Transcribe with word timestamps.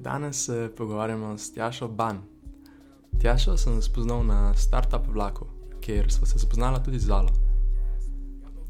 Danes 0.00 0.44
se 0.44 0.70
pogovarjamo 0.76 1.38
s 1.38 1.52
Tjašo 1.52 1.88
Ban. 1.88 2.20
Tjašo 3.20 3.56
sem 3.56 3.82
spoznal 3.82 4.24
na 4.24 4.54
startup 4.54 5.06
vlaku, 5.08 5.46
kjer 5.80 6.12
smo 6.12 6.26
se 6.26 6.38
spoznala 6.38 6.82
tudi 6.82 6.98
z 6.98 7.06
Zalo. 7.06 7.28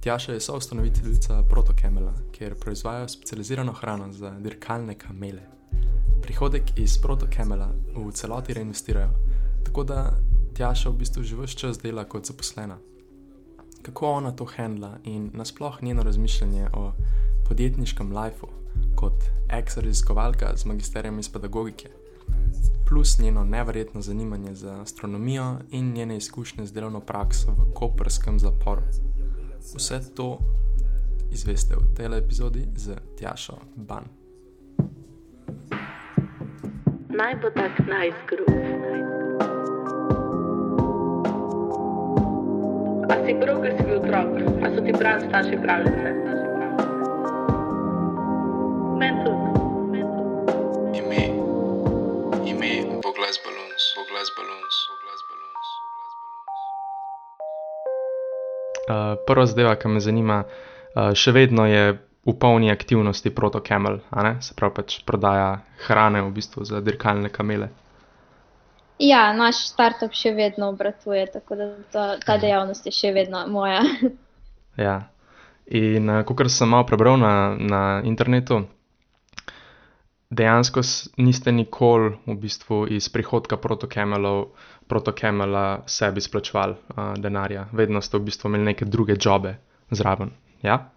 Tjaša 0.00 0.32
je 0.32 0.40
soustanoviteljica 0.40 1.42
Protokemela, 1.42 2.14
kjer 2.32 2.54
proizvajajo 2.54 3.08
specializirano 3.08 3.72
hrano 3.72 4.12
za 4.12 4.30
dirkalne 4.30 4.94
kamele. 4.94 5.42
Prihodek 6.22 6.62
iz 6.76 6.98
Protokemela 6.98 7.72
v 7.96 8.12
celoti 8.12 8.54
reinvestirajo, 8.54 9.10
tako 9.64 9.84
da 9.84 10.16
Tjaša 10.56 10.90
v 10.90 10.96
bistvu 10.96 11.22
že 11.22 11.36
vse 11.36 11.56
čas 11.58 11.78
dela 11.78 12.04
kot 12.04 12.26
zaposlena. 12.26 12.78
Kako 13.82 14.12
ona 14.12 14.32
to 14.32 14.46
handla 14.56 14.98
in 15.04 15.30
nasploh 15.34 15.82
njeno 15.82 16.02
razmišljanje 16.02 16.68
o 16.72 16.92
podjetniškem 17.48 18.16
lifeu 18.16 18.48
kot 18.98 19.24
ex-raziskovalka 19.48 20.56
z 20.56 20.64
magisterijem 20.64 21.18
iz 21.18 21.28
pedagogike, 21.32 21.88
plus 22.88 23.18
njeno 23.18 23.44
neverjetno 23.44 24.00
zanimanje 24.00 24.54
za 24.54 24.80
astronomijo 24.82 25.56
in 25.70 25.92
njene 25.92 26.16
izkušnje 26.16 26.66
z 26.66 26.72
delovno 26.72 27.00
prakso 27.00 27.52
v 27.52 27.72
koprskem 27.74 28.38
zaporu. 28.38 28.82
Vse 29.76 30.00
to 30.14 30.38
izveste 31.32 31.76
v 31.76 31.94
tej 31.96 32.18
epizodi 32.18 32.66
z 32.76 32.96
Tjašo 33.18 33.56
Ban. 33.76 34.04
Naj 37.08 37.34
bo 37.42 37.50
tak 37.50 37.78
najzgrub. 37.78 38.48
A 43.10 43.14
si 43.26 43.34
prav, 43.40 43.62
ker 43.62 43.72
si 43.78 43.82
bil 43.86 43.98
otrok, 43.98 44.28
a 44.62 44.74
so 44.74 44.80
ti 44.82 44.92
pravi 44.98 45.28
starši 45.28 45.56
pravljice? 45.62 46.27
Prva 59.26 59.46
zadeva, 59.46 59.74
ki 59.76 59.90
me 59.92 60.00
zanima, 60.00 60.42
uh, 60.44 61.10
še 61.14 61.34
vedno 61.36 61.66
je 61.68 61.98
v 62.28 62.34
polni 62.36 62.70
aktivnosti 62.70 63.30
Protokemel, 63.34 64.00
a 64.10 64.24
ne? 64.26 64.32
Se 64.44 64.56
pravi 64.56 64.80
pač 64.80 64.98
prodaja 65.08 65.60
hrane 65.86 66.22
v 66.26 66.32
bistvu 66.36 66.64
za 66.68 66.80
dirkalne 66.84 67.30
kamele. 67.32 67.70
Ja, 68.98 69.28
naš 69.32 69.62
startup 69.70 70.16
še 70.16 70.34
vedno 70.34 70.72
obratuje, 70.72 71.22
tako 71.30 71.56
da 71.56 71.68
to, 71.92 72.06
ta 72.24 72.36
dejavnost 72.42 72.88
je 72.88 72.94
še 72.94 73.14
vedno 73.16 73.46
moja. 73.50 73.84
Ja. 74.78 75.08
In 75.74 76.06
uh, 76.06 76.20
kot 76.22 76.38
sem 76.54 76.70
malo 76.70 76.86
prebral 76.86 77.16
na, 77.18 77.56
na 77.58 77.80
internetu, 78.06 78.60
dejansko 80.30 80.84
niste 81.16 81.52
nikoli 81.52 82.12
v 82.26 82.36
bistvu 82.38 82.86
iz 82.86 83.08
prihodka 83.10 83.56
Protokemelov, 83.56 84.54
Protokemela 84.88 85.82
sebi 85.86 86.20
splačevali 86.20 86.72
uh, 86.72 87.14
denarja. 87.20 87.66
Vedno 87.72 88.00
ste 88.00 88.18
v 88.18 88.28
bistvu 88.30 88.48
imeli 88.48 88.70
neke 88.72 88.84
druge 88.84 89.16
jobe 89.20 89.58
zraven. 89.90 90.30
Ja? 90.62 90.90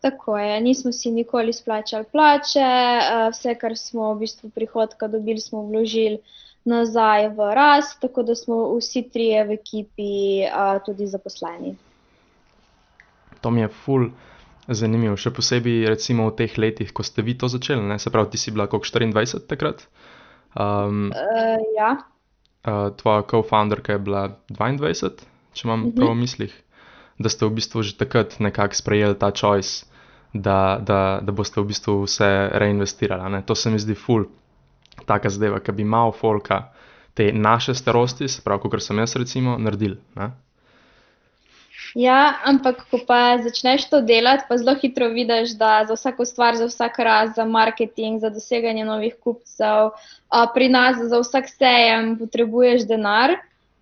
Tako 0.00 0.38
je, 0.38 0.60
nismo 0.60 0.92
si 0.92 1.10
nikoli 1.10 1.52
splačali 1.52 2.04
plače, 2.12 2.60
eh, 2.60 3.28
vse, 3.32 3.54
kar 3.54 3.76
smo 3.76 4.14
v 4.14 4.18
bistvu 4.24 4.50
prihodka 4.50 5.08
dobili, 5.08 5.40
smo 5.40 5.62
vložili 5.62 6.18
nazaj 6.64 7.28
v 7.36 7.48
rast, 7.54 8.00
tako 8.00 8.22
da 8.22 8.34
smo 8.34 8.62
vsi 8.78 9.02
trije 9.12 9.44
v 9.44 9.58
ekipi 9.58 10.10
eh, 10.44 10.80
tudi 10.86 11.06
zaposleni. 11.06 11.74
To 13.40 13.50
mi 13.50 13.60
je 13.60 13.68
ful 13.68 14.08
zanimivo, 14.68 15.16
še 15.16 15.32
posebej 15.36 15.88
recimo 15.92 16.30
v 16.30 16.36
teh 16.36 16.56
letih, 16.58 16.92
ko 16.92 17.04
ste 17.04 17.22
vi 17.22 17.36
to 17.36 17.48
začeli, 17.48 17.82
ne? 17.84 17.98
Se 17.98 18.10
pravi, 18.10 18.32
ti 18.32 18.38
si 18.40 18.52
bila 18.52 18.68
koliko 18.68 18.88
24 18.88 19.46
takrat? 19.48 19.84
Um, 20.56 21.12
Eh, 21.12 21.58
Ja, 21.76 21.96
uh, 22.66 22.96
tvoja 22.96 23.22
co-founderka 23.22 23.92
je 23.92 23.98
bila 23.98 24.28
22, 24.48 25.10
če 25.52 25.68
imam 25.68 25.80
Mhm. 25.80 25.94
prav 25.96 26.08
v 26.10 26.14
mislih, 26.16 26.54
da 27.18 27.28
ste 27.28 27.46
v 27.46 27.50
bistvu 27.50 27.82
že 27.82 27.96
takrat 27.96 28.38
nekako 28.40 28.74
sprejeli 28.74 29.14
ta 29.14 29.30
choice, 29.30 29.86
da, 30.34 30.78
da, 30.80 31.20
da 31.22 31.32
boste 31.32 31.60
v 31.60 31.66
bistvu 31.66 32.04
vse 32.04 32.50
reinvestirali. 32.54 33.30
Ne? 33.32 33.42
To 33.42 33.54
se 33.54 33.70
mi 33.70 33.78
zdi 33.78 33.94
ful, 33.94 34.24
taka 35.06 35.28
zadeva, 35.28 35.60
ki 35.60 35.72
bi 35.72 35.84
malo 35.84 36.12
folka 36.12 36.72
te 37.14 37.32
naše 37.32 37.74
starosti, 37.74 38.28
se 38.28 38.42
pravi, 38.42 38.60
kot 38.62 38.82
sem 38.82 38.98
jaz 38.98 39.16
recimo, 39.16 39.58
naredil. 39.58 39.96
Ne? 40.16 40.30
Ja, 41.94 42.38
ampak 42.44 42.84
ko 42.90 43.00
pa 43.06 43.38
začneš 43.42 43.88
to 43.90 44.00
delati, 44.00 44.44
pa 44.48 44.58
zelo 44.58 44.74
hitro 44.78 45.08
vidiš, 45.08 45.56
da 45.58 45.84
za 45.88 45.94
vsako 45.94 46.24
stvar, 46.24 46.56
za 46.56 46.70
vsak 46.70 46.98
raz, 46.98 47.30
za 47.36 47.44
marketing, 47.44 48.20
za 48.20 48.30
doseganje 48.30 48.84
novih 48.84 49.14
kupcev, 49.20 49.94
a 50.28 50.46
pri 50.54 50.68
nas 50.68 50.96
za 51.02 51.20
vsak 51.20 51.48
sejem 51.48 52.18
potrebuješ 52.18 52.86
denar. 52.86 53.38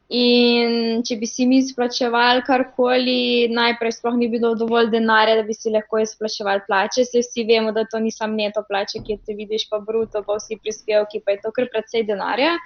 In 0.09 1.03
če 1.05 1.19
bi 1.21 1.27
si 1.29 1.45
mi 1.45 1.59
izplačevali 1.61 2.41
karkoli, 2.47 3.49
najprej 3.53 3.93
sploh 3.99 4.15
ni 4.17 4.31
bilo 4.33 4.55
dovolj 4.57 4.89
denarja, 4.95 5.35
da 5.37 5.45
bi 5.45 5.53
si 5.53 5.69
lahko 5.69 6.01
izplačevali 6.01 6.65
plače. 6.65 7.05
Se 7.05 7.21
vsi 7.21 7.45
vemo, 7.45 7.75
da 7.77 7.85
to 7.85 8.01
ni 8.01 8.09
samo 8.11 8.33
neto 8.39 8.63
plače, 8.65 9.03
ki 9.05 9.19
te 9.27 9.37
vidiš, 9.37 9.67
pa 9.69 9.83
bruto, 9.85 10.23
pa 10.25 10.39
vsi 10.41 10.57
prispevki, 10.63 11.21
pa 11.21 11.37
je 11.37 11.43
to 11.45 11.53
kar 11.53 11.69
precej 11.75 12.07
denarja. 12.09 12.57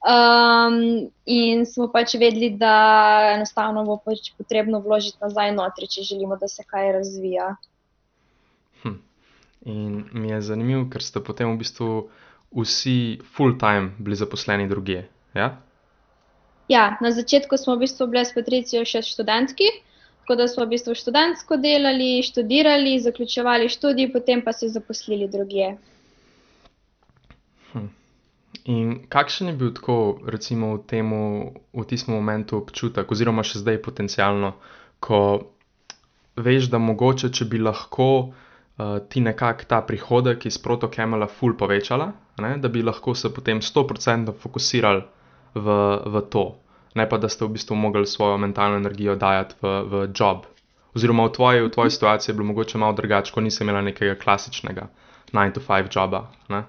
Um, 0.00 1.10
in 1.28 1.66
smo 1.68 1.90
pač 1.92 2.14
vedeli, 2.16 2.54
da 2.56 3.34
enostavno 3.34 3.84
bo 3.84 3.98
pač 4.00 4.30
potrebno 4.38 4.80
vložiti 4.80 5.20
nazaj 5.20 5.52
notri, 5.52 5.90
če 5.92 6.06
želimo, 6.08 6.38
da 6.40 6.48
se 6.48 6.64
kaj 6.64 6.92
razvija. 6.96 7.50
Hm. 8.80 8.96
In 9.68 9.98
mi 10.16 10.32
je 10.32 10.40
zanimivo, 10.40 10.86
ker 10.88 11.04
ste 11.04 11.20
potem 11.20 11.52
v 11.52 11.60
bistvu 11.60 11.90
vsi 12.56 13.20
full-time 13.36 13.92
bili 14.00 14.16
zaposleni 14.16 14.70
drugje. 14.72 15.04
Ja? 15.36 15.52
Ja, 16.72 16.96
na 17.04 17.12
začetku 17.12 17.60
smo 17.60 17.76
v 17.76 17.84
bistvu 17.84 18.08
bili 18.08 18.24
s 18.24 18.32
Patricijo 18.32 18.86
še 18.88 19.04
študentki, 19.04 19.68
tako 20.24 20.40
da 20.40 20.48
smo 20.48 20.64
v 20.64 20.78
bistvu 20.78 20.96
študentsko 20.96 21.60
delali, 21.60 22.24
študirali, 22.24 22.96
zaključevali 23.04 23.68
študij, 23.68 24.14
potem 24.16 24.40
pa 24.40 24.56
se 24.56 24.72
zaposlili 24.72 25.28
drugje. 25.28 25.74
Hm. 27.74 27.99
In 28.64 29.06
kakšen 29.08 29.48
je 29.48 29.54
bil 29.56 29.72
tako, 29.72 30.20
recimo, 30.26 30.74
v, 30.76 30.84
temu, 30.86 31.20
v 31.72 31.84
tistem 31.88 32.14
momentu 32.14 32.58
občutek, 32.60 33.08
oziroma 33.08 33.44
še 33.46 33.62
zdaj 33.62 33.80
potencialno, 33.84 34.52
ko 35.00 35.20
veš, 36.36 36.68
da 36.72 36.78
mogoče, 36.78 37.30
če 37.32 37.46
bi 37.48 37.60
lahko 37.62 38.08
uh, 38.28 38.98
ti 39.08 39.22
nekako 39.24 39.68
ta 39.68 39.80
prihodek 39.86 40.44
iz 40.46 40.58
Protokemela 40.60 41.28
ful 41.28 41.56
povečala, 41.56 42.10
ne, 42.40 42.56
da 42.60 42.68
bi 42.68 42.84
lahko 42.84 43.14
se 43.14 43.32
potem 43.32 43.62
100% 43.64 44.34
fokusirali 44.42 45.02
v, 45.54 45.78
v 46.06 46.22
to, 46.30 46.44
ne 46.94 47.06
pa 47.08 47.18
da 47.18 47.28
ste 47.28 47.46
v 47.46 47.56
bistvu 47.56 47.76
mogli 47.76 48.06
svojo 48.06 48.36
mentalno 48.38 48.76
energijo 48.76 49.16
dajati 49.16 49.56
v, 49.62 49.76
v 49.88 50.02
job. 50.12 50.44
Oziroma 50.94 51.28
v 51.28 51.32
tvoji, 51.32 51.62
v 51.62 51.70
tvoji 51.70 51.90
situaciji 51.94 52.32
je 52.32 52.36
bilo 52.36 52.50
mogoče 52.50 52.78
malo 52.78 52.98
drugače, 52.98 53.32
ko 53.32 53.40
nisi 53.40 53.62
imela 53.62 53.80
nekega 53.82 54.18
klasičnega 54.18 54.88
9-to-5 55.32 55.96
joba. 55.96 56.26
Ne? 56.50 56.64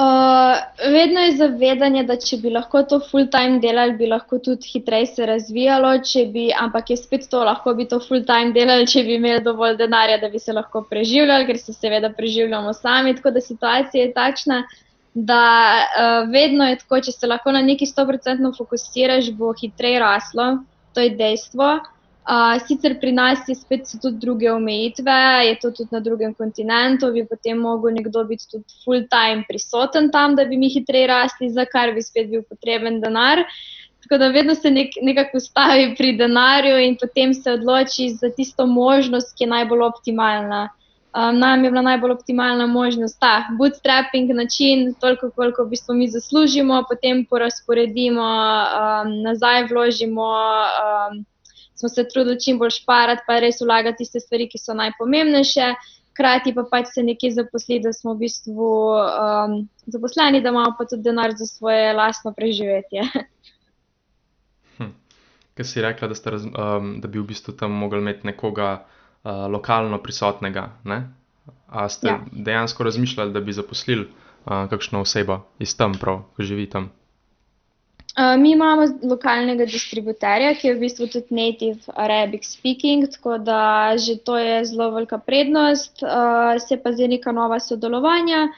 Uh, 0.00 0.56
vedno 0.92 1.20
je 1.20 1.32
zavedanje, 1.36 2.02
da 2.08 2.14
če 2.16 2.38
bi 2.40 2.50
lahko 2.54 2.80
to 2.88 2.98
full-time 3.04 3.58
delali, 3.60 3.98
bi 3.98 4.06
lahko 4.08 4.38
tudi 4.40 4.70
hitreje 4.72 5.10
se 5.10 5.26
razvijalo, 5.28 5.90
bi, 6.32 6.46
ampak 6.56 6.90
je 6.90 6.96
spet 6.96 7.26
to, 7.30 7.42
lahko 7.44 7.74
bi 7.74 7.84
to 7.88 7.98
full-time 8.00 8.54
delali, 8.56 8.86
če 8.88 9.02
bi 9.04 9.18
imeli 9.18 9.44
dovolj 9.44 9.76
denarja, 9.76 10.16
da 10.22 10.30
bi 10.32 10.38
se 10.38 10.56
lahko 10.56 10.86
preživljali, 10.88 11.46
ker 11.46 11.58
se 11.58 11.76
seveda 11.76 12.12
preživljamo 12.16 12.72
sami. 12.72 13.14
Tako 13.16 13.34
da 13.36 13.44
situacija 13.44 14.06
je 14.06 14.14
takšna, 14.16 14.62
da 15.12 15.44
uh, 15.84 16.32
vedno 16.32 16.70
je 16.70 16.80
tako, 16.80 17.04
če 17.04 17.12
se 17.12 17.28
lahko 17.28 17.52
na 17.52 17.60
neki 17.60 17.84
100% 17.84 18.56
fokusiraš, 18.56 19.32
bo 19.36 19.52
hitreje 19.60 20.00
raslo, 20.00 20.52
to 20.94 21.04
je 21.04 21.12
dejstvo. 21.20 21.74
Uh, 21.76 21.99
sicer 22.66 23.00
pri 23.00 23.12
nas 23.12 23.48
je 23.48 23.54
spet 23.54 23.88
tudi 24.02 24.18
druge 24.18 24.52
omejitve, 24.52 25.46
je 25.46 25.58
to 25.58 25.70
tudi 25.70 25.88
na 25.92 26.00
drugem 26.00 26.34
kontinentu, 26.34 27.12
bi 27.12 27.26
potem 27.26 27.58
mogel 27.58 27.94
nekdo 27.94 28.24
biti 28.24 28.44
tudi 28.50 28.64
full 28.84 29.06
time 29.08 29.44
prisoten 29.48 30.10
tam, 30.10 30.36
da 30.36 30.44
bi 30.44 30.56
mi 30.56 30.68
hitreje 30.68 31.06
rasli, 31.06 31.50
za 31.50 31.64
kar 31.64 31.94
bi 31.94 32.02
spet 32.02 32.28
bil 32.30 32.42
potreben 32.42 33.00
denar. 33.00 33.44
Tako 34.02 34.18
da 34.18 34.28
vedno 34.28 34.54
se 34.54 34.70
nek, 34.70 34.90
nekako 35.02 35.36
ustavi 35.36 35.94
pri 35.96 36.16
denarju 36.16 36.78
in 36.78 36.96
potem 36.96 37.34
se 37.34 37.52
odloči 37.52 38.10
za 38.10 38.30
tisto 38.36 38.66
možnost, 38.66 39.36
ki 39.36 39.44
je 39.44 39.48
najbolj 39.48 39.82
optimalna. 39.82 40.68
Um, 41.10 41.38
nam 41.38 41.64
je 41.64 41.70
bila 41.70 41.82
najbolj 41.82 42.12
optimalna 42.12 42.66
možnost 42.66 43.18
ta 43.20 43.48
bootstrapping 43.58 44.30
način, 44.30 44.94
toliko, 45.00 45.30
koliko 45.30 45.64
v 45.64 45.68
bistvu 45.70 45.94
mi 45.94 46.06
zaslužimo, 46.08 46.84
potem 46.88 47.24
porazporedimo, 47.26 48.22
um, 48.22 49.16
nazaj 49.22 49.66
vložimo. 49.72 50.30
Um, 50.30 51.24
smo 51.80 51.88
se 51.88 52.04
trudili 52.08 52.40
čim 52.40 52.58
bolj 52.58 52.76
šparati, 52.80 53.24
pa 53.26 53.38
res 53.40 53.60
vlagati 53.64 54.04
tiste 54.04 54.20
stvari, 54.20 54.48
ki 54.52 54.60
so 54.60 54.76
najpomembnejše, 54.76 55.72
hkrati 56.12 56.52
pa 56.54 56.66
pač 56.68 56.92
se 56.94 57.02
nekje 57.06 57.32
zaposliti, 57.38 57.86
da 57.86 57.92
smo 57.96 58.14
v 58.14 58.26
bistvu 58.26 58.70
um, 59.00 59.56
zaposleni, 59.86 60.42
da 60.44 60.52
imamo 60.52 60.74
pa 60.78 60.84
tudi 60.84 61.08
denar 61.08 61.32
za 61.38 61.48
svoje 61.48 61.92
lastno 61.96 62.34
preživetje. 62.36 63.06
Hm. 64.78 64.92
Ker 65.56 65.66
si 65.66 65.84
rekla, 65.84 66.10
da, 66.12 66.34
raz, 66.36 66.44
um, 66.44 66.92
da 67.00 67.08
bi 67.08 67.22
v 67.22 67.28
bistvu 67.32 67.56
tam 67.56 67.72
mogli 67.72 68.02
imeti 68.04 68.28
nekoga 68.28 68.70
uh, 68.76 69.46
lokalno 69.48 70.02
prisotnega, 70.02 70.68
ne? 70.84 71.02
A 71.70 71.88
ste 71.88 72.08
ja. 72.08 72.20
dejansko 72.32 72.84
razmišljali, 72.84 73.32
da 73.32 73.40
bi 73.40 73.56
zaposlili 73.56 74.08
uh, 74.10 74.66
kakšno 74.70 75.00
osebo 75.06 75.40
iz 75.58 75.76
tam, 75.76 75.96
prav, 75.96 76.26
ko 76.36 76.44
živi 76.44 76.68
tam? 76.70 76.90
Uh, 78.18 78.40
mi 78.40 78.50
imamo 78.50 78.82
lokalnega 79.06 79.64
distributerja, 79.70 80.54
ki 80.58 80.66
je 80.66 80.74
v 80.74 80.80
bistvu 80.82 81.06
tudi 81.12 81.34
native 81.36 81.92
Arabic 81.94 82.42
speaking, 82.44 83.06
tako 83.06 83.36
da 83.38 83.94
že 83.96 84.16
to 84.18 84.38
je 84.38 84.64
zelo 84.64 84.90
velika 84.90 85.18
prednost. 85.18 86.02
Uh, 86.02 86.58
se 86.58 86.76
pa 86.76 86.90
zdaj 86.92 87.08
neka 87.08 87.32
nova 87.32 87.60
sodelovanja 87.60 88.48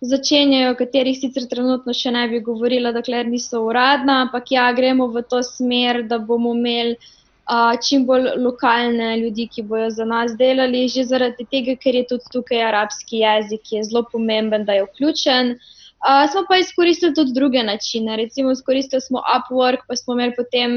začenjajo, 0.00 0.72
o 0.72 0.78
katerih 0.80 1.18
sicer 1.18 1.46
trenutno 1.46 1.94
še 1.94 2.10
ne 2.10 2.24
bi 2.28 2.40
govorila, 2.48 2.92
dokler 2.92 3.30
niso 3.30 3.62
uradna, 3.68 4.18
ampak 4.26 4.50
ja, 4.50 4.66
gremo 4.72 5.06
v 5.06 5.22
to 5.22 5.40
smer, 5.42 6.02
da 6.10 6.18
bomo 6.18 6.56
imeli 6.58 6.98
uh, 6.98 7.78
čim 7.78 8.08
bolj 8.10 8.34
lokalne 8.42 9.14
ljudi, 9.22 9.46
ki 9.54 9.62
bojo 9.70 9.86
za 9.94 10.04
nas 10.04 10.34
delali, 10.34 10.82
že 10.90 11.06
zaradi 11.06 11.46
tega, 11.46 11.78
ker 11.78 11.94
je 11.94 12.04
tudi 12.10 12.34
tukaj 12.34 12.66
arabski 12.72 13.22
jezik, 13.22 13.62
ki 13.70 13.78
je 13.78 13.88
zelo 13.92 14.02
pomemben, 14.10 14.66
da 14.66 14.80
je 14.80 14.90
vključen. 14.90 15.54
Uh, 15.54 15.72
Uh, 16.06 16.30
smo 16.30 16.44
pa 16.48 16.56
izkoristili 16.56 17.14
tudi 17.14 17.32
druge 17.34 17.62
načine. 17.62 18.16
Recimo, 18.16 18.50
izkoristili 18.50 19.00
smo 19.00 19.22
Upwork, 19.36 19.80
pa 19.88 19.96
smo 19.96 20.14
imeli 20.14 20.34
potem 20.36 20.70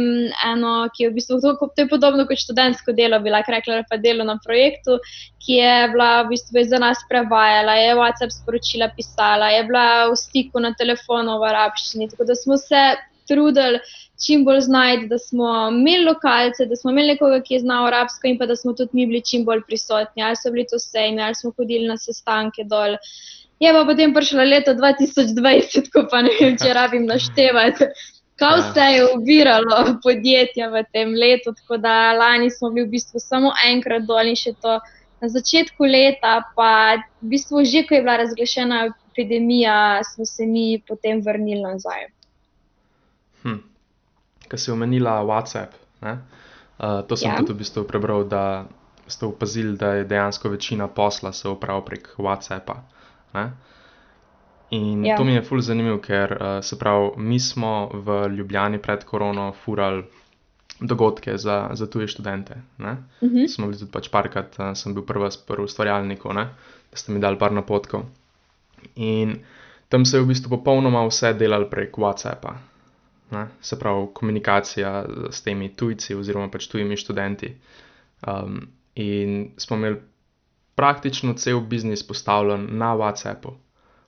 eno, 0.52 0.72
ki 0.96 1.04
je 1.04 1.10
v 1.10 1.14
bistvu 1.14 1.38
to, 1.42 1.52
to 1.76 1.84
je 1.84 1.90
podobno 1.90 2.26
kot 2.26 2.42
študentsko 2.42 2.96
delo, 2.98 3.20
bila 3.20 3.44
rekla, 3.48 3.84
pa 3.90 3.98
delo 3.98 4.26
na 4.26 4.40
projektu, 4.46 4.98
ki 5.46 5.60
je 5.62 5.76
bila 5.94 6.24
v 6.24 6.32
bistvu 6.34 6.66
za 6.72 6.82
nas 6.82 7.06
prevajala, 7.10 7.78
je 7.78 7.94
WhatsApp 8.02 8.34
sporočila 8.40 8.90
pisala, 8.98 9.54
je 9.54 9.64
bila 9.70 10.10
v 10.10 10.18
stiku 10.18 10.66
na 10.66 10.74
telefonu 10.74 11.38
v 11.38 11.52
arabščini. 11.54 12.10
Tako 12.10 12.26
da 12.26 12.36
smo 12.36 12.58
se 12.58 12.84
trudili 13.30 13.86
čim 14.26 14.44
bolj 14.46 14.66
znajti, 14.66 15.08
da 15.14 15.18
smo 15.22 15.70
imeli 15.70 16.10
lokalce, 16.10 16.66
da 16.66 16.76
smo 16.76 16.92
imeli 16.92 17.14
nekoga, 17.14 17.44
ki 17.46 17.54
je 17.54 17.66
znal 17.70 17.86
arabsko 17.88 18.28
in 18.28 18.42
pa 18.42 18.50
da 18.50 18.56
smo 18.56 18.74
tudi 18.74 18.98
mi 18.98 19.06
bili 19.06 19.22
čim 19.22 19.46
bolj 19.46 19.62
prisotni. 19.68 20.26
Ali 20.26 20.42
so 20.42 20.50
bili 20.50 20.66
to 20.72 20.82
sejmi, 20.82 21.22
ali 21.22 21.38
smo 21.38 21.54
hodili 21.54 21.86
na 21.88 22.02
sestanke 22.02 22.66
dol. 22.66 22.98
Je 23.60 23.74
pa 23.76 23.84
potem 23.86 24.14
prišlo 24.16 24.44
leto 24.48 24.72
2020, 24.72 25.92
ko 25.92 26.06
pa 26.08 26.24
ne 26.24 26.32
vem, 26.40 26.56
če 26.56 26.72
rabim 26.74 27.04
naštevati, 27.10 27.90
kaj 28.40 28.56
ja. 28.56 28.62
vse 28.64 28.86
je 28.96 29.02
uviralo 29.18 29.80
podjetja 30.04 30.70
v 30.72 30.84
tem 30.94 31.12
letu. 31.12 31.52
Tako 31.52 31.78
da 31.84 32.14
lani 32.16 32.48
smo 32.52 32.72
bili 32.72 32.88
v 32.88 32.96
bistvu 32.96 33.20
samo 33.20 33.52
enkrat 33.68 34.08
dol 34.08 34.32
in 34.32 34.40
še 34.40 34.56
to 34.64 34.80
na 35.20 35.28
začetku 35.28 35.84
leta, 35.84 36.40
pa 36.56 37.04
v 37.20 37.36
bistvu 37.36 37.68
že, 37.68 37.84
ko 37.84 38.00
je 38.00 38.04
bila 38.06 38.16
razglašena 38.24 38.88
epidemija, 39.12 40.00
smo 40.08 40.26
se 40.26 40.48
mi 40.48 40.80
potem 40.88 41.20
vrnili 41.22 41.62
nazaj. 41.62 42.08
Hm. 43.44 43.60
Kaj 44.48 44.60
si 44.60 44.72
omenila 44.72 45.20
WhatsApp? 45.28 45.76
Uh, 46.00 47.04
to 47.04 47.20
sem 47.20 47.28
ja. 47.28 47.36
tudi 47.44 47.52
v 47.52 47.60
bistvu 47.60 47.84
prebral, 47.84 48.24
da 48.24 48.64
ste 49.08 49.28
opazili, 49.28 49.76
da 49.76 50.00
je 50.00 50.08
dejansko 50.08 50.50
večina 50.50 50.88
posla 50.88 51.34
se 51.34 51.50
upravlja 51.50 51.86
prek 51.86 52.10
WhatsAppa. 52.18 52.80
Ne? 53.34 53.52
In 54.70 55.06
ja. 55.06 55.18
to 55.18 55.24
mi 55.24 55.34
je 55.34 55.42
fully 55.42 55.66
zanimivo, 55.66 55.98
ker 55.98 56.36
uh, 56.38 56.48
se 56.62 56.78
pravi, 56.80 57.12
mi 57.18 57.40
smo 57.40 57.90
v 57.94 58.28
Ljubljani 58.38 58.78
pred 58.82 59.04
korono 59.04 59.52
furali 59.66 60.04
dogodke 60.80 61.38
za, 61.38 61.70
za 61.74 61.88
tuje 61.90 62.08
študente. 62.08 62.62
Uh 62.78 62.86
mhm. 62.86 62.98
-huh. 63.22 63.48
Smo 63.48 63.68
bili 63.68 63.80
tudi 63.80 63.92
pač 63.92 64.10
parkrat, 64.10 64.60
uh, 64.60 64.74
sem 64.74 64.94
bil 64.94 65.06
prvi 65.06 65.30
v 65.48 65.64
ustvarjalniku, 65.64 66.34
ne? 66.34 66.50
da 66.92 66.98
ste 66.98 67.12
mi 67.12 67.20
dali 67.20 67.40
par 67.40 67.52
napotkov. 67.52 68.04
In 68.96 69.40
tam 69.90 70.06
se 70.06 70.18
je 70.18 70.22
v 70.22 70.28
bistvu 70.28 70.50
popolnoma 70.50 71.06
vse 71.08 71.34
delalo 71.34 71.70
prek 71.70 71.98
WhatsAppa. 71.98 72.54
Ne? 73.32 73.48
Se 73.62 73.80
pravi, 73.80 74.08
komunikacija 74.14 75.06
s 75.32 75.42
temi 75.42 75.70
tujci 75.76 76.16
oziroma 76.16 76.50
pač 76.50 76.68
tujimi 76.68 76.98
študenti. 76.98 77.56
Um, 78.28 78.68
in 78.96 79.52
smo 79.58 79.78
imeli 79.78 79.98
praktično 80.80 81.34
cel 81.34 81.60
biznis 81.60 82.06
postavljen 82.08 82.68
na 82.72 82.94
WhatsAppu. 82.96 83.52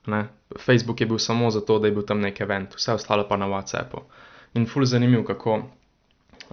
Ne? 0.06 0.24
Facebook 0.56 1.00
je 1.00 1.06
bil 1.06 1.18
samo 1.18 1.50
zato, 1.50 1.78
da 1.78 1.90
je 1.90 1.92
bil 1.92 2.06
tam 2.08 2.24
nek 2.24 2.40
event, 2.40 2.72
vse 2.74 2.96
ostalo 2.96 3.26
pa 3.28 3.36
na 3.36 3.46
WhatsAppu. 3.46 4.00
In 4.54 4.64
ful 4.66 4.88
zanimivo, 4.88 5.24
kako 5.28 5.58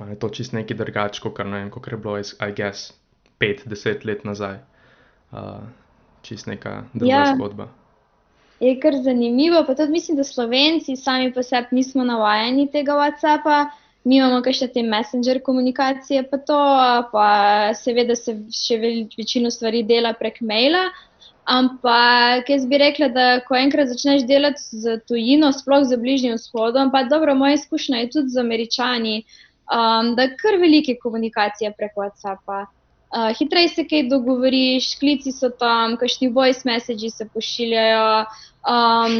je 0.10 0.20
to 0.20 0.30
čist 0.30 0.54
neki 0.54 0.76
drugač, 0.76 1.20
kot 1.24 1.40
ne 1.46 1.64
vem, 1.64 1.72
kako 1.72 1.92
je 1.92 1.98
bilo, 1.98 2.18
I 2.20 2.52
guess, 2.56 2.92
pet, 3.40 3.64
deset 3.66 4.06
let 4.06 4.26
nazaj. 4.28 4.60
Uh, 5.32 5.64
čist 6.22 6.48
neka 6.52 6.84
druga 6.94 7.14
ja. 7.14 7.36
zgodba. 7.36 7.70
Je 8.60 8.76
kar 8.80 8.94
zanimivo, 9.04 9.64
pa 9.68 9.76
tudi 9.76 9.92
mislim, 9.92 10.18
da 10.18 10.24
Slovenci 10.24 10.96
sami 10.96 11.34
po 11.34 11.44
sebi 11.44 11.80
nismo 11.80 12.04
navajeni 12.04 12.68
tega 12.72 12.98
WhatsAppa 13.00 13.70
mi 14.04 14.18
imamo 14.18 14.40
še 14.54 14.70
te 14.74 14.84
messenger 14.84 15.42
komunikacije, 15.44 16.24
pa 16.30 16.38
to, 16.38 16.60
pa 17.12 17.28
seveda 17.76 18.16
se 18.16 18.38
še 18.54 18.80
večino 19.18 19.52
stvari 19.52 19.84
dela 19.84 20.14
prek 20.14 20.42
maila. 20.42 20.88
Ampak 21.50 22.50
jaz 22.50 22.66
bi 22.70 22.78
rekla, 22.78 23.08
da 23.10 23.28
ko 23.48 23.58
enkrat 23.58 23.90
začneš 23.90 24.26
delati 24.30 24.62
z 24.62 25.00
tujino, 25.10 25.50
sploh 25.56 25.88
z 25.90 25.98
bližnjim 25.98 26.38
vzhodom, 26.38 26.92
pa 26.94 27.04
dobro, 27.10 27.34
moja 27.36 27.58
izkušnja 27.58 28.04
je 28.04 28.10
tudi 28.16 28.36
z 28.36 28.44
američani, 28.44 29.16
um, 29.66 30.14
da 30.16 30.28
kar 30.38 30.60
velike 30.62 31.00
komunikacije 31.02 31.74
preko 31.78 32.06
WhatsAppa. 32.06 32.68
Uh, 33.10 33.32
hitreje 33.40 33.70
se 33.74 33.84
kaj 33.90 34.04
dogovoriš, 34.10 34.92
klici 35.02 35.32
so 35.34 35.50
tam, 35.50 35.96
kakšni 35.98 36.28
voice 36.30 36.62
messages 36.70 37.16
se 37.18 37.26
pošiljajo, 37.34 38.26
um, 38.70 39.16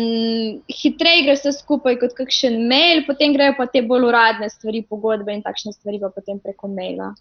hitreje 0.70 1.24
gre 1.26 1.34
vse 1.34 1.56
skupaj 1.58 1.98
kot 2.04 2.14
kakšen 2.18 2.60
mail, 2.70 3.02
potem 3.08 3.34
grejo 3.34 3.56
pa 3.58 3.66
te 3.66 3.82
bolj 3.82 4.06
uradne 4.12 4.50
stvari, 4.54 4.84
pogodbe 4.86 5.34
in 5.34 5.42
takšne 5.42 5.74
stvari 5.74 5.98
pa 6.04 6.12
potem 6.14 6.38
preko 6.40 6.70
maila. 6.70 7.16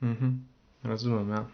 Mm 0.00 0.14
-hmm. 0.14 0.38
Razumem, 0.82 1.30
ja. 1.30 1.44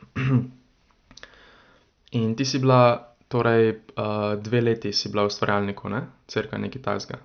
In 2.21 2.37
ti 2.37 2.45
si 2.45 2.59
bila, 2.59 3.15
torej 3.29 3.71
uh, 3.71 4.43
dve 4.43 4.61
leti 4.61 4.93
si 4.93 5.09
bila 5.09 5.23
v 5.23 5.27
ustvarjalniku, 5.27 5.89
ne? 5.89 6.07
Cerka 6.29 6.59
nekaj 6.59 6.83
tajzga. 6.83 7.19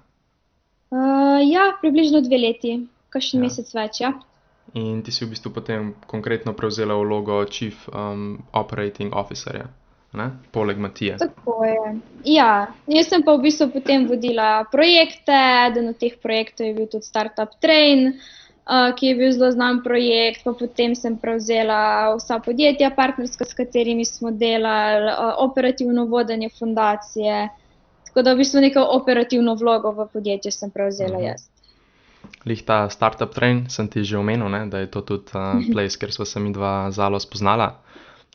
Uh, 0.89 1.38
ja, 1.51 1.77
približno 1.81 2.21
dve 2.21 2.38
leti, 2.38 2.88
kakšen 3.10 3.39
ja. 3.39 3.44
mesec 3.44 3.74
več, 3.75 4.01
ja. 4.01 4.13
In 4.74 5.01
ti 5.04 5.12
si 5.12 5.25
v 5.25 5.33
bistvu 5.33 5.51
potem 5.51 5.94
konkretno 6.06 6.54
prevzela 6.54 6.94
vlogo 6.94 7.45
Chief 7.45 7.89
um, 7.89 8.38
Operating 8.54 9.16
Officerja, 9.16 9.66
ne? 10.13 10.27
poleg 10.51 10.77
Matije. 10.77 11.18
Tako 11.18 11.66
je. 11.66 11.95
Ja, 12.24 12.68
jaz 12.88 13.10
sem 13.10 13.24
pa 13.25 13.33
v 13.33 13.50
bistvu 13.50 13.69
potem 13.74 14.06
vodila 14.07 14.63
projekte, 14.71 15.33
eden 15.69 15.89
od 15.94 15.98
teh 15.98 16.18
projektov 16.21 16.69
je 16.69 16.74
bil 16.77 16.88
tudi 16.92 17.10
Startup 17.10 17.50
Train, 17.62 18.13
uh, 18.13 18.94
ki 18.94 19.10
je 19.10 19.16
bil 19.18 19.33
zelo 19.33 19.51
znan 19.51 19.81
projekt, 19.81 20.45
pa 20.45 20.54
potem 20.54 20.94
sem 20.94 21.18
prevzela 21.18 22.13
vsa 22.19 22.38
podjetja, 22.38 22.94
partnerska, 22.94 23.50
s 23.50 23.57
katerimi 23.57 24.06
smo 24.06 24.30
delali, 24.31 25.10
uh, 25.10 25.33
operativno 25.50 26.06
vodenje 26.06 26.54
fundacije. 26.54 27.50
Tako 28.09 28.21
da 28.21 28.33
v 28.33 28.42
bistvu 28.44 28.61
neko 28.61 28.85
operativno 29.02 29.54
vlogo 29.56 29.92
v 29.97 30.09
podjetju 30.14 30.52
sem 30.52 30.69
prevzela 30.69 31.18
mhm. 31.18 31.26
jaz. 31.26 31.49
Lih 32.45 32.62
ta 32.66 32.90
startup 32.90 33.33
train 33.36 33.66
sem 33.69 33.88
ti 33.88 34.04
že 34.04 34.18
omenil, 34.18 34.50
ne, 34.50 34.66
da 34.71 34.80
je 34.80 34.88
to 34.92 35.02
tudi 35.02 35.36
uh, 35.36 35.59
place, 35.74 36.00
kjer 36.00 36.12
smo 36.12 36.26
se 36.26 36.40
mi 36.40 36.54
dva 36.54 36.92
zelo 36.92 37.19
spoznala. 37.19 37.80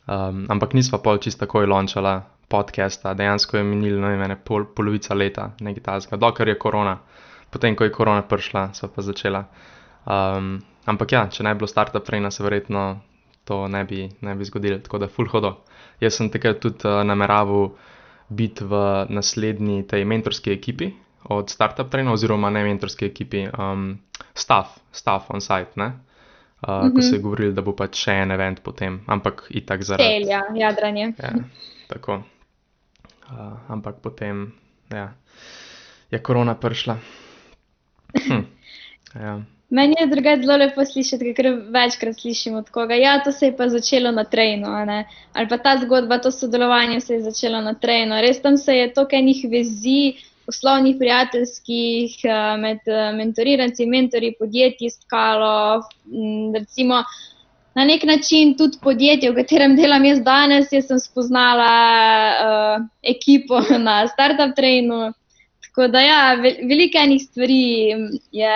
Um, 0.05 0.45
ampak 0.49 0.77
nisva 0.77 1.01
pol 1.01 1.17
čist 1.17 1.39
takoj 1.41 1.65
lončala 1.65 2.21
podcasta, 2.47 3.13
dejansko 3.17 3.57
je 3.57 3.63
minilo 3.63 4.01
ne 4.01 4.17
vem, 4.17 4.35
pol, 4.45 4.67
polovica 4.69 5.17
leta, 5.17 5.49
nekaj 5.59 5.83
tasga, 5.83 6.17
dokler 6.21 6.53
je 6.53 6.59
korona. 6.61 6.99
Potem, 7.49 7.75
ko 7.75 7.87
je 7.87 7.93
korona 7.93 8.21
prišla, 8.21 8.69
sva 8.77 8.89
pa 8.91 9.01
začela. 9.01 9.45
Um, 10.05 10.59
ampak 10.85 11.11
ja, 11.11 11.25
če 11.31 11.43
ne 11.43 11.53
bi 11.53 11.63
bilo 11.63 11.71
startup 11.71 12.05
traina, 12.05 12.29
se 12.31 12.43
verjetno 12.43 12.99
to 13.45 13.65
ne 13.67 13.81
bi, 13.85 14.05
ne 14.21 14.35
bi 14.35 14.45
zgodilo, 14.45 14.79
tako 14.85 15.01
da 15.01 15.09
full 15.09 15.29
hodo. 15.29 15.55
Jaz 16.01 16.19
sem 16.19 16.29
takrat 16.29 16.59
tudi 16.61 16.85
uh, 16.85 17.01
nameraval 17.07 17.71
biti 18.29 18.65
v 18.65 19.05
naslednji 19.09 19.85
tej 19.89 20.05
mentorski 20.05 20.53
ekipi, 20.53 20.91
od 21.29 21.49
startup 21.49 21.89
trena 21.89 22.13
oziroma 22.13 22.49
ne 22.49 22.63
mentorske 22.63 23.05
ekipi, 23.05 23.47
um, 23.57 23.97
staff, 24.33 24.77
staff 24.91 25.29
on 25.29 25.41
site. 25.41 25.71
Ne? 25.75 25.85
Uh, 25.85 26.69
mm 26.69 26.75
-hmm. 26.75 26.91
Ko 26.91 26.97
mhm. 26.97 27.01
se 27.01 27.15
je 27.15 27.21
govorili, 27.21 27.53
da 27.53 27.61
bo 27.61 27.75
pač 27.75 27.95
še 27.95 28.11
en 28.11 28.31
event 28.31 28.59
potem, 28.63 29.01
ampak 29.07 29.47
itak 29.49 29.83
zaradi 29.83 30.09
tega. 30.09 30.31
Ja, 30.31 30.41
jadranje. 30.55 31.13
Ja, 31.17 31.33
tako. 31.87 32.23
Uh, 33.31 33.57
ampak 33.67 33.95
potem 34.01 34.53
ja, 34.91 35.13
je 36.11 36.19
korona 36.19 36.55
prišla. 36.55 36.97
Hm. 38.27 38.41
Ja. 39.15 39.41
Meni 39.69 39.95
je 39.99 40.07
drugače 40.07 40.41
zelo 40.41 40.57
lepo 40.57 40.85
slišati, 40.85 41.33
ker 41.33 41.47
večkrat 41.73 42.19
slišimo 42.21 42.57
od 42.57 42.69
koga. 42.69 42.95
Ja, 42.95 43.23
to 43.23 43.31
se 43.31 43.45
je 43.45 43.57
pa 43.57 43.67
začelo 43.69 44.11
na 44.11 44.23
trenu, 44.23 44.67
ali 45.33 45.47
pa 45.49 45.57
ta 45.57 45.77
zgodba, 45.81 46.19
to 46.19 46.31
sodelovanje 46.31 46.99
se 47.01 47.13
je 47.13 47.21
začelo 47.21 47.61
na 47.61 47.73
trenu. 47.73 48.21
Res 48.21 48.41
tam 48.41 48.57
se 48.57 48.75
je 48.75 48.93
toliko 48.93 49.15
enih 49.15 49.45
vezi 49.51 50.13
poslovnih, 50.45 50.95
prijateljskih, 50.99 52.17
eh, 52.23 52.57
med 52.57 52.79
eh, 52.87 53.11
mentoriranci 53.17 53.85
mentori 53.85 54.33
podjetij 54.39 54.89
skalo. 54.89 55.81
Recimo, 56.59 57.03
na 57.75 57.85
nek 57.85 58.03
način 58.03 58.55
tudi 58.57 58.77
podjetje, 58.81 59.31
v 59.31 59.35
katerem 59.35 59.75
delam 59.75 60.05
jaz 60.05 60.21
danes, 60.23 60.71
jaz 60.71 60.87
sem 60.87 60.99
spoznala 60.99 61.71
uh, 62.45 62.85
ekipo 63.03 63.59
na 63.87 64.07
Startup 64.07 64.55
Trainu. 64.55 65.11
Tako 65.65 65.87
da, 65.91 65.99
ja, 65.99 66.21
veliko 66.39 67.01
enih 67.01 67.21
stvari 67.21 67.63
je 68.31 68.55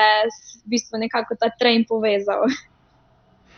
v 0.64 0.72
bistvu 0.72 1.02
nekako 1.04 1.36
ta 1.36 1.52
train 1.60 1.86
povezal. 1.90 2.48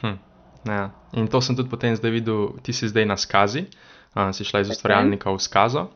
Hm, 0.02 0.18
ja. 0.66 0.90
In 1.14 1.28
to 1.28 1.42
sem 1.42 1.56
tudi 1.56 1.70
potem 1.70 1.94
zdaj 1.96 2.12
videl, 2.12 2.58
ti 2.66 2.74
si 2.74 2.88
zdaj 2.90 3.06
na 3.06 3.18
skazi. 3.18 3.68
uh, 4.16 4.32
si 4.34 4.44
šla 4.44 4.60
iz 4.60 4.70
ustvarjalnika 4.70 5.32
v 5.32 5.40
skazo 5.40 5.90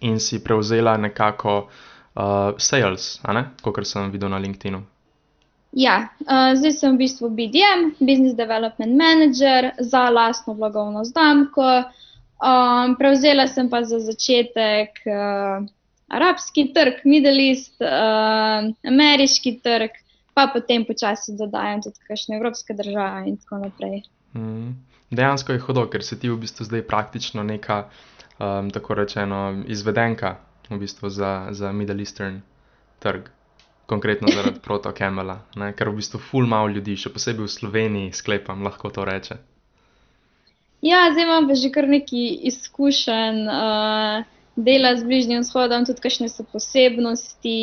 in 0.00 0.20
si 0.20 0.42
prevzela 0.44 0.96
nekako 0.96 1.68
uh, 1.68 2.54
sales, 2.58 3.20
kot 3.62 3.86
sem 3.86 4.10
videl 4.10 4.30
na 4.30 4.38
LinkedIn-u. 4.38 4.82
Ja, 5.76 6.08
uh, 6.24 6.56
zdaj 6.56 6.72
sem 6.72 6.94
v 6.96 7.04
bistvu 7.04 7.28
BDM, 7.28 7.90
Business 8.00 8.36
Development 8.36 8.94
Manager 8.96 9.70
za 9.78 10.08
lastno 10.10 10.54
blagovno 10.54 11.04
znamko. 11.04 11.82
Um, 12.38 12.94
prevzela 12.96 13.48
sem 13.50 13.68
pa 13.70 13.82
za 13.84 13.98
začetek 13.98 15.02
uh, 15.06 15.66
arabski 16.08 16.70
trg, 16.72 17.02
Middle 17.04 17.48
East, 17.50 17.74
uh, 17.82 18.70
ameriški 18.86 19.58
trg, 19.62 19.98
pa 20.34 20.46
potem 20.54 20.86
počasi 20.86 21.34
dodajam 21.36 21.82
tudi 21.82 22.00
kakšne 22.08 22.38
evropske 22.38 22.74
države 22.78 23.26
in 23.28 23.36
tako 23.36 23.58
naprej. 23.66 24.02
Mm. 24.34 24.76
Dejansko 25.10 25.52
je 25.52 25.64
hodo, 25.64 25.86
ker 25.88 26.04
si 26.04 26.18
ti 26.20 26.28
v 26.28 26.36
bistvu 26.36 26.66
zdaj 26.68 26.84
praktično 26.88 27.42
neka, 27.42 27.88
um, 28.38 28.70
tako 28.70 28.94
rečeno, 28.94 29.62
izvedenka 29.66 30.36
v 30.70 30.78
bistvu 30.78 31.10
za, 31.10 31.48
za 31.50 31.72
Middle 31.72 31.98
Eastern 31.98 32.40
trg 32.98 33.28
konkretno 33.86 34.28
zaradi 34.28 34.60
protokemela, 34.66 35.40
ker 35.76 35.88
v 35.88 36.00
bistvu 36.00 36.20
ful 36.20 36.46
malo 36.46 36.68
ljudi, 36.68 36.96
še 36.96 37.12
posebej 37.14 37.46
v 37.46 37.52
Sloveniji, 37.52 38.16
sklepam, 38.16 38.64
lahko 38.66 38.92
to 38.92 39.06
reče. 39.08 39.38
Ja, 40.84 41.08
zdaj 41.10 41.24
imam 41.24 41.48
pa 41.48 41.54
že 41.58 41.72
kar 41.74 41.88
neki 41.90 42.26
izkušen 42.46 43.48
uh, 43.50 44.26
dela 44.54 44.92
z 44.96 45.06
Bližnjim 45.08 45.42
vzhodom, 45.42 45.86
tudi 45.88 46.04
kakšne 46.04 46.28
so 46.30 46.44
posebnosti, 46.46 47.58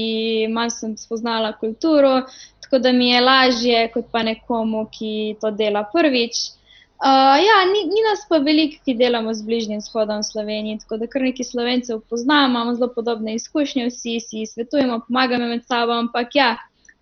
malo 0.51 0.73
sem 0.73 0.97
spoznala 0.99 1.53
kulturo, 1.59 2.25
tako 2.63 2.79
da 2.83 2.91
mi 2.91 3.09
je 3.13 3.21
lažje 3.21 3.87
kot 3.93 4.11
pa 4.11 4.23
nekomu, 4.23 4.87
ki 4.91 5.37
to 5.41 5.51
dela 5.51 5.85
prvič. 5.93 6.55
Uh, 6.95 7.35
ja, 7.43 7.57
ni, 7.73 7.83
ni 7.91 8.01
nas 8.05 8.23
pa 8.29 8.37
veliko, 8.39 8.79
ki 8.85 8.93
delamo 8.95 9.33
z 9.35 9.43
bližnjim 9.43 9.81
shodom 9.83 10.21
v 10.23 10.27
Sloveniji, 10.29 10.79
tako 10.85 10.97
da 11.01 11.09
kar 11.11 11.25
nekaj 11.27 11.47
slovencev 11.49 11.99
poznamo, 12.09 12.47
imamo 12.53 12.75
zelo 12.77 12.87
podobne 12.95 13.35
izkušnje, 13.35 13.89
vsi 13.89 14.19
si 14.23 14.45
svetujemo, 14.47 15.01
pomagamo 15.07 15.49
med 15.51 15.65
sabo, 15.67 15.97
ampak 15.99 16.37
ja, 16.39 16.53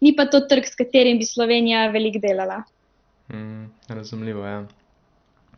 ni 0.02 0.16
pa 0.18 0.26
to 0.26 0.42
trg, 0.50 0.66
s 0.66 0.76
katerim 0.76 1.22
bi 1.22 1.28
Slovenija 1.30 1.86
veliko 1.94 2.20
delala. 2.24 2.64
Mm, 3.30 3.70
razumljivo 3.88 4.46
je. 4.46 4.54
Ja. 4.54 4.66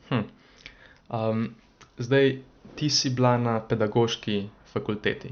Hm. 0.10 0.28
Um, 1.10 1.56
zdaj, 1.98 2.36
ti 2.76 2.90
si 2.90 3.10
bila 3.10 3.38
na 3.38 3.60
pedagoški 3.64 4.50
fakulteti. 4.74 5.32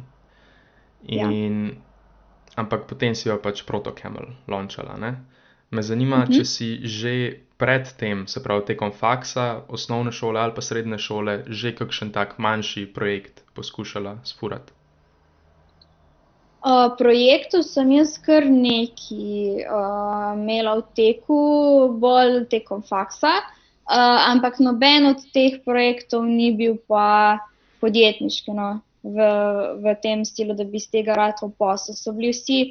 Ja. 1.07 1.31
In, 1.31 1.65
ja. 1.67 1.75
Ampak 2.55 2.87
potem 2.87 3.15
si 3.15 3.29
jo 3.29 3.35
pač 3.41 3.63
protokemel 3.65 4.31
launčala. 4.47 4.95
Me 5.73 5.81
zanima, 5.81 6.15
uh 6.15 6.23
mhm. 6.23 6.31
-huh. 6.31 6.37
če 6.37 6.45
si 6.45 6.87
že 6.87 7.13
predtem, 7.57 8.27
se 8.27 8.43
pravi 8.43 8.65
tekom 8.65 8.91
faksa, 8.91 9.63
osnovne 9.67 10.11
šole 10.11 10.39
ali 10.39 10.53
pa 10.55 10.61
srednje 10.61 10.97
šole, 10.97 11.43
že 11.47 11.75
kakšen 11.75 12.11
tak 12.11 12.37
manjši 12.37 12.85
projekt 12.93 13.43
poskušala 13.55 14.17
sfurati? 14.23 14.73
Uh, 16.63 16.95
projektov 16.97 17.63
sem 17.67 17.91
jaz 17.91 18.17
kar 18.23 18.45
nekaj 18.47 19.67
uh, 19.67 20.31
imela 20.39 20.77
v 20.79 20.83
teku, 20.95 21.39
bolj 21.99 22.45
tekom 22.47 22.79
faksa, 22.87 23.33
uh, 23.43 24.31
ampak 24.31 24.59
noben 24.63 25.09
od 25.11 25.19
teh 25.35 25.59
projektov 25.65 26.23
ni 26.23 26.53
bil 26.55 26.77
pa 26.87 27.39
podjetniški 27.83 28.55
no, 28.55 28.79
v, 29.03 29.27
v 29.83 29.95
tem 29.99 30.23
stilu, 30.23 30.55
da 30.55 30.63
bi 30.63 30.79
iz 30.79 30.87
tega 30.87 31.17
rad 31.19 31.43
v 31.43 31.51
poslu. 31.59 31.97
So 31.99 32.15
bili 32.15 32.31
vsi 32.31 32.61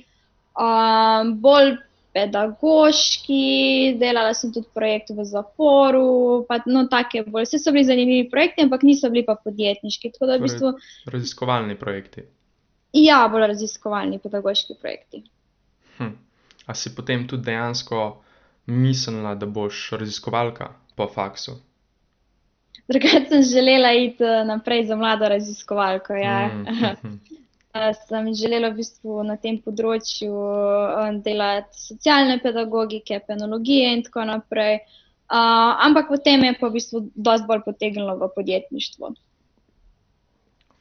uh, 0.56 1.28
bolj 1.36 1.76
pedagoški, 2.12 3.96
delala 4.00 4.34
sem 4.36 4.52
tudi 4.52 4.68
projekt 4.74 5.12
v 5.16 5.24
zaporu, 5.24 6.44
pa 6.48 6.60
no, 6.66 6.84
take 6.92 7.24
bolj. 7.26 7.48
Vse 7.48 7.62
so 7.62 7.72
bili 7.72 7.86
zanimivi 7.88 8.28
projekti, 8.30 8.66
ampak 8.66 8.84
niso 8.86 9.10
bili 9.12 9.24
pa 9.26 9.38
podjetniški. 9.40 10.12
Torej, 10.18 10.38
v 10.40 10.48
bistvu, 10.48 10.74
raziskovalni 11.12 11.78
projekti. 11.80 12.26
Ja, 13.00 13.24
bolj 13.32 13.48
raziskovalni 13.54 14.20
pedagoški 14.22 14.76
projekti. 14.80 15.24
Hm. 15.98 16.14
A 16.68 16.76
si 16.78 16.92
potem 16.94 17.26
tudi 17.28 17.48
dejansko 17.48 18.04
mislila, 18.66 19.34
da 19.34 19.48
boš 19.48 19.88
raziskovalka 19.98 20.72
po 20.96 21.08
faksu? 21.10 21.56
Drugače 22.88 23.26
sem 23.28 23.42
želela 23.42 23.92
iti 23.92 24.24
eh, 24.24 24.44
naprej 24.44 24.86
za 24.86 24.96
mlado 24.96 25.28
raziskovalko. 25.28 26.14
Ja. 26.14 26.48
Mm, 26.48 26.66
hm, 26.66 26.96
hm. 27.02 27.41
Sem 28.08 28.34
želela 28.34 28.68
v 28.68 28.82
bistvu 28.82 29.22
na 29.24 29.38
tem 29.40 29.56
področju 29.64 30.32
delati 31.24 31.78
socialne 31.80 32.36
pedagogike, 32.42 33.22
penologije 33.24 33.94
in 33.96 34.02
tako 34.04 34.26
naprej. 34.28 34.82
Uh, 35.32 35.80
ampak 35.80 36.10
potem 36.12 36.44
je 36.44 36.52
pa 36.60 36.68
v 36.68 36.76
bistvu 36.76 37.00
dosti 37.16 37.48
bolj 37.48 37.62
potegnilo 37.64 38.18
v 38.20 38.28
podjetništvo. 38.34 39.14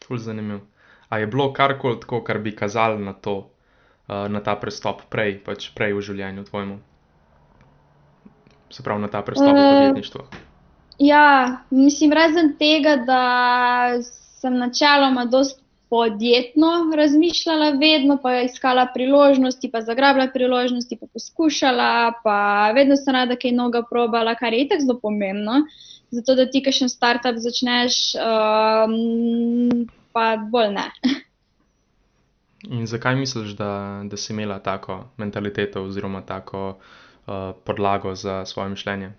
Ful 0.03 0.19
zanimiv. 0.19 0.65
A 1.07 1.23
je 1.23 1.31
bilo 1.31 1.53
karkoli 1.55 2.01
tako, 2.03 2.19
kar 2.27 2.41
bi 2.43 2.51
kazalo 2.51 2.99
na, 2.99 3.13
to, 3.15 3.47
uh, 4.11 4.27
na 4.27 4.43
ta 4.43 4.57
prestop 4.59 5.07
prej, 5.07 5.39
pač 5.45 5.69
prej 5.71 5.95
v 5.95 6.03
življenju 6.03 6.43
tvojemu? 6.51 6.77
Se 8.71 8.83
pravi, 8.83 9.07
na 9.07 9.11
ta 9.11 9.23
prestop 9.23 9.55
uh, 9.55 9.55
v 9.55 9.71
podjetništvo. 9.71 10.27
Ja, 10.99 11.63
mislim, 11.71 12.11
razen 12.11 12.57
tega, 12.59 12.99
da 13.07 13.23
sem 14.03 14.59
načeloma 14.59 15.23
dosti 15.31 15.60
podjetno 15.91 16.67
razmišljala, 16.95 17.69
vedno 17.69 18.15
pa 18.23 18.37
iskala 18.41 18.85
priložnosti, 18.93 19.71
pa 19.71 19.81
zagrabila 19.81 20.29
priložnosti, 20.33 20.95
pa 20.95 21.07
poskušala, 21.13 22.13
pa 22.23 22.71
vedno 22.75 22.95
sem 22.95 23.15
rada 23.15 23.35
kaj 23.35 23.51
noga 23.51 23.81
probala, 23.89 24.35
kar 24.39 24.53
je 24.53 24.61
itak 24.61 24.79
zelo 24.81 24.99
pomembno. 25.01 25.65
Zato, 26.11 26.35
da 26.35 26.45
ti 26.47 26.61
kakšen 26.63 26.89
startup 26.89 27.35
začneš, 27.43 27.97
um, 28.15 29.83
pa 30.15 30.37
bolj 30.51 30.71
ne. 30.79 30.87
In 32.77 32.87
zakaj 32.87 33.15
misliš, 33.15 33.51
da, 33.59 34.01
da 34.05 34.17
si 34.17 34.33
imela 34.33 34.59
tako 34.59 35.03
mentaliteto 35.17 35.83
oziroma 35.83 36.21
tako 36.21 36.69
uh, 36.69 37.33
podlago 37.65 38.15
za 38.15 38.45
svoje 38.45 38.69
mišljenje? 38.69 39.11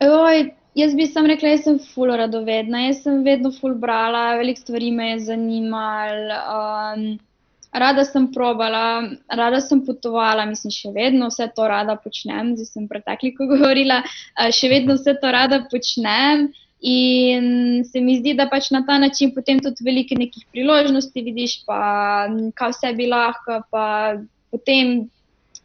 Oj, 0.00 0.50
Jaz 0.74 0.94
bi 0.98 1.06
sam 1.06 1.26
rekla, 1.30 1.52
da 1.54 1.58
sem 1.62 1.76
ful 1.78 2.10
radovedna. 2.18 2.80
Jaz 2.88 3.04
sem 3.04 3.20
vedno 3.22 3.52
ful 3.54 3.76
brala, 3.78 4.24
veliko 4.40 4.58
stvari 4.64 4.90
me 4.90 5.12
je 5.12 5.18
zanimalo. 5.28 6.38
Um, 6.54 7.04
rada 7.70 8.02
sem 8.04 8.26
probala, 8.34 8.80
rada 9.30 9.60
sem 9.62 9.84
potovala, 9.86 10.48
mislim, 10.50 10.74
še 10.74 10.90
vedno 10.96 11.28
vse 11.30 11.46
to 11.54 11.68
rada 11.70 11.94
počnem. 12.02 12.56
Zdaj 12.58 12.70
sem 12.72 12.88
pretekliko 12.90 13.46
govorila, 13.52 14.00
uh, 14.02 14.50
še 14.50 14.72
vedno 14.72 14.98
vse 14.98 15.14
to 15.22 15.30
rada 15.36 15.60
počnem. 15.70 16.48
In 16.84 17.46
se 17.86 18.02
mi 18.02 18.18
zdi, 18.18 18.34
da 18.36 18.48
pač 18.50 18.72
na 18.74 18.82
ta 18.84 18.98
način 18.98 19.30
potem 19.32 19.62
tudi 19.62 19.86
veliko 19.86 20.18
nekih 20.18 20.42
priložnosti 20.52 21.22
vidiš, 21.30 21.60
pa 21.70 21.78
kaj 22.58 22.74
vse 22.74 22.90
bi 22.98 23.06
lahko, 23.08 23.62
pa 23.70 23.86
potem 24.52 25.06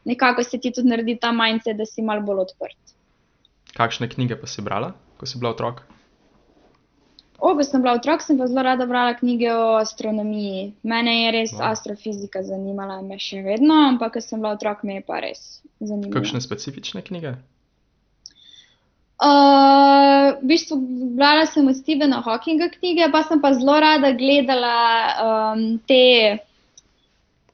nekako 0.05 0.45
se 0.45 0.61
ti 0.61 0.71
tudi 0.71 0.93
naredi 0.93 1.17
ta 1.19 1.33
majce, 1.35 1.73
da 1.73 1.89
si 1.89 2.05
mal 2.05 2.21
bolj 2.23 2.45
odprt. 2.45 2.88
Kakšne 3.79 4.09
knjige 4.11 4.35
pa 4.35 4.47
si 4.51 4.59
brala, 4.59 4.91
ko 5.15 5.23
si 5.23 5.39
bila 5.39 5.55
otrok? 5.55 5.85
O, 7.39 7.55
ko 7.55 7.63
sem 7.63 7.79
bila 7.79 7.95
otrok, 7.95 8.19
sem 8.19 8.35
pa 8.35 8.47
zelo 8.51 8.63
rada 8.67 8.83
brala 8.85 9.13
knjige 9.15 9.53
o 9.55 9.77
astronomiji. 9.79 10.73
Mene 10.83 11.13
je 11.21 11.29
res 11.31 11.53
wow. 11.55 11.71
astrofizika 11.71 12.43
zanimala, 12.43 12.99
me 12.99 13.15
še 13.15 13.39
vedno, 13.45 13.77
ampak 13.93 14.17
ko 14.17 14.23
sem 14.25 14.43
bila 14.43 14.57
otrok, 14.57 14.83
me 14.83 14.99
je 14.99 15.05
pa 15.07 15.21
res 15.23 15.45
zanimala. 15.79 16.11
Kakšne 16.17 16.43
specifične 16.43 17.05
knjige? 17.07 17.37
Uh, 19.19 20.35
v 20.43 20.51
bistvu, 20.51 20.75
brala 21.15 21.47
sem 21.47 21.63
od 21.67 21.79
Stephena 21.79 22.19
Hawkinga 22.23 22.69
knjige, 22.75 23.07
pa 23.15 23.23
sem 23.27 23.39
pa 23.39 23.55
zelo 23.55 23.79
rada 23.79 24.11
gledala 24.15 24.75
um, 25.23 25.63
te 25.87 26.03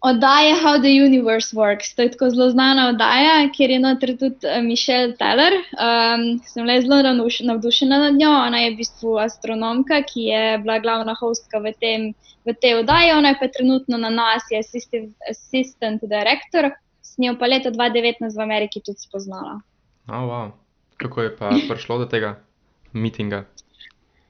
oddaje 0.09 0.53
How 0.62 0.77
the 0.81 0.93
Universe 1.05 1.55
Works. 1.57 1.95
To 1.95 2.01
je 2.01 2.12
tako 2.12 2.29
zelo 2.29 2.50
znana 2.50 2.89
oddaja, 2.89 3.50
kjer 3.57 3.71
je 3.71 3.79
noter 3.79 4.17
tudi 4.17 4.47
uh, 4.47 4.62
Michelle 4.63 5.15
Teller. 5.17 5.53
Um, 5.53 6.25
sem 6.45 6.65
le 6.65 6.81
zelo 6.81 7.01
navdušena 7.50 8.00
nad 8.00 8.13
njo. 8.13 8.29
Ona 8.47 8.59
je 8.59 8.71
v 8.74 8.77
bistvu 8.77 9.17
astronomka, 9.17 10.01
ki 10.03 10.27
je 10.29 10.57
bila 10.57 10.79
glavna 10.79 11.15
hostka 11.19 11.59
v, 11.59 11.74
tem, 11.79 12.13
v 12.45 12.53
tej 12.53 12.79
oddaji. 12.83 13.15
Ona 13.17 13.33
je 13.33 13.39
pa 13.39 13.47
trenutno 13.47 13.97
na 13.97 14.09
nas, 14.09 14.45
je 14.51 14.59
assistant, 14.59 15.15
assistant 15.31 16.01
director. 16.01 16.69
S 17.01 17.17
njo 17.17 17.35
pa 17.39 17.50
leta 17.50 17.71
2019 17.71 18.38
v 18.38 18.41
Ameriki 18.41 18.81
tudi 18.85 19.01
spoznala. 19.01 19.59
Oh, 20.07 20.29
wow. 20.29 20.51
Kako 20.97 21.21
je 21.21 21.35
pa 21.38 21.50
prišlo 21.69 21.97
do 21.97 22.05
tega 22.05 22.38
mitinga? 22.93 23.45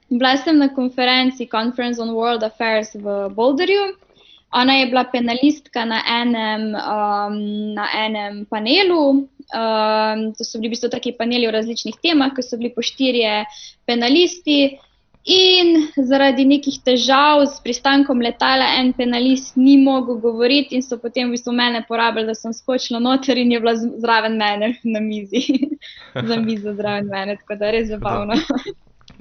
Bila 0.08 0.36
sem 0.36 0.58
na 0.58 0.68
konferenci 0.68 1.48
Conference 1.50 2.02
on 2.02 2.14
World 2.14 2.42
Affairs 2.42 2.94
v 2.94 3.28
Boulderju. 3.34 4.05
Ona 4.54 4.72
je 4.72 4.86
bila 4.86 5.04
penalistka 5.04 5.84
na 5.84 6.00
enem, 6.22 6.74
um, 6.74 7.38
na 7.74 7.86
enem 8.06 8.44
panelu. 8.50 9.26
Um, 9.54 10.32
to 10.38 10.44
so 10.44 10.58
bili 10.58 10.70
v 10.70 10.74
bistvu 10.74 10.90
taki 10.90 11.12
paneli 11.18 11.46
o 11.46 11.54
različnih 11.54 11.98
temah, 12.02 12.32
ki 12.34 12.42
so 12.42 12.58
bili 12.58 12.72
po 12.74 12.82
štirje 12.82 13.44
penalisti. 13.86 14.78
In 15.26 15.88
zaradi 16.06 16.44
nekih 16.46 16.76
težav 16.86 17.42
s 17.50 17.58
pristankom 17.58 18.20
letala, 18.22 18.68
en 18.78 18.92
penalist 18.94 19.56
ni 19.58 19.74
mogel 19.82 20.20
govoriti, 20.22 20.78
in 20.78 20.84
so 20.86 21.00
potem 21.02 21.26
v 21.26 21.34
bistvu 21.34 21.50
mene 21.50 21.82
porabili, 21.88 22.28
da 22.30 22.34
sem 22.38 22.54
skočila 22.54 23.00
noter 23.02 23.38
in 23.42 23.50
je 23.50 23.60
bila 23.60 23.74
zraven 23.74 24.38
mene 24.38 24.76
na 24.84 25.02
mizi. 25.02 25.42
Za 26.30 26.38
mizo 26.38 26.76
zraven 26.78 27.10
mene, 27.10 27.36
tako 27.42 27.58
da 27.58 27.66
je 27.66 27.72
res 27.72 27.88
zabavno. 27.90 28.38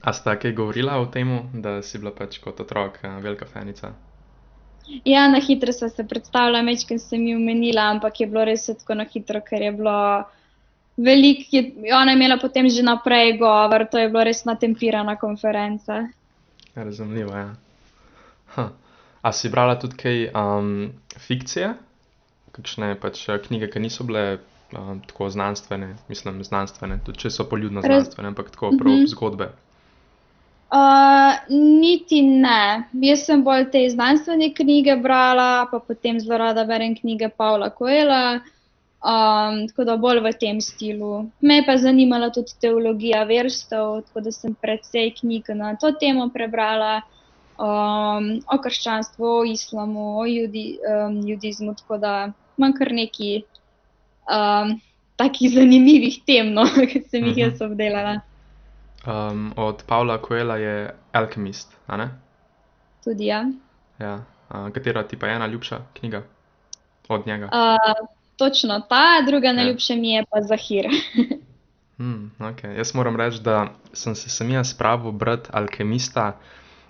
A 0.05 0.13
sta 0.13 0.37
kaj 0.37 0.53
govorila 0.53 1.01
o 1.01 1.09
tem, 1.09 1.33
da 1.53 1.79
si 1.81 1.97
bila 1.97 2.13
pač 2.13 2.37
kot 2.37 2.61
otrok 2.61 3.01
uh, 3.01 3.17
velika 3.25 3.49
fanica? 3.49 3.95
Ja, 5.03 5.27
na 5.27 5.39
hitro 5.39 5.71
sem 5.71 5.89
se 5.89 6.03
predstavila, 6.03 6.61
mečkam 6.61 6.99
sem 6.99 7.21
ji 7.21 7.35
omenila, 7.35 7.81
ampak 7.89 8.19
je 8.19 8.27
bilo 8.27 8.45
res 8.45 8.65
tako 8.67 8.93
na 8.95 9.05
hitro, 9.05 9.41
ker 9.41 9.61
je 9.61 9.71
bilo 9.71 10.23
veliko, 10.97 11.43
je- 11.51 11.63
ona 11.91 12.11
je 12.11 12.15
imela 12.15 12.37
potem 12.37 12.69
že 12.69 12.83
naprej 12.83 13.37
govor, 13.37 13.85
to 13.85 13.97
je 13.97 14.09
bilo 14.09 14.23
res 14.23 14.45
natempirana 14.45 15.15
konferenca. 15.15 16.07
Razumljivo, 16.75 17.31
ja. 17.31 17.55
Huh. 18.55 18.69
A 19.21 19.31
si 19.31 19.49
brala 19.49 19.75
tudi 19.75 19.95
kaj 19.95 20.29
um, 20.29 20.91
fikcije? 21.17 21.73
Kakšne 22.51 22.95
pač 22.95 23.29
eh, 23.29 23.39
knjige, 23.39 23.67
ki 23.67 23.79
niso 23.79 24.03
bile 24.03 24.37
um, 24.71 25.01
tako 25.01 25.29
znanstvene, 25.29 25.95
mislim, 26.07 26.43
znanstvene, 26.43 26.99
tudi 26.99 27.17
če 27.17 27.29
so 27.31 27.43
poljudno 27.45 27.81
znanstvene, 27.81 28.27
ampak 28.27 28.51
tako 28.51 28.69
prav 28.71 28.93
Mhm. 28.93 29.05
zgodbe. 29.07 29.49
Uh, 30.65 31.37
niti 31.49 32.21
ne. 32.25 32.89
Jaz 33.05 33.25
sem 33.27 33.43
bolj 33.45 33.67
te 33.71 33.83
znanstvene 33.89 34.49
knjige 34.57 34.95
brala, 34.97 35.67
pa 35.71 35.79
potem 35.79 36.19
zelo 36.19 36.39
rada 36.41 36.65
berem 36.65 36.95
knjige 36.97 37.29
Pavla 37.29 37.69
Koela, 37.69 38.41
um, 39.05 39.59
tako 39.69 39.85
da 39.85 39.97
bolj 40.01 40.23
v 40.25 40.33
tem 40.41 40.61
stilu. 40.61 41.27
Me 41.41 41.59
je 41.59 41.65
pa 41.67 41.77
zanimala 41.77 42.31
tudi 42.33 42.57
teologija 42.61 43.23
verstev, 43.29 44.01
tako 44.07 44.25
da 44.25 44.33
sem 44.33 44.55
precej 44.57 45.13
knjig 45.21 45.53
na 45.55 45.75
to 45.77 45.93
temo 46.01 46.27
prebrala, 46.33 47.03
um, 47.61 48.31
o 48.49 48.59
krščanstvu, 48.61 49.31
o 49.41 49.45
islamu, 49.45 50.15
o 50.19 50.25
judi, 50.25 50.79
um, 50.81 51.21
judizmu, 51.29 51.75
tako 51.77 52.01
da 52.01 52.15
imam 52.57 52.73
kar 52.73 52.91
nekaj 52.91 53.43
um, 54.27 54.79
takih 55.15 55.53
zanimivih 55.53 56.23
tem, 56.25 56.53
no, 56.53 56.65
ki 56.91 57.05
sem 57.09 57.29
jih 57.31 57.45
jaz 57.45 57.61
obdelala. 57.61 58.23
Um, 59.05 59.53
od 59.55 59.83
Pavla 59.87 60.17
Coela 60.17 60.57
je 60.57 60.95
Alchemist, 61.11 61.77
a 61.87 61.97
ne? 61.97 62.09
Tudi 63.03 63.25
ja. 63.25 63.45
Ja. 63.99 64.23
Uh, 64.49 64.69
katera 64.73 65.03
ti 65.03 65.17
pa 65.17 65.27
je 65.27 65.39
najljubša 65.39 65.79
knjiga 65.93 66.23
od 67.09 67.27
njega? 67.27 67.45
Uh, 67.45 68.07
točno 68.37 68.79
ta, 68.89 69.21
druga 69.25 69.47
Ja. 69.47 69.53
najljubša 69.53 69.95
mi 69.95 70.11
je 70.11 70.23
pa 70.31 70.41
Zahir. 70.41 70.85
Hmm, 71.97 72.31
okay. 72.39 72.75
Jaz 72.75 72.95
moram 72.95 73.15
reči, 73.15 73.39
da 73.39 73.69
sem 73.93 74.15
se 74.15 74.29
sem 74.29 74.49
jaz 74.51 74.69
spravil 74.69 75.11
brati 75.11 75.49
Alkemista, 75.53 76.39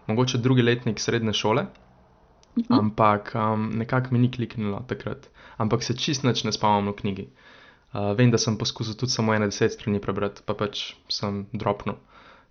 mogoče 0.08 0.38
drugi 0.38 0.62
letnik 0.62 1.00
srednje 1.00 1.34
šole, 1.34 1.66
ampak 2.70 3.32
um, 3.36 3.72
nekako 3.76 4.08
mi 4.12 4.20
ni 4.20 4.32
kliknilo 4.32 4.82
takrat. 4.88 5.28
Ampak 5.58 5.84
se 5.84 5.98
čist 5.98 6.24
nič 6.24 6.44
ne 6.44 6.52
spomnim 6.52 6.90
v 6.92 6.96
knjigi. 6.96 7.22
Uh, 7.22 7.55
vem, 8.18 8.32
da 8.32 8.38
sem 8.42 8.58
poskusil 8.58 8.98
tudi 9.00 9.14
samo 9.14 9.34
ene 9.36 9.48
deset 9.52 9.76
strani 9.76 10.02
prebrati, 10.04 10.44
pa 10.46 10.56
pač 10.58 10.94
sem 11.12 11.46
dropnil. 11.54 11.98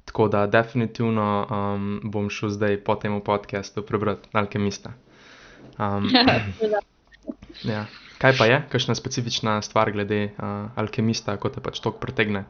Tako 0.05 0.29
da 0.29 0.47
definitivno 0.47 1.27
um, 1.49 2.01
bom 2.05 2.29
šel 2.31 2.53
zdaj 2.53 2.81
po 2.85 2.95
tem 3.01 3.17
podkastu 3.25 3.83
prebrati 3.83 4.29
Alkemista. 4.33 4.93
Um, 5.79 6.11
ja. 7.75 7.87
Kaj 8.21 8.37
pa 8.39 8.47
je, 8.47 8.61
kakšna 8.73 8.95
specifična 8.95 9.63
stvar 9.63 9.93
glede 9.93 10.29
uh, 10.37 10.69
Alkemista, 10.81 11.37
ko 11.41 11.49
te 11.49 11.61
pač 11.65 11.81
tok 11.81 11.99
pretegne? 12.01 12.45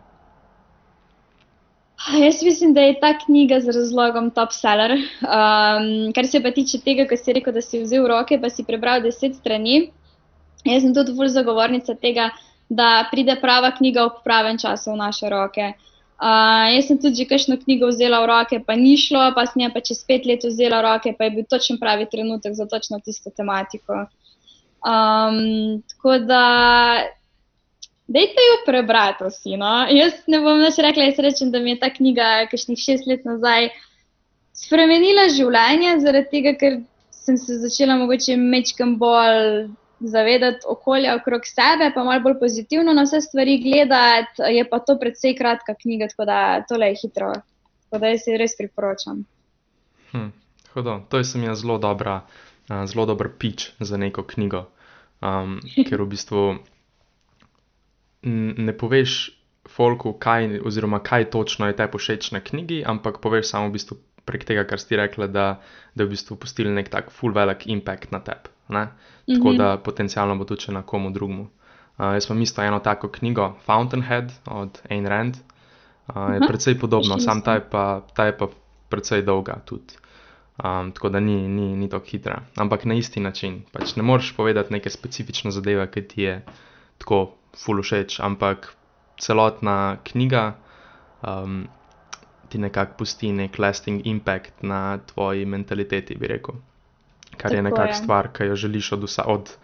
Jaz 2.13 2.43
mislim, 2.43 2.75
da 2.75 2.81
je 2.81 2.99
ta 3.01 3.15
knjiga 3.19 3.61
z 3.61 3.73
razlogom 3.73 4.31
top 4.31 4.53
seller. 4.53 4.93
Um, 5.23 6.13
kar 6.13 6.27
se 6.27 6.43
pa 6.43 6.51
tiče 6.53 6.83
tega, 6.85 7.07
ko 7.09 7.17
si 7.17 7.33
rekel, 7.33 7.55
da 7.55 7.63
si 7.65 7.81
vzel 7.81 8.05
v 8.05 8.11
roke, 8.13 8.39
pa 8.41 8.51
si 8.51 8.67
prebral 8.67 9.01
deset 9.03 9.39
strani. 9.39 9.89
Jaz 10.65 10.85
sem 10.85 10.93
tudi 10.97 11.15
bolj 11.17 11.33
zagovornica 11.33 11.95
tega, 12.01 12.29
da 12.69 13.09
pride 13.11 13.37
prava 13.41 13.71
knjiga 13.77 14.07
v 14.07 14.23
pravem 14.25 14.59
času 14.59 14.93
v 14.93 15.01
naše 15.03 15.29
roke. 15.29 15.73
Uh, 16.15 16.71
jaz 16.71 16.87
sem 16.89 16.99
tudi 16.99 17.25
že 17.25 17.29
kakšno 17.29 17.59
knjigo 17.59 17.91
vzela 17.91 18.23
v 18.23 18.31
roke, 18.31 18.57
pa 18.67 18.79
ni 18.79 18.95
šlo, 18.97 19.35
pa 19.35 19.47
sem 19.51 19.67
jo 19.67 19.71
pa 19.75 19.83
čez 19.83 20.05
pet 20.07 20.27
let 20.27 20.47
vzela 20.47 20.79
v 20.81 20.85
roke, 20.87 21.11
pa 21.19 21.27
je 21.27 21.31
bil 21.35 21.45
točen 21.45 21.79
pravi 21.79 22.07
trenutek 22.07 22.55
za 22.55 22.67
točno 22.71 23.01
tisto 23.03 23.35
tematiko. 23.35 24.07
Um, 24.85 25.83
tako 25.91 26.19
da, 26.23 26.45
dajte 28.07 28.41
jo 28.41 28.57
prebrati 28.67 29.27
vsi. 29.27 29.57
No? 29.59 29.85
Jaz 29.91 30.25
ne 30.31 30.41
bom 30.41 30.63
več 30.63 30.79
rekla, 30.79 31.11
jaz 31.11 31.19
rečem, 31.19 31.51
da 31.51 31.59
mi 31.59 31.75
je 31.75 31.83
ta 31.83 31.91
knjiga, 31.91 32.47
kakšnih 32.53 32.79
šest 32.79 33.11
let 33.11 33.27
nazaj, 33.27 33.73
spremenila 34.55 35.29
življenje, 35.35 35.99
zaradi 36.05 36.31
tega, 36.31 36.55
ker 36.61 36.79
sem 37.11 37.37
se 37.41 37.59
začela 37.59 37.97
mogoče 37.99 38.37
mečkam 38.39 38.97
bolj 39.01 39.67
zavedati 40.09 40.67
okolja 40.69 41.15
okrog 41.17 41.47
sebe, 41.47 41.91
pa 41.95 42.05
malo 42.05 42.21
bolj 42.21 42.39
pozitivno 42.41 42.93
na 42.93 43.03
vse 43.03 43.21
stvari 43.21 43.59
gledati. 43.63 44.43
Je 44.57 44.65
pa 44.71 44.79
to 44.79 44.99
predvsej 45.01 45.37
kratka 45.37 45.75
knjiga, 45.75 46.09
tako 46.09 46.25
da 46.25 46.39
tole 46.69 46.93
je 46.93 47.01
hitro. 47.03 47.33
Tako 47.85 48.01
da 48.01 48.13
jaz 48.13 48.25
si 48.25 48.37
res 48.37 48.57
priporočam. 48.59 49.25
Hm, 50.13 50.31
hudo. 50.75 51.01
To 51.09 51.19
je 51.19 51.25
sem 51.25 51.45
jaz 51.45 51.63
zelo 51.63 51.79
dobra, 51.79 52.21
uh, 52.71 52.85
zelo 52.87 53.07
dober 53.07 53.31
pič 53.39 53.73
za 53.81 53.97
neko 53.97 54.23
knjigo. 54.23 54.67
Um, 55.23 55.61
ker 55.89 56.03
v 56.03 56.09
bistvu 56.11 56.45
ne 58.25 58.73
poveš 58.73 59.35
folku, 59.69 60.13
kaj, 60.17 60.61
oziroma 60.65 61.01
kaj 61.05 61.31
točno 61.31 61.69
je 61.69 61.77
te 61.77 61.87
všeč 61.89 62.33
na 62.33 62.41
knjigi, 62.41 62.85
ampak 62.87 63.21
poveš 63.21 63.53
samo 63.53 63.69
v 63.69 63.77
bistvu 63.77 63.99
prek 64.25 64.45
tega, 64.49 64.65
kar 64.65 64.81
si 64.81 64.97
rekla, 64.97 65.29
da, 65.29 65.47
da 65.95 66.05
je 66.05 66.09
v 66.09 66.15
bistvu 66.17 66.37
pustili 66.41 66.73
nek 66.73 66.89
tak 66.89 67.13
full 67.13 67.37
velik 67.37 67.67
impact 67.69 68.13
na 68.13 68.21
tebe. 68.25 68.54
Ne. 68.69 68.89
Tako 69.27 69.49
Mhm. 69.49 69.59
da 69.59 69.77
potencialno 69.79 70.37
bo 70.37 70.45
tudi 70.45 70.61
še 70.63 70.73
na 70.73 70.83
komu 70.83 71.11
drugemu. 71.11 71.43
Uh, 71.99 72.13
jaz 72.15 72.27
imam 72.31 72.43
isto 72.43 72.63
eno 72.63 72.79
tako 72.81 73.09
knjigo, 73.09 73.55
Fountainhead 73.67 74.33
od 74.47 74.81
Ayn 74.91 75.07
Rand. 75.09 75.37
Uh, 76.09 76.17
je 76.17 76.41
Aha, 76.43 76.47
precej 76.49 76.79
podobno, 76.79 77.19
sam 77.19 77.43
ta 77.43 77.55
je 77.55 77.61
pa, 77.71 78.03
ta 78.15 78.27
je 78.27 78.39
pa 78.39 78.49
precej 78.89 79.23
dolga 79.23 79.61
tudi. 79.65 79.95
Um, 80.65 80.93
tako 80.93 81.09
da 81.09 81.21
ni, 81.21 81.49
ni, 81.49 81.77
ni 81.77 81.89
tako 81.89 82.07
hitra. 82.07 82.43
Ampak 82.57 82.85
na 82.85 82.95
isti 82.95 83.21
način. 83.21 83.63
Pač 83.73 83.97
ne 83.97 84.03
moreš 84.03 84.37
povedati 84.37 84.73
neke 84.73 84.91
specifične 84.91 85.51
zadeve, 85.51 85.87
ki 85.91 86.03
ti 86.09 86.23
je 86.23 86.43
tako 86.99 87.35
full 87.57 87.83
všeč, 87.83 88.21
ampak 88.21 88.75
celotna 89.19 89.97
knjiga 90.05 90.55
um, 91.23 91.67
ti 92.49 92.59
nekako 92.59 92.95
pusti 92.99 93.33
nek 93.33 93.59
lasting 93.59 94.07
impact 94.07 94.63
na 94.63 94.99
tvoji 94.99 95.47
mentaliteti, 95.47 96.15
bi 96.15 96.27
rekel. 96.27 96.55
Kar 97.37 97.53
je 97.55 97.63
Tako 97.63 97.83
je. 97.83 97.95
stvar, 97.95 98.29
ki 98.33 98.51
jo 98.51 98.57
želiš 98.57 98.93
od, 98.93 99.05
vsa, 99.05 99.25
od 99.27 99.57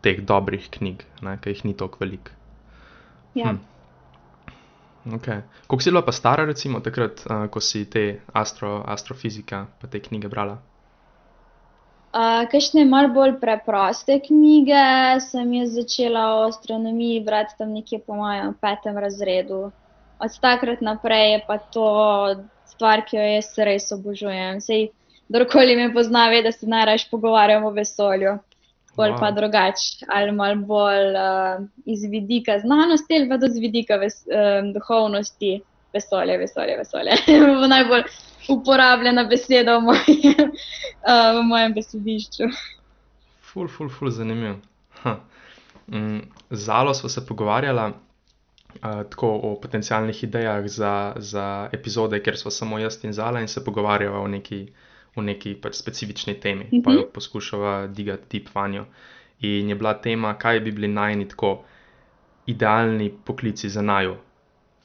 teh 0.00 0.20
dobrih 0.20 0.68
knjig, 0.70 1.04
ki 1.40 1.50
jih 1.50 1.64
ni 1.64 1.76
toliko 1.76 1.98
veliko. 2.00 2.30
Ja. 3.34 3.50
Hm. 3.50 3.74
Okay. 5.16 5.42
Koliko 5.66 5.82
si 5.82 5.90
bila 5.90 6.02
pa 6.02 6.12
stara, 6.12 6.44
recimo, 6.44 6.80
takrat, 6.80 7.26
uh, 7.28 7.46
ko 7.52 7.60
si 7.60 7.84
te 7.90 8.20
astro, 8.32 8.80
astrofizika 8.86 9.66
pa 9.80 9.88
te 9.88 10.00
knjige 10.00 10.28
brala? 10.28 10.56
Uh, 12.14 12.46
Kakšne 12.48 12.84
malo 12.88 13.10
bolj 13.12 13.34
preproste 13.42 14.20
knjige 14.22 15.18
sem 15.20 15.52
jaz 15.52 15.74
začela 15.74 16.22
o 16.36 16.44
astronomiji 16.46 17.24
brati 17.26 17.58
tam 17.58 17.74
nekje 17.74 17.98
po 18.06 18.14
mojem 18.14 18.54
petem 18.60 18.98
razredu. 18.98 19.72
Od 20.22 20.38
takrat 20.40 20.80
naprej 20.80 21.32
je 21.32 21.40
pa 21.46 21.58
to 21.58 21.88
stvar, 22.70 23.02
ki 23.04 23.16
jo 23.16 23.24
jaz 23.34 23.50
res 23.58 23.90
obožujem. 23.92 24.62
Sej, 24.62 24.88
kdorkoli 25.28 25.76
me 25.76 25.92
pozna, 25.92 26.28
ve, 26.28 26.42
da 26.42 26.52
se 26.52 26.66
najraje 26.66 27.06
pogovarjam 27.10 27.64
o 27.64 27.70
vesolju. 27.70 28.38
Bolj 28.96 29.10
Wow. 29.10 29.20
pa 29.20 29.30
drugače, 29.30 30.06
ali 30.08 30.32
malo 30.32 30.56
bolj 30.56 31.16
uh, 31.18 31.64
iz 31.84 32.04
vidika 32.10 32.58
znanosti, 32.58 33.16
ali 33.16 33.28
pa 33.28 33.38
tudi 33.38 33.52
z 33.52 33.60
vidika 33.60 33.96
ves, 33.96 34.22
um, 34.26 34.72
duhovnosti. 34.72 35.60
Vesolje, 35.92 36.38
vesolje, 36.38 36.76
vesolje. 36.76 37.10
Bo 37.60 37.66
najbolj 37.66 38.02
uporabljena 38.48 39.24
beseda 39.24 39.78
v 39.78 39.82
mojem, 39.82 40.50
uh, 40.50 41.34
v 41.38 41.42
mojem 41.42 41.74
besedišču. 41.74 42.48
Ful, 43.40 43.68
ful, 43.68 43.88
ful, 43.88 44.10
zanimivo. 44.10 44.56
Mm, 45.86 46.20
Zalo 46.50 46.94
smo 46.94 47.08
se 47.08 47.26
pogovarjala 47.26 47.86
uh, 47.88 47.94
tako 49.10 49.40
o 49.42 49.60
potencialnih 49.60 50.24
idejah 50.24 50.66
za, 50.68 51.12
za 51.16 51.68
epizode, 51.72 52.22
kjer 52.22 52.38
smo 52.38 52.50
samo 52.50 52.78
jaz 52.78 53.04
in 53.04 53.12
Zala 53.12 53.40
in 53.40 53.48
se 53.48 53.64
pogovarjava 53.64 54.20
o 54.20 54.28
neki, 54.28 54.66
o 55.16 55.22
neki 55.22 55.54
pač 55.54 55.74
specifični 55.74 56.34
temi, 56.36 56.64
pa 56.82 56.90
Mhm. 56.90 56.98
jo 56.98 57.08
poskušava 57.08 57.86
digati 57.88 58.28
tip 58.28 58.48
vanjo. 58.54 58.86
In 59.40 59.68
je 59.68 59.74
bila 59.74 59.94
tema, 59.94 60.34
kaj 60.34 60.60
bi 60.60 60.72
bili 60.72 60.88
najni 60.88 61.28
tako 61.28 61.64
idealni 62.46 63.12
poklici 63.24 63.68
za 63.68 63.82
naju, 63.82 64.16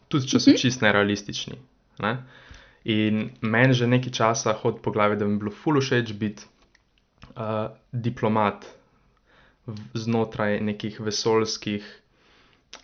tudi 0.08 0.28
če 0.28 0.40
so 0.40 0.52
Mhm. 0.52 0.58
čist 0.58 0.82
nerealistični. 0.82 1.56
Ne? 2.00 2.18
In 2.86 3.20
meni 3.42 3.74
že 3.74 3.88
nekaj 3.88 4.12
časa 4.12 4.54
hodi 4.54 4.80
po 4.82 4.92
glavi, 4.92 5.16
da 5.16 5.26
bi 5.26 5.32
mi 5.32 5.40
bilo 5.40 5.52
ful 5.54 5.80
všeč 5.80 6.14
biti 6.14 6.44
uh, 7.32 7.68
diplomat 7.94 8.66
znotraj 9.94 10.60
nekih 10.62 11.00
vesoljskih, 11.00 11.84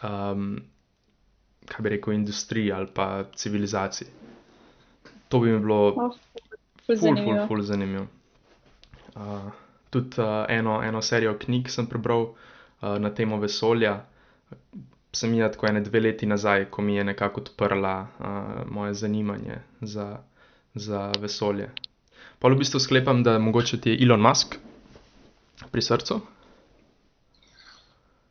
um, 0.03 0.61
kaj 1.65 1.81
bi 1.81 1.89
rekel, 1.89 2.13
industrij 2.13 2.71
ali 2.71 2.87
pa 2.87 3.07
civilizacij. 3.35 4.07
To 5.29 5.39
bi 5.39 5.49
mi 5.49 5.59
bilo 5.59 5.79
Oh, 5.87 6.13
ful 6.85 6.97
ful, 6.97 7.47
ful, 7.47 7.61
zanimivo. 7.61 8.07
Uh, 9.15 9.51
tudi 9.89 10.21
uh, 10.21 10.45
eno, 10.49 10.81
eno 10.83 11.01
serijo 11.01 11.37
knjig 11.39 11.69
sem 11.69 11.87
prebral 11.87 12.21
uh, 12.21 12.97
na 12.99 13.09
temo 13.09 13.39
vesolja. 13.39 14.05
sem 15.15 15.33
jaz 15.33 15.53
tako 15.53 15.67
ene 15.67 15.79
dve 15.81 15.99
leti 15.99 16.25
nazaj, 16.27 16.65
ko 16.69 16.81
mi 16.81 16.95
je 16.95 17.03
nekako 17.03 17.41
odprla 17.41 18.07
uh, 18.19 18.71
moje 18.71 18.93
zanimanje 18.93 19.61
za, 19.81 20.19
za 20.73 21.11
vesolje. 21.19 21.69
Pa 22.39 22.49
v 22.49 22.57
bistvu 22.59 22.79
sklepam, 22.79 23.23
da 23.23 23.39
mogoče 23.39 23.81
ti 23.81 23.89
je 23.89 24.03
Elon 24.03 24.21
Musk 24.21 24.55
pri 25.71 25.81
srcu. 25.81 26.19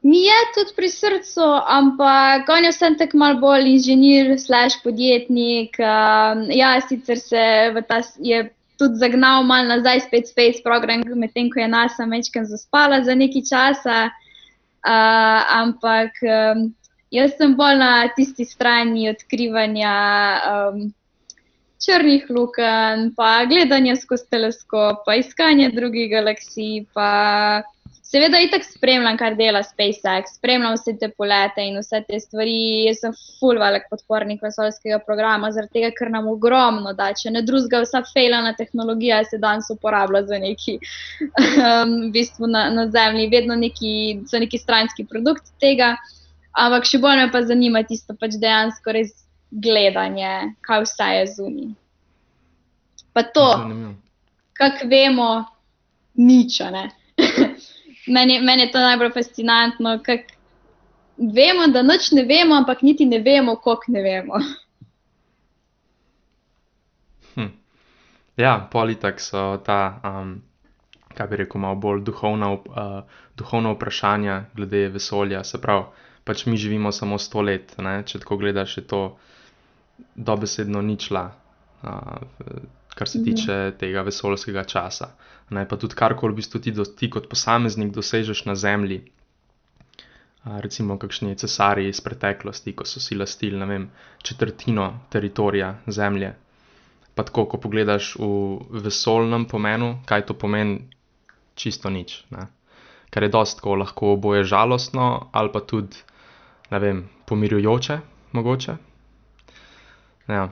Mi 0.04 0.18
je 0.20 0.40
tudi 0.54 0.72
pri 0.76 0.88
srcu, 0.92 1.44
ampak 1.66 2.48
on 2.52 2.64
je 2.64 2.70
vsem 2.74 2.96
tako 3.00 3.16
malo 3.16 3.38
bolj 3.40 3.70
inženir, 3.70 4.34
slash 4.38 4.82
podjetnik. 4.84 5.78
Um, 5.80 6.42
ja, 6.52 6.74
sicer 6.84 7.16
se 7.18 7.44
ta, 7.88 8.02
je 8.20 8.42
tudi 8.78 9.00
zagnal 9.00 9.46
malo 9.48 9.68
nazaj, 9.68 10.02
spet 10.04 10.28
space 10.28 10.60
program, 10.64 11.06
medtem 11.16 11.48
ko 11.48 11.62
je 11.62 11.68
NASA 11.72 12.04
mečken 12.06 12.44
zaspala 12.44 13.00
za 13.04 13.16
nekaj 13.16 13.46
časa. 13.48 14.10
Uh, 14.84 15.40
ampak 15.56 16.20
um, 16.28 16.66
jaz 17.08 17.32
sem 17.38 17.56
bolj 17.56 17.80
na 17.80 17.92
tisti 18.12 18.44
strani 18.44 19.08
odkrivanja 19.08 19.94
um, 20.52 20.82
črnih 21.80 22.28
lukenj, 22.28 23.14
pa 23.16 23.46
gledanja 23.48 23.96
skozi 23.96 24.28
teleskop, 24.36 25.00
pa 25.08 25.16
iskanja 25.16 25.72
drugih 25.72 26.10
galaksij. 26.12 26.84
Pa 26.92 27.62
seveda, 28.14 28.38
itak 28.38 28.62
spremljam, 28.62 29.16
kar 29.18 29.34
dela 29.34 29.62
SpaceX, 29.66 30.36
spremljam 30.38 30.76
vse 30.76 30.94
te 31.00 31.08
polete 31.10 31.64
in 31.66 31.78
vse 31.80 31.98
te 32.06 32.20
stvari. 32.22 32.54
Jaz 32.86 33.00
sem 33.02 33.14
full 33.40 33.58
velik 33.58 33.88
podpornik 33.90 34.42
vesoljskega 34.44 35.00
programa, 35.06 35.50
zaradi 35.54 35.80
tega, 35.80 35.90
ker 35.98 36.12
nam 36.14 36.28
ogromno 36.30 36.92
da. 36.94 37.10
Če 37.18 37.32
ne 37.34 37.42
drugega, 37.46 37.82
vsa 37.82 38.04
fejlana 38.12 38.54
tehnologija 38.58 39.22
se 39.26 39.40
danes 39.42 39.70
uporablja 39.74 40.22
za 40.30 40.38
neki, 40.42 40.76
um, 41.26 41.94
v 42.06 42.12
bistvu 42.14 42.50
na, 42.50 42.68
na 42.74 42.86
Zemlji, 42.94 43.30
vedno 43.34 43.58
neki, 43.58 43.94
so 44.30 44.38
neki 44.42 44.62
stranski 44.62 45.08
produkti 45.10 45.50
tega. 45.62 45.94
Ampak 46.54 46.86
še 46.86 47.02
bolj 47.02 47.18
me 47.18 47.30
pa 47.34 47.42
zanima 47.42 47.82
tisto 47.82 48.14
pač 48.18 48.38
dejansko 48.38 48.94
res 48.94 49.10
gledanje, 49.50 50.52
kaj 50.66 50.84
vse 50.86 51.14
je 51.18 51.30
zunaj. 51.34 51.72
Pa 53.14 53.22
to, 53.34 53.48
kako 54.58 54.86
vemo, 54.90 55.30
nič. 56.14 56.62
Meni, 58.06 58.40
meni 58.40 58.62
je 58.62 58.72
to 58.72 58.80
najbolj 58.80 59.10
fascinantno. 59.14 59.98
Vemo, 61.16 61.66
da 61.72 61.82
nič 61.82 62.10
ne 62.12 62.24
vemo, 62.24 62.54
ampak 62.54 62.82
niti 62.82 63.06
ne 63.06 63.18
vemo, 63.18 63.56
koliko 63.56 63.92
ne 63.92 64.02
vemo. 64.02 64.40
Hm. 67.34 67.50
Ja, 68.36 68.68
politik 68.72 69.20
so 69.20 69.56
ta, 69.66 70.00
um, 70.04 70.42
kaj 71.14 71.26
bi 71.30 71.36
rekel, 71.44 71.60
malo 71.60 71.78
bolj 71.78 72.02
duhovna, 72.06 72.52
uh, 72.52 73.20
duhovna 73.38 73.74
vprašanja 73.74 74.44
glede 74.54 74.88
vesolja. 74.88 75.44
Se 75.44 75.60
pravi, 75.62 75.84
pač 76.24 76.46
mi 76.46 76.56
živimo 76.56 76.92
samo 76.92 77.18
sto 77.18 77.42
let, 77.42 77.76
ne? 77.78 78.02
če 78.06 78.18
tako 78.24 78.36
gledaš, 78.42 78.78
je 78.78 78.86
to 78.86 79.02
dobesedno 80.14 80.82
ničla. 80.82 81.30
Uh, 81.82 82.66
kar 82.94 83.08
se 83.08 83.18
mhm. 83.18 83.24
tiče 83.24 83.72
tega 83.78 84.02
vesoljskega 84.02 84.64
časa. 84.64 85.10
Ne, 85.50 85.66
pa 85.68 85.76
tudi 85.76 85.94
karkoli 85.94 86.32
v 86.32 86.40
bistvu 86.40 86.60
ti, 86.60 86.72
do, 86.72 86.84
ti 86.84 87.10
kot 87.10 87.28
posameznik 87.28 87.92
dosežeš 87.92 88.44
na 88.48 88.54
Zemlji, 88.56 89.02
a, 90.44 90.60
recimo 90.64 90.96
kakšni 90.98 91.36
cesari 91.36 91.88
iz 91.88 92.00
preteklosti, 92.00 92.72
ko 92.72 92.86
so 92.88 93.00
si 93.00 93.16
lastili 93.16 93.60
vem, 93.68 93.90
četrtino 94.22 94.88
teritorija 95.12 95.74
Zemlje. 95.86 96.32
Pa 97.14 97.22
tako, 97.22 97.44
ko 97.46 97.60
pogledaš 97.60 98.14
v 98.18 98.80
vesoljnem 98.82 99.44
pomenu, 99.46 99.98
kaj 100.06 100.26
to 100.26 100.34
pomeni, 100.34 100.80
čisto 101.54 101.90
nič. 101.90 102.24
Ne. 102.34 102.48
Ker 103.14 103.22
je 103.22 103.30
dost 103.30 103.60
tako 103.60 103.76
lahko 103.78 104.14
oboje 104.16 104.44
žalostno 104.44 105.28
ali 105.32 105.52
pa 105.52 105.60
tudi, 105.60 105.96
ne 106.70 106.78
vem, 106.82 107.04
pomirjujoče, 107.26 107.98
mogoče. 108.32 108.76
Ja. 110.28 110.48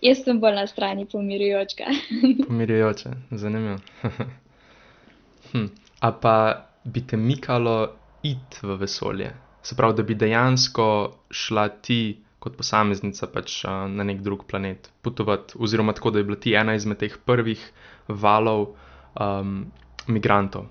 Jaz 0.00 0.22
sem 0.24 0.40
bolj 0.40 0.54
na 0.56 0.66
strani 0.66 1.06
pomirjujočega. 1.12 1.92
Pomirjujoče, 2.48 3.10
zanimivo. 3.30 3.78
hm. 5.52 5.66
A 6.00 6.12
pa 6.12 6.36
bi 6.84 7.06
te 7.06 7.16
mikalo 7.16 7.90
iti 8.22 8.62
v 8.62 8.76
vesolje? 8.80 9.30
Se 9.62 9.76
pravi, 9.76 9.96
da 9.96 10.02
bi 10.02 10.14
dejansko 10.14 10.86
šla 11.30 11.68
ti 11.68 12.00
kot 12.40 12.56
posameznica 12.56 13.28
pač 13.28 13.60
na 13.68 14.04
nek 14.04 14.22
drug 14.24 14.46
planet 14.48 14.88
potovati, 15.04 15.58
oziroma 15.60 15.92
tako, 15.92 16.10
da 16.10 16.22
bi 16.22 16.30
bila 16.30 16.40
ti 16.40 16.54
ena 16.56 16.74
izmed 16.74 16.98
teh 17.02 17.18
prvih 17.26 17.60
valov 18.08 18.70
um, 19.20 19.66
migrantov, 20.08 20.64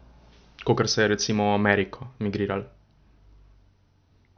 kot 0.66 0.90
se 0.90 1.04
je 1.04 1.12
recimo 1.14 1.52
v 1.52 1.60
Ameriko 1.60 2.10
migrirali. 2.20 2.66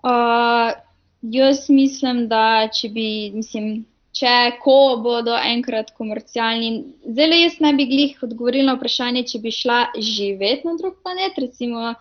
Uh, 0.03 0.73
jaz 1.21 1.69
mislim, 1.69 2.25
da 2.27 2.67
če 2.73 2.89
bi, 2.89 3.07
mislim, 3.35 3.85
če 4.17 4.31
ko 4.63 4.77
bodo 5.03 5.35
enkrat 5.35 5.91
komercialni. 5.97 6.71
Zelo 7.17 7.37
jaz 7.39 7.59
ne 7.63 7.73
bi 7.77 7.87
glih 7.91 8.23
odgovorila 8.27 8.73
na 8.73 8.77
vprašanje, 8.79 9.23
če 9.31 9.39
bi 9.43 9.53
šla 9.55 9.79
živeti 9.95 10.67
na 10.67 10.75
drug 10.79 10.97
planet, 11.03 11.39
recimo, 11.39 11.93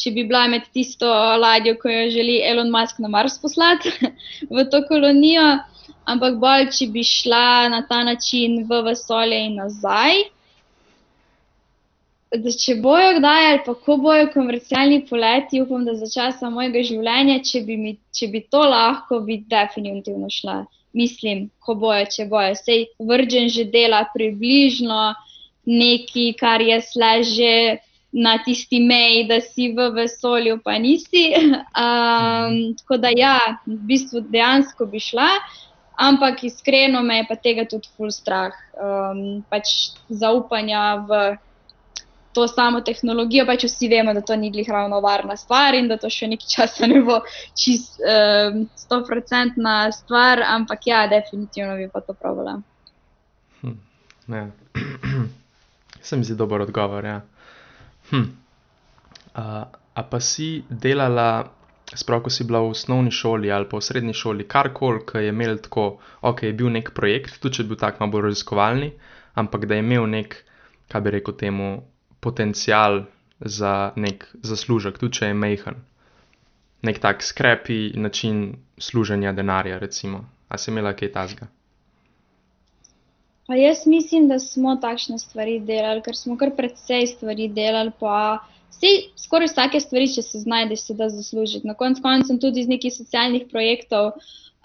če 0.00 0.12
bi 0.16 0.26
bila 0.28 0.44
med 0.52 0.68
tisto 0.76 1.08
ladjo, 1.40 1.76
ko 1.80 1.92
jo 1.92 2.10
želi 2.12 2.40
Elon 2.50 2.72
Musk 2.74 3.00
na 3.00 3.08
Mars 3.08 3.38
poslati 3.40 3.92
v 4.54 4.66
to 4.70 4.82
kolonijo, 4.90 5.46
ampak 6.10 6.38
bolj, 6.42 6.68
če 6.76 6.90
bi 6.92 7.06
šla 7.08 7.72
na 7.72 7.80
ta 7.88 8.02
način 8.04 8.60
v 8.68 8.84
vesolje 8.90 9.40
in 9.48 9.58
nazaj. 9.62 10.24
Da 12.34 12.50
če 12.50 12.74
bojo 12.82 13.12
kdaj 13.20 13.44
ali 13.48 13.58
pa 13.64 13.72
ko 13.86 13.94
bojo 14.02 14.26
komercialni 14.34 15.04
poleti, 15.08 15.60
upam, 15.62 15.84
da 15.86 15.94
za 15.96 16.08
časa 16.10 16.50
mojega 16.50 16.82
življenja, 16.82 17.38
če 17.46 17.62
bi, 17.62 17.76
mi, 17.78 17.92
če 18.10 18.28
bi 18.32 18.42
to 18.50 18.64
lahko, 18.68 19.20
bi 19.22 19.38
definitivno 19.48 20.28
šla 20.34 20.64
mislim, 20.94 21.48
ko 21.60 21.74
bojo, 21.78 22.06
če 22.10 22.28
bojo. 22.30 22.54
Sej 22.58 22.86
vržen 22.98 23.50
že 23.52 23.66
dela 23.70 24.04
približno 24.14 25.14
nekaj, 25.66 26.32
kar 26.40 26.62
je 26.62 26.80
slaže 26.84 27.56
na 28.14 28.36
tisti 28.38 28.78
meji, 28.80 29.24
da 29.26 29.40
si 29.42 29.72
v 29.74 29.90
vesolju, 29.96 30.60
pa 30.64 30.78
nisi. 30.78 31.26
Um, 31.74 32.74
tako 32.78 32.96
da 33.02 33.10
ja, 33.10 33.58
v 33.66 33.76
bistvu 33.88 34.20
dejansko 34.30 34.86
bi 34.86 35.00
šla. 35.02 35.26
Ampak 35.98 36.44
iskreno 36.46 37.02
me 37.02 37.16
je 37.16 37.24
pa 37.28 37.36
tega 37.36 37.64
tudi 37.66 37.90
ful 37.96 38.12
strah. 38.14 38.54
Um, 38.78 39.42
pač 39.50 39.94
zaupanja 40.08 41.02
v 41.08 41.18
to 42.34 42.46
samo 42.48 42.80
tehnologijo, 42.84 43.46
pač 43.46 43.66
vsi 43.68 43.88
vemo, 43.88 44.14
da 44.14 44.20
to 44.20 44.36
ni 44.36 44.50
glih 44.50 44.68
ravno 44.70 45.00
varna 45.00 45.36
stvar 45.36 45.74
in 45.78 45.88
da 45.88 45.96
to 46.00 46.10
še 46.10 46.28
nekaj 46.32 46.50
časa 46.56 46.88
ne 46.90 47.00
bo 47.06 47.20
čist 47.54 48.00
stoprocentna 48.84 49.76
um, 49.86 49.94
stvar, 49.94 50.42
ampak 50.56 50.86
ja, 50.90 51.06
definitivno 51.10 51.76
bi 51.80 51.88
pa 51.92 52.02
to 52.04 52.16
pravila. 52.18 52.58
Hm, 53.62 53.78
ja. 54.28 54.48
Se 56.04 56.16
mi 56.16 56.24
zdi 56.24 56.36
dober 56.36 56.60
odgovor. 56.60 57.04
Ja. 57.04 57.20
Hm. 58.10 58.26
Uh, 59.34 59.64
a 59.94 60.02
pa 60.02 60.20
si 60.20 60.64
delala, 60.68 61.46
sprav, 61.94 62.26
ko 62.26 62.30
si 62.30 62.44
bila 62.44 62.60
v 62.60 62.74
osnovni 62.74 63.10
šoli 63.14 63.50
ali 63.50 63.68
pa 63.70 63.78
v 63.78 63.86
srednji 63.86 64.14
šoli, 64.14 64.46
karkoli, 64.50 65.04
ki 65.06 65.22
je 65.22 65.32
imel 65.32 65.58
tako, 65.62 65.98
ok, 66.22 66.42
je 66.50 66.52
bil 66.52 66.70
nek 66.74 66.90
projekt, 66.94 67.38
tudi 67.40 67.56
če 67.56 67.62
je 67.62 67.70
bil 67.70 67.78
tak 67.78 68.02
malo 68.02 68.22
raziskovalni, 68.26 68.92
ampak 69.38 69.66
da 69.70 69.78
je 69.78 69.86
imel 69.86 70.06
nek, 70.10 70.36
kaj 70.90 71.00
bi 71.00 71.14
rekel 71.14 71.38
temu, 71.38 71.70
potencial 72.24 73.04
za 73.40 73.92
nek 73.96 74.24
zaslužek, 74.42 74.98
tudi 74.98 75.20
če 75.20 75.30
je 75.30 75.34
mehen. 75.36 75.82
Nek 76.84 77.00
tak 77.00 77.22
skrepi 77.24 77.92
način 77.96 78.56
služenja 78.78 79.32
denarja, 79.32 79.78
recimo. 79.78 80.24
A 80.48 80.58
si 80.58 80.70
imela 80.70 80.92
kaj 80.96 81.12
tasga? 81.12 81.48
Pa 83.46 83.56
jaz 83.56 83.86
mislim, 83.86 84.28
da 84.28 84.38
smo 84.38 84.76
takšne 84.80 85.18
stvari 85.18 85.58
delali, 85.60 86.00
ker 86.04 86.16
smo 86.16 86.36
kar 86.40 86.54
precej 86.56 87.06
stvari 87.10 87.48
delali, 87.52 87.92
vsi, 88.72 88.92
skoraj 89.20 89.50
vsake 89.50 89.80
stvari, 89.80 90.08
če 90.14 90.24
se 90.24 90.40
znajdeš, 90.44 90.86
se 90.88 90.96
da 90.96 91.10
zaslužiti. 91.12 91.66
Na 91.68 91.74
koncu 91.74 92.02
koncev 92.02 92.40
tudi 92.40 92.64
iz 92.64 92.70
nekih 92.70 92.94
socialnih 92.94 93.44
projektov, 93.50 94.14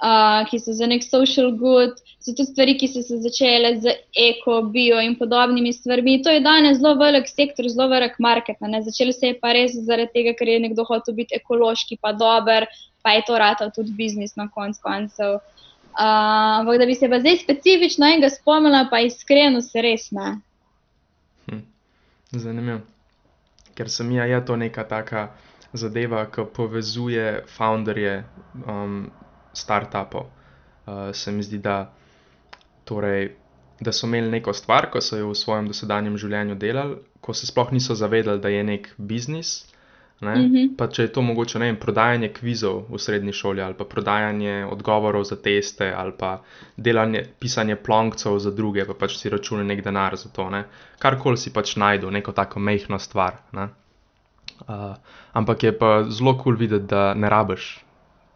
uh, 0.02 0.50
ki 0.50 0.60
so 0.60 0.74
za 0.74 0.88
nek 0.88 1.04
social 1.04 1.52
good, 1.52 2.00
so 2.20 2.32
tudi 2.32 2.48
stvari, 2.52 2.76
ki 2.80 2.88
so 2.88 3.04
se 3.04 3.20
začele 3.24 3.76
z 3.82 3.96
eko, 4.16 4.62
bio 4.74 5.00
in 5.02 5.16
podobnimi 5.20 5.74
stvarmi. 5.74 6.22
To 6.24 6.32
je 6.32 6.44
danes 6.44 6.80
zelo 6.80 6.96
velik 7.00 7.28
sektor, 7.28 7.68
zelo 7.70 7.90
velik 7.90 8.20
market. 8.20 8.58
Začelo 8.60 9.14
se 9.14 9.34
je 9.34 9.40
pa 9.40 9.54
res 9.54 9.76
zaradi 9.76 10.12
tega, 10.14 10.34
ker 10.34 10.48
je 10.48 10.60
nekdo 10.60 10.86
hotel 10.88 11.16
biti 11.16 11.36
ekološki, 11.36 12.00
pa 12.02 12.14
dober, 12.14 12.68
pa 13.04 13.16
je 13.18 13.26
to 13.28 13.38
rata 13.38 13.70
tudi 13.76 13.92
biznis 13.96 14.36
na 14.36 14.50
koncu 14.50 14.80
koncev. 14.84 15.40
Ampak 16.00 16.76
uh, 16.76 16.80
da 16.80 16.86
bi 16.86 16.96
se 16.96 17.10
pa 17.10 17.20
zdaj 17.20 17.42
specifično 17.44 18.08
enega 18.08 18.30
spomnila, 18.30 18.88
pa 18.92 19.02
iskreno 19.04 19.62
se 19.62 19.82
res 19.82 20.12
ne. 20.16 20.38
Hm. 21.50 21.66
Zanimivo. 22.32 22.80
Ker 23.76 23.90
sem 23.90 24.12
ja, 24.12 24.26
je 24.28 24.40
to 24.46 24.56
neka 24.60 24.84
taka 24.84 25.30
zadeva, 25.74 26.26
ki 26.32 26.46
povezuje 26.56 27.44
founderje 27.48 28.24
um, 28.68 29.10
startupov. 29.54 30.28
Uh, 30.86 31.10
se 31.14 31.32
mi 31.32 31.44
zdi, 31.44 31.58
da, 31.58 31.92
torej, 32.86 33.32
da 33.80 33.92
so 33.92 34.08
imeli 34.08 34.32
neko 34.32 34.54
stvar, 34.54 34.90
ko 34.92 35.02
so 35.02 35.18
jo 35.18 35.32
v 35.32 35.38
svojem 35.38 35.68
dosedanjem 35.68 36.18
življenju 36.18 36.56
delali, 36.56 37.00
ko 37.22 37.34
se 37.34 37.48
sploh 37.48 37.72
niso 37.72 37.96
zavedali, 37.96 38.42
da 38.42 38.50
je 38.50 38.64
nek 38.64 38.94
biznis, 38.98 39.70
Uh 40.22 40.28
mhm. 40.28 40.56
-huh. 40.56 40.76
Pa 40.78 40.88
če 40.88 41.02
je 41.02 41.12
to 41.12 41.22
mogoče 41.22 41.60
vem, 41.60 41.76
prodajanje 41.76 42.30
kvizov 42.34 42.84
v 42.90 43.00
srednji 43.00 43.34
šoli, 43.34 43.62
ali 43.62 43.74
pa 43.74 43.86
prodajanje 43.86 44.66
odgovorov 44.66 45.24
za 45.24 45.36
teste, 45.36 45.94
ali 45.98 46.12
pa 46.20 46.42
delanje, 46.78 47.24
pisanje 47.40 47.76
plonkcev 47.76 48.40
za 48.40 48.52
druge, 48.52 48.86
pa 48.86 48.94
pač 48.94 49.18
si 49.18 49.30
račune 49.30 49.64
nek 49.64 49.84
denar 49.84 50.16
za 50.16 50.30
to. 50.30 50.50
Ne? 50.50 50.64
Karkoli 51.00 51.38
si 51.38 51.54
pač 51.54 51.76
najdu, 51.76 52.12
neko 52.12 52.32
tako 52.32 52.60
mehko 52.60 53.00
stvar. 53.00 53.38
Uh, 53.54 54.96
ampak 55.34 55.64
je 55.64 55.78
pa 55.78 56.04
zelo 56.10 56.34
kul 56.34 56.44
cool 56.44 56.56
videti, 56.56 56.86
da 56.86 57.14
ne 57.14 57.30
rabiš 57.30 57.86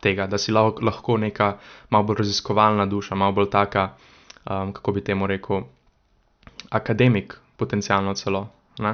tega, 0.04 0.28
da 0.28 0.38
si 0.38 0.52
lahko 0.54 1.18
neka 1.18 1.54
malo 1.90 2.10
bolj 2.10 2.24
raziskovalna 2.24 2.86
duša, 2.92 3.16
malo 3.16 3.36
bolj 3.40 3.50
taka, 3.54 3.88
um, 4.46 4.74
kako 4.76 4.92
bi 4.98 5.04
temu 5.04 5.28
rekel, 5.28 5.64
akademik, 6.70 7.38
potencialno 7.58 8.14
celo. 8.20 8.48
Uh, 8.80 8.92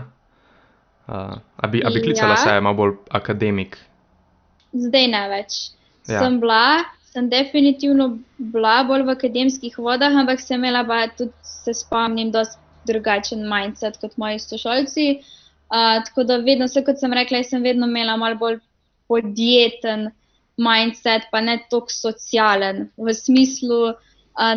a, 1.58 1.68
bi, 1.68 1.82
a 1.86 1.90
bi 1.90 2.02
klicala 2.04 2.38
ja. 2.38 2.44
se 2.44 2.62
malo 2.62 2.76
bolj 2.76 2.96
akademik? 3.10 3.78
Zdaj 4.74 5.08
ne 5.10 5.26
več. 5.32 5.60
Ja. 6.10 6.22
Sem 6.22 6.40
bila, 6.42 6.86
sem 7.10 7.30
definitivno 7.32 8.12
bila 8.38 8.84
bolj 8.88 9.08
v 9.08 9.16
akademskih 9.18 9.78
vodah, 9.82 10.14
ampak 10.22 10.42
sem 10.44 10.60
imela 10.62 10.84
pa 10.86 11.04
tudi, 11.18 11.34
se 11.44 11.74
spomnim, 11.74 12.32
dosti 12.34 12.62
drugačen 12.90 13.44
mindset 13.50 14.00
kot 14.02 14.16
moji 14.18 14.40
sošolci. 14.42 15.10
Uh, 15.70 16.00
tako 16.06 16.26
da 16.26 16.40
vedno, 16.42 16.66
vse 16.70 16.82
kot 16.86 17.02
sem 17.02 17.14
rekla, 17.14 17.44
sem 17.46 17.66
vedno 17.66 17.90
imela 17.90 18.16
malo 18.18 18.38
bolj 18.40 18.58
podjeten 19.10 20.10
mindset, 20.60 21.30
pa 21.32 21.42
ne 21.42 21.58
toliko 21.72 21.94
socialen 21.94 22.90
v 22.98 23.16
smislu, 23.16 23.96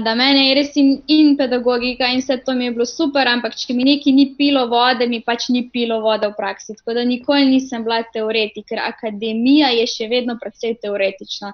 da 0.04 0.14
meni 0.14 0.44
je 0.46 0.54
res 0.54 0.76
in, 0.78 0.90
in 1.10 1.32
pedagogika 1.36 2.06
in 2.12 2.20
vse 2.20 2.36
to 2.46 2.54
mi 2.54 2.68
je 2.68 2.74
bilo 2.76 2.84
super, 2.86 3.26
ampak 3.26 3.56
če 3.58 3.74
mi 3.74 3.86
neki 3.88 4.12
ni 4.14 4.28
pilo 4.38 4.68
vode, 4.70 5.08
mi 5.10 5.18
pač 5.26 5.48
ni 5.50 5.64
pilo 5.74 5.98
vode 6.04 6.28
v 6.30 6.36
praksi. 6.38 6.76
Tako 6.78 6.94
da 6.98 7.04
nikoli 7.08 7.48
nisem 7.50 7.82
bila 7.82 8.02
teoretik, 8.14 8.68
ker 8.70 8.78
akademija 8.84 9.72
je 9.74 9.88
še 9.90 10.06
vedno 10.12 10.38
precej 10.38 10.76
teoretična. 10.84 11.50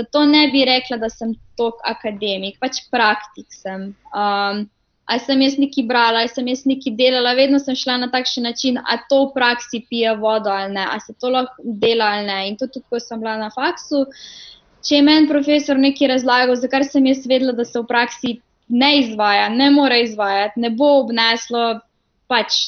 Zato 0.00 0.24
ne 0.24 0.46
bi 0.54 0.64
rekla, 0.68 0.96
da 1.02 1.12
sem 1.12 1.36
tok 1.60 1.84
akademik, 1.84 2.56
pač 2.62 2.86
praktik 2.92 3.52
sem. 3.52 3.90
Um, 4.16 4.64
ali 5.08 5.20
sem 5.24 5.42
jaz 5.42 5.54
nekaj 5.56 5.84
brala, 5.88 6.20
ali 6.20 6.28
sem 6.28 6.48
jaz 6.50 6.66
nekaj 6.68 6.92
delala, 6.96 7.32
vedno 7.36 7.58
sem 7.62 7.76
šla 7.76 7.96
na 8.02 8.10
takšen 8.12 8.44
način, 8.44 8.76
a 8.78 8.98
to 9.08 9.22
v 9.22 9.32
praksi 9.38 9.80
pije 9.88 10.12
vodo 10.20 10.52
ali 10.52 10.74
ne, 10.74 10.84
ali 10.84 11.00
se 11.00 11.14
to 11.20 11.30
lahko 11.32 11.62
dela 11.64 12.10
ali 12.12 12.26
ne. 12.26 12.38
In 12.48 12.58
to 12.60 12.68
tudi, 12.68 12.84
ko 12.90 13.00
sem 13.00 13.20
bila 13.20 13.38
na 13.40 13.48
faksu, 13.54 14.04
če 14.84 14.98
je 14.98 15.06
meni 15.06 15.30
profesor 15.30 15.80
nekaj 15.80 16.12
razlagal, 16.12 16.56
zakaj 16.60 16.90
sem 16.90 17.08
jaz 17.08 17.24
vedela, 17.26 17.56
da 17.56 17.64
se 17.64 17.80
v 17.80 17.86
praksi 17.88 18.34
ne 18.68 18.90
izvaja, 19.00 19.48
ne 19.48 19.70
more 19.72 20.02
izvajati, 20.04 20.60
ne 20.60 20.70
bo 20.76 20.98
obneslo, 21.00 21.80
pač 22.28 22.58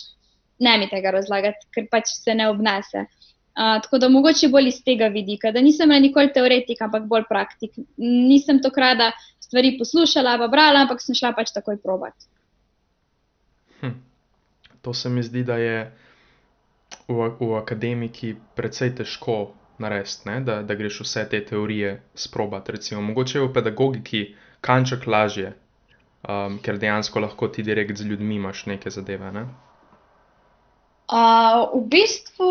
ne 0.65 0.79
mi 0.81 0.89
tega 0.89 1.13
razlagati, 1.13 1.69
ker 1.75 1.89
pač 1.93 2.15
se 2.17 2.35
ne 2.35 2.49
obnese. 2.49 3.05
Uh, 3.51 3.77
tako 3.85 3.99
da 4.01 4.09
mogoče 4.09 4.49
bolj 4.49 4.71
iz 4.71 4.79
tega 4.87 5.11
vidika, 5.13 5.51
da 5.53 5.61
nisem 5.61 5.91
bila 5.91 6.01
nikoli 6.01 6.33
teoretik, 6.33 6.81
ampak 6.81 7.05
bolj 7.11 7.27
praktik. 7.29 7.77
Nisem 8.01 8.63
to 8.65 8.71
krada 8.73 9.11
stvari 9.51 9.75
poslušala, 9.79 10.39
pa 10.39 10.47
brala, 10.49 10.85
ampak 10.87 11.03
sem 11.03 11.19
šla 11.19 11.35
pač 11.35 11.51
takoj 11.51 11.81
provat. 11.83 12.15
Hm. 13.81 13.99
To 14.87 14.95
se 14.95 15.11
mi 15.11 15.23
zdi, 15.27 15.43
da 15.45 15.59
je 15.59 15.91
v, 17.11 17.31
v 17.41 17.57
akademiki 17.59 18.37
precej 18.55 18.95
težko 19.03 19.51
narediti, 19.83 20.31
da, 20.47 20.61
da 20.63 20.75
greš 20.79 21.01
vse 21.01 21.25
te 21.31 21.41
teorije 21.45 21.97
sprobati. 22.15 22.73
Recimo, 22.79 23.03
mogoče 23.03 23.39
je 23.39 23.45
v 23.45 23.53
pedagogiki 23.53 24.23
kanček 24.61 25.07
lažje, 25.07 25.55
um, 26.29 26.61
ker 26.63 26.79
dejansko 26.79 27.21
lahko 27.21 27.49
ti 27.49 27.67
direkt 27.67 27.99
z 27.99 28.07
ljudmi 28.07 28.37
imaš 28.37 28.67
neke 28.67 28.91
zadeve. 28.91 29.33
Ne? 29.33 29.49
Uh, 31.11 31.67
v 31.75 31.87
bistvu, 31.91 32.51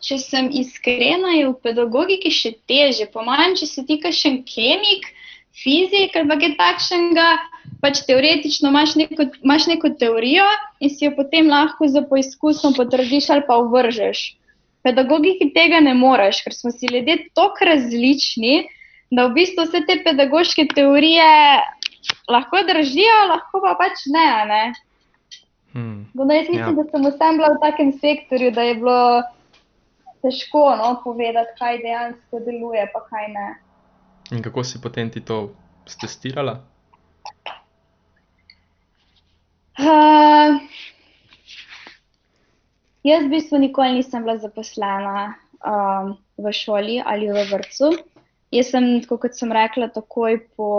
če 0.00 0.16
sem 0.22 0.48
iskrena, 0.56 1.34
je 1.36 1.50
v 1.50 1.56
pedagogiki 1.60 2.32
še 2.32 2.54
teže. 2.64 3.10
Po 3.12 3.26
mojem, 3.26 3.58
če 3.60 3.66
si 3.68 3.84
ti 3.84 3.98
kašen 4.00 4.40
kemik, 4.48 5.10
fizik 5.62 6.16
ali 6.16 6.38
kaj 6.40 6.56
takšnega, 6.58 7.28
pač 7.80 8.02
teoretično 8.08 8.72
imaš 8.72 8.96
neko, 9.00 9.28
imaš 9.44 9.66
neko 9.70 9.92
teorijo 10.00 10.46
in 10.80 10.92
si 10.92 11.06
jo 11.06 11.14
potem 11.16 11.48
lahko 11.50 11.88
za 11.88 12.02
poizkusom 12.08 12.76
potrdiš 12.76 13.30
ali 13.30 13.46
pa 13.48 13.60
vržeš. 13.74 14.36
Pedagogiki 14.82 15.50
tega 15.52 15.80
ne 15.84 15.94
moreš, 15.94 16.42
ker 16.44 16.56
smo 16.56 16.72
si 16.72 16.88
ljudje 16.88 17.18
tako 17.36 17.68
različni, 17.68 18.62
da 19.10 19.26
v 19.26 19.34
bistvu 19.36 19.66
vse 19.66 19.82
te 19.86 19.98
pedagoške 20.04 20.64
teorije 20.74 21.26
lahko 22.30 22.62
držijo, 22.68 23.18
lahko 23.28 23.60
pa 23.64 23.74
pač 23.80 24.06
ne. 24.14 24.28
ne? 24.48 24.62
Hmm. 25.72 26.06
Jaz 26.14 26.48
mislim, 26.48 26.58
ja. 26.58 26.70
da 26.72 26.84
sem 26.90 27.04
vsem 27.06 27.36
bila 27.38 27.52
v 27.54 27.60
takem 27.62 27.92
sektorju, 27.92 28.50
da 28.56 28.62
je 28.62 28.74
bilo 28.80 29.02
težko 30.24 30.64
no, 30.76 30.94
povedati, 31.04 31.56
kaj 31.58 31.82
dejansko 31.84 32.40
deluje, 32.46 32.86
pa 32.94 33.04
kaj 33.10 33.28
ne. 33.34 33.48
In 34.30 34.42
kako 34.42 34.62
si 34.64 34.78
potem 34.78 35.10
ti 35.10 35.20
to 35.20 35.50
testirala? 36.00 36.60
Uh, 39.80 40.60
jaz 43.02 43.24
v 43.26 43.32
bistvu 43.32 43.58
nikoli 43.58 43.98
nisem 43.98 44.22
bila 44.22 44.36
zaposlena 44.38 45.34
um, 45.64 46.14
v 46.38 46.52
šoli 46.52 47.00
ali 47.02 47.26
v 47.32 47.42
vrtu. 47.50 47.90
Jaz 48.54 48.70
sem, 48.70 49.02
kot 49.06 49.34
sem 49.34 49.50
rekla, 49.50 49.90
takoj 49.90 50.38
po, 50.54 50.70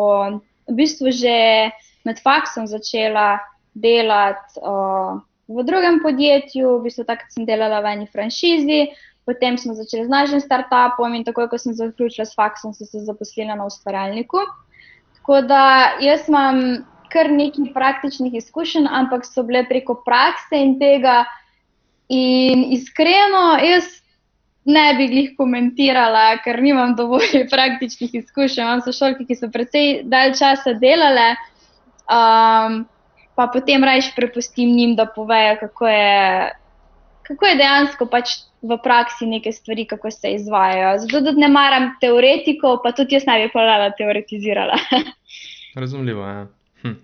v 0.70 0.76
bistvu 0.76 1.12
že 1.12 1.72
med 2.08 2.24
faksom 2.24 2.68
začela 2.72 3.42
delati 3.76 4.60
uh, 4.64 5.20
v 5.52 5.64
drugem 5.68 6.00
podjetju, 6.00 6.80
v 6.80 6.88
bistvu 6.88 7.04
takrat 7.04 7.32
sem 7.36 7.44
delala 7.44 7.84
v 7.84 7.92
eni 7.96 8.08
franšizi, 8.08 8.96
Potem 9.26 9.58
smo 9.58 9.74
začeli 9.78 10.06
z 10.06 10.10
našim 10.10 10.42
startupom 10.42 11.14
in 11.14 11.24
takoj, 11.24 11.48
ko 11.50 11.58
sem 11.62 11.76
zaključila 11.78 12.26
s 12.26 12.36
faksom, 12.36 12.74
sem 12.74 12.88
se 12.88 13.04
zaposlila 13.06 13.56
na 13.56 13.66
ustvarjalniku. 13.70 14.42
Tako 15.20 15.42
da 15.46 15.62
jaz 16.02 16.26
imam 16.30 16.82
kar 17.12 17.30
nekaj 17.32 17.74
praktičnih 17.74 18.34
izkušenj, 18.40 18.88
ampak 18.90 19.26
so 19.28 19.44
bile 19.44 19.66
preko 19.70 20.00
prakse 20.06 20.58
in 20.58 20.78
tega. 20.80 21.26
In 22.12 22.66
iskreno, 22.76 23.58
jaz 23.64 24.02
ne 24.66 24.94
bi 24.98 25.08
jih 25.10 25.36
komentirala, 25.38 26.38
ker 26.44 26.62
nimam 26.62 26.96
dovolj 26.96 27.46
praktičnih 27.54 28.16
izkušenj. 28.24 28.64
Imam 28.64 28.82
sošolke, 28.86 29.28
ki 29.28 29.38
so 29.38 29.52
precej 29.54 30.02
dalj 30.10 30.36
časa 30.40 30.74
delale, 30.82 31.34
um, 32.06 32.82
pa 33.36 33.48
potem 33.54 33.84
rajš 33.84 34.12
prepustim 34.16 34.76
njim, 34.76 34.96
da 34.96 35.06
povejo, 35.06 35.58
kako 35.62 35.88
je, 35.88 36.52
kako 37.24 37.46
je 37.46 37.56
dejansko 37.56 38.06
pač 38.06 38.34
v 38.62 38.78
praksi 38.84 39.26
neke 39.26 39.52
stvari, 39.52 39.86
kako 39.86 40.12
se 40.12 40.34
izvajajo. 40.36 40.98
Zato 41.06 41.22
tudi 41.26 41.42
ne 41.42 41.48
maram 41.48 41.92
teoretikov, 42.02 42.82
pa 42.84 42.92
tudi 42.92 43.16
jaz 43.16 43.26
ne 43.28 43.40
bi 43.42 43.50
hvala 43.54 43.92
teoretizirala. 43.98 44.78
Razumljivo 45.84 46.28
je. 46.28 46.36
Ja. 46.36 46.48
Hm. 46.82 46.96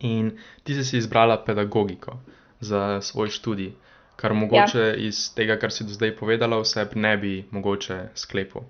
In 0.00 0.30
ti 0.64 0.84
si 0.84 0.98
izbrala 0.98 1.36
pedagogiko 1.44 2.18
za 2.60 3.00
svoj 3.00 3.28
študij, 3.28 3.72
kar 4.16 4.34
mogoče 4.34 4.78
ja. 4.78 4.94
iz 4.94 5.34
tega, 5.34 5.58
kar 5.58 5.72
si 5.72 5.84
do 5.84 5.96
zdaj 5.96 6.16
povedala, 6.16 6.60
vse 6.60 6.86
ne 6.94 7.16
bi 7.16 7.44
mogoče 7.50 8.08
sklepal. 8.14 8.62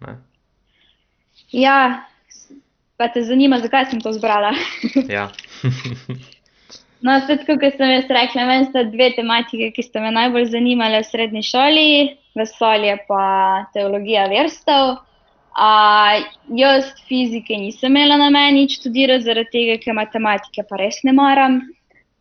Ne? 0.00 0.18
Ja, 1.52 2.04
pa 2.96 3.08
te 3.08 3.22
zanima, 3.22 3.58
zakaj 3.60 3.90
sem 3.90 4.00
to 4.00 4.10
izbrala. 4.10 4.52
ja. 5.08 5.30
No, 7.00 7.14
spet, 7.24 7.46
kot 7.48 7.62
sem 7.78 7.94
jaz 7.94 8.10
rekla, 8.12 8.44
meni 8.44 8.66
sta 8.68 8.82
dve 8.84 9.06
tematike, 9.16 9.70
ki 9.72 9.84
sta 9.86 10.02
me 10.04 10.10
najbolj 10.12 10.50
zanimale 10.52 11.00
v 11.00 11.08
srednji 11.08 11.42
šoli, 11.48 11.86
vesolje 12.36 12.98
pa 13.08 13.22
teologija 13.72 14.26
verstev. 14.28 14.98
Uh, 15.50 16.20
jaz 16.54 16.92
fizike 17.08 17.56
nisem 17.58 17.90
imela 17.90 18.20
na 18.20 18.28
meni 18.30 18.68
študirati, 18.70 19.24
zaradi 19.24 19.50
tega, 19.56 19.78
ker 19.82 19.96
matematike 19.96 20.66
pa 20.68 20.78
res 20.78 21.00
ne 21.08 21.16
maram. 21.16 21.58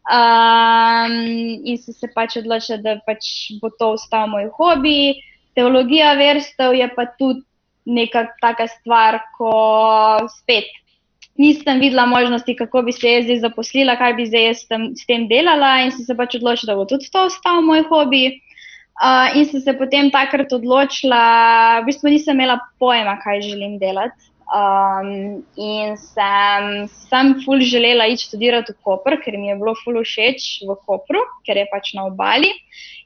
Um, 0.09 1.13
in 1.67 1.77
sem 1.77 1.93
se 1.93 2.07
pač 2.15 2.39
odločila, 2.39 2.79
da 2.81 2.95
pač 3.05 3.51
bo 3.59 3.69
to 3.75 3.93
ostal 3.99 4.31
moj 4.31 4.47
hobi. 4.55 5.19
Teologija 5.59 6.15
verstev 6.17 6.73
je 6.79 6.87
pa 6.95 7.05
tudi 7.19 7.43
neka 7.89 8.29
taka 8.39 8.71
stvar, 8.71 9.19
ko 9.35 9.51
spet 10.39 10.71
nisem 11.39 11.79
videla 11.79 12.05
možnosti, 12.05 12.55
kako 12.55 12.81
bi 12.81 12.91
se 12.91 13.07
jaz 13.07 13.25
zdaj 13.25 13.39
zaposlila, 13.45 13.95
kaj 13.95 14.13
bi 14.17 14.27
zdaj 14.27 14.45
jaz 14.45 14.63
tem, 14.67 14.89
s 14.95 15.07
tem 15.07 15.27
delala, 15.31 15.79
in 15.85 15.93
sem 15.95 16.05
se 16.05 16.15
pač 16.15 16.35
odločila, 16.35 16.73
da 16.73 16.79
bo 16.79 16.87
tudi 16.89 17.07
to 17.11 17.25
ostal 17.29 17.63
moj 17.65 17.85
hobi. 17.89 18.39
Uh, 18.99 19.31
in 19.39 19.45
sem 19.47 19.61
se 19.63 19.73
potem 19.79 20.09
takrat 20.11 20.51
odločila, 20.51 21.19
v 21.79 21.87
bistvu 21.87 22.11
nisem 22.11 22.35
imela 22.35 22.59
pojma, 22.83 23.15
kaj 23.23 23.45
želim 23.47 23.77
delati. 23.79 24.27
Um, 24.49 25.43
in 25.61 25.93
sem, 26.01 26.87
sem 26.89 27.35
ful 27.45 27.61
želela 27.61 28.07
iti 28.09 28.25
študirati 28.25 28.73
v 28.73 28.81
Koper, 28.83 29.19
ker 29.21 29.37
mi 29.37 29.51
je 29.51 29.55
bilo 29.61 29.75
ful 29.77 30.01
všeč 30.01 30.65
v 30.65 30.75
Kopru, 30.87 31.21
ker 31.45 31.61
je 31.61 31.67
pač 31.71 31.93
na 31.93 32.09
obali. 32.09 32.49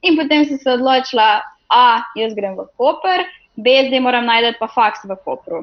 In 0.02 0.16
potem 0.18 0.48
sem 0.48 0.58
se 0.58 0.72
odločila, 0.72 1.44
a 1.70 1.84
jaz 2.16 2.34
grem 2.34 2.56
v 2.58 2.66
Koper, 2.80 3.28
b 3.54 3.76
zdaj 3.86 4.02
moram 4.02 4.26
najti 4.26 4.56
pa 4.58 4.66
faks 4.72 5.04
v 5.06 5.14
Kopru. 5.22 5.62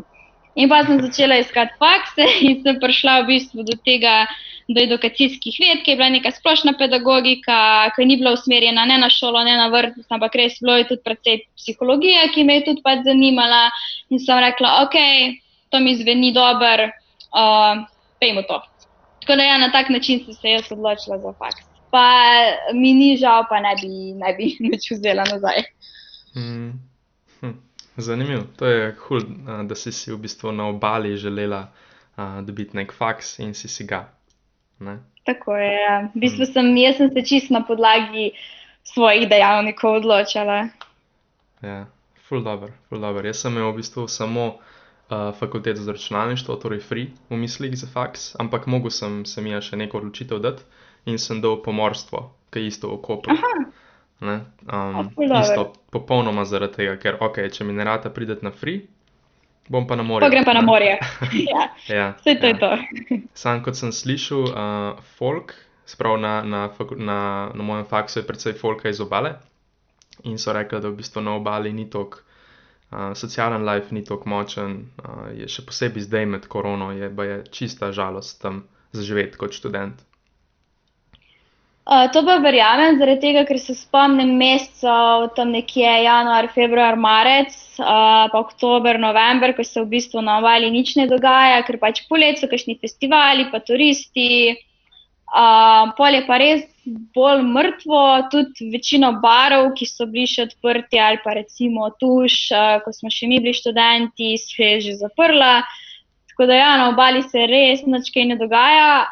In 0.56 0.70
pa 0.70 0.84
sem 0.84 1.00
začela 1.00 1.38
iskati 1.40 1.78
fakse 1.80 2.26
in 2.44 2.64
sem 2.64 2.80
prišla 2.80 3.22
v 3.22 3.28
bistvu 3.28 3.64
do 3.64 3.78
tega 3.86 4.28
do 4.72 4.82
edukacijskih 4.82 5.56
ved, 5.60 5.84
ki 5.84 5.92
je 5.92 5.98
bila 6.00 6.10
neka 6.14 6.32
splošna 6.32 6.74
pedagogika, 6.80 7.92
ki 7.96 8.06
ni 8.06 8.18
bila 8.20 8.34
usmerjena 8.36 8.86
ne 8.86 8.98
na 9.02 9.10
šolo, 9.10 9.44
ne 9.44 9.56
na 9.58 9.68
vrtec, 9.72 10.06
ampak 10.10 10.36
res 10.40 10.60
bilo 10.62 10.78
je 10.80 10.88
tudi 10.92 11.04
precej 11.08 11.42
psihologije, 11.60 12.28
ki 12.36 12.46
me 12.48 12.60
je 12.60 12.66
tudi 12.70 12.84
pač 12.86 13.04
zanimala. 13.08 13.64
In 14.10 14.20
sem 14.20 14.40
rekla, 14.44 14.78
ok, 14.86 14.96
to 15.72 15.80
mi 15.80 15.96
zveni 16.00 16.32
dobro, 16.36 16.88
uh, 17.32 17.84
pejmo 18.20 18.46
to. 18.48 18.62
Tako 19.24 19.38
da 19.40 19.50
ja, 19.50 19.58
na 19.58 19.72
tak 19.72 19.90
način 19.90 20.24
sem 20.26 20.34
se 20.34 20.56
jaz 20.56 20.72
odločila 20.72 21.20
za 21.20 21.34
faks. 21.40 21.68
Pa 21.92 22.06
mi 22.74 22.94
ni 22.94 23.18
žal, 23.18 23.44
pa 23.50 23.60
ne 23.60 23.76
bi, 23.82 24.14
ne 24.16 24.34
bi 24.38 24.56
nič 24.72 24.92
vzela 24.96 25.28
nazaj. 25.28 25.68
Mm. 26.36 26.91
Zanimivo. 28.02 28.44
To 28.58 28.66
je 28.66 28.96
hud, 29.08 29.30
da 29.70 29.76
si 29.76 29.92
si 29.92 30.12
v 30.12 30.18
bistvu 30.18 30.52
na 30.52 30.68
obali 30.68 31.16
želela 31.18 31.68
uh, 32.18 32.42
dobiti 32.46 32.78
nek 32.78 32.94
faks 32.94 33.40
in 33.40 33.54
si 33.54 33.68
si 33.68 33.86
ga. 33.88 34.10
Ne? 34.80 35.00
Tako 35.26 35.56
je. 35.56 35.74
Ja. 35.74 35.96
V 36.16 36.20
bistvu 36.20 36.46
sem, 36.46 36.78
jaz 36.78 36.98
sem 36.98 37.10
se 37.14 37.26
čist 37.26 37.52
na 37.54 37.64
podlagi 37.66 38.32
svojih 38.84 39.30
dejavnikov 39.30 40.02
odločala. 40.02 40.68
Ja, 41.62 41.86
ful 42.28 42.44
dobro, 42.44 42.74
ful 42.90 43.00
dobro. 43.00 43.26
Jaz 43.28 43.44
sem 43.44 43.54
imel 43.54 43.72
v 43.72 43.82
bistvu 43.82 44.08
samo 44.08 44.48
uh, 44.48 45.32
fakulteto 45.38 45.82
za 45.82 45.92
računalništvo, 45.92 46.56
torej 46.56 46.80
free 46.80 47.12
v 47.30 47.38
mislih 47.38 47.78
za 47.78 47.88
faks, 47.88 48.36
ampak 48.40 48.66
mogel 48.68 48.90
sem 48.90 49.26
se 49.26 49.42
mi 49.42 49.54
še 49.62 49.78
neko 49.78 50.02
odločitev 50.02 50.42
dati 50.42 50.66
in 51.06 51.18
sem 51.18 51.42
dal 51.42 51.62
pomorstvo, 51.62 52.30
ki 52.50 52.60
je 52.60 52.68
isto 52.68 52.90
v 52.90 53.02
Kopru. 53.02 53.38
Ne, 54.22 54.42
um, 54.74 55.10
isto, 55.42 55.74
popolnoma 55.90 56.44
zaradi 56.46 56.76
tega, 56.76 56.98
ker 57.02 57.16
ok, 57.26 57.40
če 57.50 57.66
mi 57.66 57.74
ne 57.74 57.86
rata 57.88 58.12
prideti 58.14 58.46
na 58.46 58.52
free, 58.54 58.84
bom 59.72 59.88
pa 59.90 59.98
na 59.98 60.06
morje. 60.06 60.28
Pa 60.28 60.34
grem 60.34 60.46
pa 60.46 60.54
na 60.54 60.62
morje. 60.62 61.00
ja, 61.52 61.64
Ja, 61.90 62.08
vse 62.20 62.36
to 62.38 62.52
ja. 62.52 62.54
je 62.54 62.60
to. 62.60 62.70
Sam 63.34 63.64
kot 63.66 63.80
sem 63.80 63.90
slišal, 63.90 64.44
uh, 64.52 65.02
folk, 65.18 65.56
sprav 65.90 66.20
na, 66.22 66.36
na, 66.46 66.68
na, 66.98 67.22
na 67.50 67.64
mojem 67.66 67.88
faksu 67.90 68.22
je 68.22 68.28
precej 68.28 68.54
folka 68.62 68.94
iz 68.94 69.02
obale 69.02 69.40
in 70.24 70.38
so 70.38 70.54
rekli, 70.54 70.78
da 70.78 70.92
v 70.92 71.00
bistvu 71.02 71.24
na 71.26 71.34
obali 71.40 71.74
ni 71.74 71.90
tok. 71.90 72.22
Uh, 72.92 73.16
socialen 73.16 73.64
life 73.66 73.96
ni 73.96 74.04
tako 74.04 74.30
močen, 74.30 74.74
uh, 75.00 75.32
je 75.34 75.48
še 75.48 75.64
posebej 75.66 76.06
zdaj 76.06 76.26
med 76.28 76.48
korono, 76.52 76.92
je 76.92 77.08
pa 77.16 77.24
je 77.24 77.38
čista 77.50 77.90
žalost 77.96 78.42
tam 78.44 78.66
zaživeti 78.92 79.40
kot 79.40 79.56
študent. 79.56 80.04
Uh, 81.82 82.06
to 82.14 82.22
pa 82.22 82.36
verjamem, 82.38 83.00
zaradi 83.00 83.24
tega, 83.24 83.42
ker 83.48 83.58
se 83.58 83.74
spomnim 83.74 84.36
mesecev, 84.38 85.32
tam 85.34 85.50
nekje 85.50 85.90
januar, 86.06 86.46
februar, 86.54 86.94
marec, 86.94 87.56
uh, 87.82 88.28
pa 88.30 88.38
oktober, 88.38 89.00
november, 89.02 89.56
ko 89.58 89.66
se 89.66 89.82
v 89.82 89.90
bistvu 89.96 90.22
na 90.22 90.38
obali 90.38 90.70
nič 90.70 90.94
ne 91.00 91.08
dogaja, 91.10 91.64
ker 91.66 91.80
pač 91.82 92.04
polet 92.06 92.38
so 92.38 92.46
kakšni 92.52 92.78
festivali, 92.78 93.48
pa 93.50 93.64
turisti. 93.66 94.54
Uh, 95.32 95.90
pol 95.98 96.20
je 96.20 96.22
pa 96.28 96.38
res 96.38 96.68
bolj 97.18 97.42
mrtvo, 97.50 98.02
tudi 98.30 98.68
večino 98.70 99.16
barov, 99.24 99.72
ki 99.74 99.88
so 99.90 100.06
bili 100.06 100.28
še 100.30 100.52
odprti, 100.52 101.00
ali 101.02 101.18
pa 101.24 101.34
recimo 101.34 101.90
tuš, 101.98 102.36
uh, 102.54 102.76
ko 102.86 102.94
smo 102.94 103.10
še 103.10 103.32
mi 103.32 103.40
bili 103.42 103.58
študenti, 103.58 104.36
se 104.38 104.70
je 104.70 104.84
že 104.86 105.00
zaprla. 105.02 105.64
Tako 106.30 106.46
da 106.46 106.62
ja, 106.62 106.70
na 106.78 106.92
obali 106.94 107.26
se 107.26 107.48
res 107.50 107.82
nič 107.90 108.14
kaj 108.14 108.30
ne 108.30 108.38
dogaja. 108.38 109.10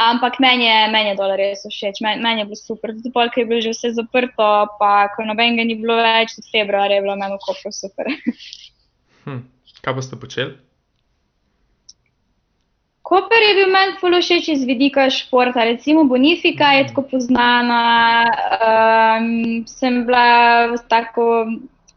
Ampak 0.00 0.40
meni 0.40 0.64
je, 0.64 0.78
meni 0.88 1.12
je 1.12 1.18
dol 1.20 1.34
res 1.36 1.62
všeč, 1.68 2.00
meni, 2.00 2.22
meni 2.24 2.42
je 2.42 2.48
bilo 2.48 2.58
super. 2.58 2.94
Tudi 2.96 3.12
pol, 3.12 3.28
ko 3.28 3.40
je 3.42 3.46
bilo 3.46 3.60
že 3.60 3.74
vse 3.76 3.92
zaprto, 3.92 4.48
pa 4.80 5.12
ko 5.12 5.26
nobenega 5.28 5.68
ni 5.68 5.76
bilo 5.76 6.00
več, 6.00 6.34
tudi 6.38 6.48
februar 6.48 6.90
je 6.90 7.02
bilo 7.04 7.16
meni 7.20 7.36
v 7.36 7.44
kopru 7.44 7.72
super. 7.74 8.08
Hm. 9.22 9.44
Kaj 9.82 9.94
boste 9.94 10.16
počeli? 10.16 10.56
Koper 13.02 13.42
je 13.44 13.54
bil 13.58 13.68
meni 13.68 13.98
ful 14.00 14.14
všeč 14.16 14.48
iz 14.54 14.62
vidika 14.64 15.04
športa, 15.10 15.66
recimo 15.68 16.06
Bonifika 16.08 16.72
je 16.78 16.88
tako 16.88 17.02
poznana. 17.10 17.82
Um, 18.56 19.66
sem 19.68 20.06
bila 20.06 20.72
s 20.78 20.86
tako 20.88 21.50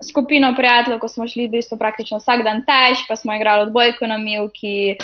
skupino 0.03 0.51
prijateljev, 0.57 0.99
ko 0.99 1.07
smo 1.07 1.27
šli 1.27 1.47
v 1.47 1.57
bistvu 1.57 1.77
praktično 1.77 2.19
vsak 2.19 2.43
dan 2.43 2.65
tež, 2.67 3.05
pa 3.07 3.15
smo 3.15 3.37
igrali 3.37 3.69
odbojko 3.69 4.09
na 4.11 4.17
Milki. 4.17 4.97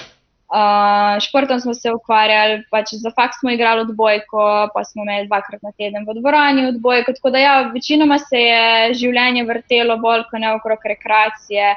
Uh, 0.51 1.15
športom 1.23 1.59
smo 1.63 1.73
se 1.73 1.93
ukvarjali, 1.95 2.63
pač 2.71 2.89
za 2.99 3.11
fakt 3.15 3.37
smo 3.39 3.53
igrali 3.55 3.85
odbojko, 3.85 4.67
pa 4.73 4.83
smo 4.83 5.05
imeli 5.05 5.29
dvakrat 5.29 5.61
na 5.63 5.71
teden 5.71 6.03
v 6.03 6.17
dvorani 6.19 6.65
odbojko. 6.73 7.13
Tako 7.15 7.31
da 7.31 7.39
ja, 7.39 7.53
večinoma 7.71 8.17
se 8.19 8.41
je 8.41 8.93
življenje 8.99 9.45
vrtelo 9.47 9.95
bolj 10.03 10.25
kot 10.27 10.43
ne 10.43 10.51
okrog 10.57 10.83
rekreacije 10.91 11.71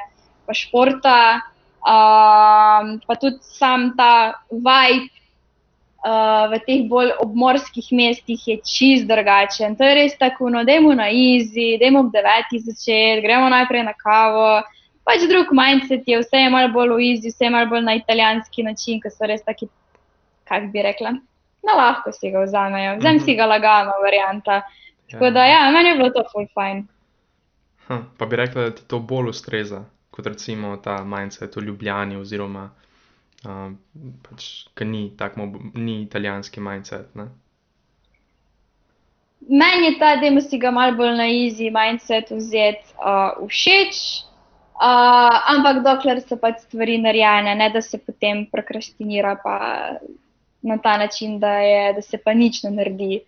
pa 0.45 0.53
športa. 0.53 1.19
Um, 1.85 2.95
pa 3.07 3.15
tudi 3.21 3.37
sam 3.45 3.93
ta 3.95 4.41
vibe 4.51 5.07
uh, 5.07 6.51
v 6.51 6.59
teh 6.65 6.85
bolj 6.89 7.11
obmorskih 7.21 7.91
mestih 7.93 8.47
je 8.47 8.57
čist 8.65 9.07
drugačen. 9.07 9.75
To 9.77 9.87
je 9.87 9.97
res 10.01 10.17
tako, 10.17 10.49
no, 10.49 10.63
dajmo 10.65 10.95
na 10.97 11.07
easy, 11.13 11.75
dajmo 11.79 12.07
ob 12.07 12.11
devetih 12.11 12.63
začeti, 12.65 13.21
gremo 13.23 13.49
najprej 13.53 13.85
na 13.85 13.93
kavo. 13.93 14.49
Pač 15.05 15.27
drug 15.29 15.51
mindset 15.53 16.07
je, 16.09 16.19
vse 16.23 16.41
je 16.41 16.49
malo 16.49 16.71
bolj 16.73 16.95
v 16.95 17.09
easy, 17.11 17.29
vse 17.29 17.45
je 17.45 17.53
malo 17.53 17.69
bolj 17.69 17.85
na 17.85 17.93
italijanski 17.99 18.65
način, 18.65 19.01
ki 19.01 19.11
so 19.13 19.29
res 19.29 19.43
taki, 19.45 19.69
kako 20.49 20.71
bi 20.73 20.81
rekla, 20.85 21.13
na 21.65 21.75
lahko 21.77 22.13
si 22.13 22.31
ga 22.33 22.41
vzamejo, 22.45 22.97
vzem 22.99 23.21
si 23.21 23.35
ga 23.37 23.45
lagano, 23.49 23.93
varianta. 24.01 24.63
Tako 25.11 25.29
da 25.29 25.45
ja, 25.45 25.65
meni 25.71 25.93
je 25.93 25.97
bilo 25.99 26.09
to 26.09 26.25
full 26.31 26.49
fine. 26.57 26.87
Hm. 27.87 28.07
Pa 28.17 28.25
bi 28.25 28.41
rekla, 28.41 28.69
da 28.69 28.75
ti 28.75 28.87
to 28.89 28.99
bolj 28.99 29.29
ustreza 29.29 29.85
kot 30.15 30.27
recimo 30.27 30.77
ta 30.77 31.03
mindset 31.03 31.55
v 31.55 31.65
Ljubljani, 31.67 32.15
oziroma 32.15 32.69
uh, 33.45 33.71
pač, 34.23 34.45
ki 34.77 34.87
ni, 34.87 35.09
tak, 35.19 35.35
mob- 35.35 35.59
ni 35.75 36.01
italijanski 36.05 36.63
mindset. 36.63 37.09
Ne? 37.19 37.27
Meni 39.49 39.91
je 39.91 39.97
ta, 39.99 40.15
da 40.15 40.31
ima 40.31 40.41
si 40.41 40.57
ga 40.57 40.71
malo 40.71 40.95
bolj 40.95 41.17
na 41.19 41.27
easy 41.27 41.67
mindset 41.73 42.31
vzeti 42.31 42.95
uh, 42.95 43.43
všeč, 43.51 43.99
uh, 44.75 45.35
ampak 45.55 45.83
dokler 45.83 46.21
so 46.21 46.37
pač 46.37 46.63
stvari 46.67 46.97
narejene, 47.01 47.55
ne 47.55 47.69
da 47.73 47.81
se 47.81 47.97
potem 47.97 48.45
prokrastinira 48.51 49.35
na 50.65 50.77
ta 50.77 50.97
način, 50.97 51.39
da, 51.39 51.59
je, 51.59 51.93
da 51.93 52.01
se 52.01 52.17
pa 52.17 52.33
nič 52.33 52.63
ne 52.63 52.71
naredi. 52.71 53.21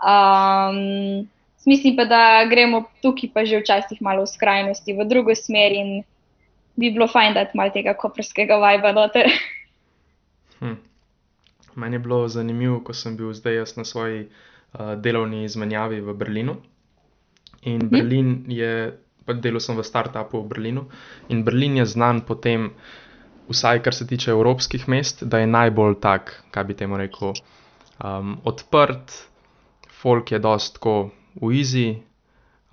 Um, 0.00 1.28
mislim 1.66 1.96
pa, 1.96 2.04
da 2.04 2.44
gremo 2.50 2.84
tukaj 3.02 3.30
pa 3.34 3.44
že 3.44 3.60
včasih 3.60 4.02
malo 4.02 4.24
v 4.24 4.32
skrajnosti, 4.32 4.96
v 4.96 5.06
drugo 5.08 5.34
smer 5.34 5.72
in 5.72 6.02
bi 6.76 6.90
bilo 6.90 7.06
fajn 7.08 7.34
dati 7.34 7.56
malo 7.56 7.70
tega 7.70 7.94
koprskega 7.94 8.56
vajba 8.56 8.92
noter. 8.92 9.28
Hm. 10.60 10.76
Meni 11.76 11.94
je 11.94 11.98
bilo 11.98 12.28
zanimivo, 12.28 12.80
ko 12.84 12.92
sem 12.92 13.16
bil 13.16 13.32
zdaj 13.32 13.54
jaz 13.54 13.76
na 13.76 13.84
svoji 13.84 14.26
uh, 14.26 14.94
delovni 14.96 15.44
izmenjavi 15.44 16.00
v 16.00 16.14
Berlinu. 16.14 16.56
In 17.62 17.88
Berlin 17.88 18.44
je, 18.48 18.98
pa 19.30 19.38
delal 19.38 19.62
sem 19.62 19.78
v 19.78 19.86
startupu 19.86 20.42
v 20.42 20.50
Berlinu, 20.50 20.82
in 21.30 21.44
Berlin 21.46 21.78
je 21.78 21.86
znan 21.86 22.26
po 22.26 22.34
tem, 22.34 22.74
vsaj 23.46 23.82
kar 23.82 23.94
se 23.94 24.06
tiče 24.06 24.34
evropskih 24.34 24.88
mest, 24.90 25.22
da 25.22 25.38
je 25.38 25.46
najbolj 25.46 26.00
tak, 26.02 26.34
kaj 26.50 26.64
bi 26.66 26.74
temu 26.74 26.98
rekel, 26.98 27.34
um, 28.02 28.38
odprt, 28.44 29.14
folk 30.02 30.34
je 30.34 30.42
dost 30.42 30.78
tako 30.78 31.10
v 31.38 31.52
easy, 31.54 31.86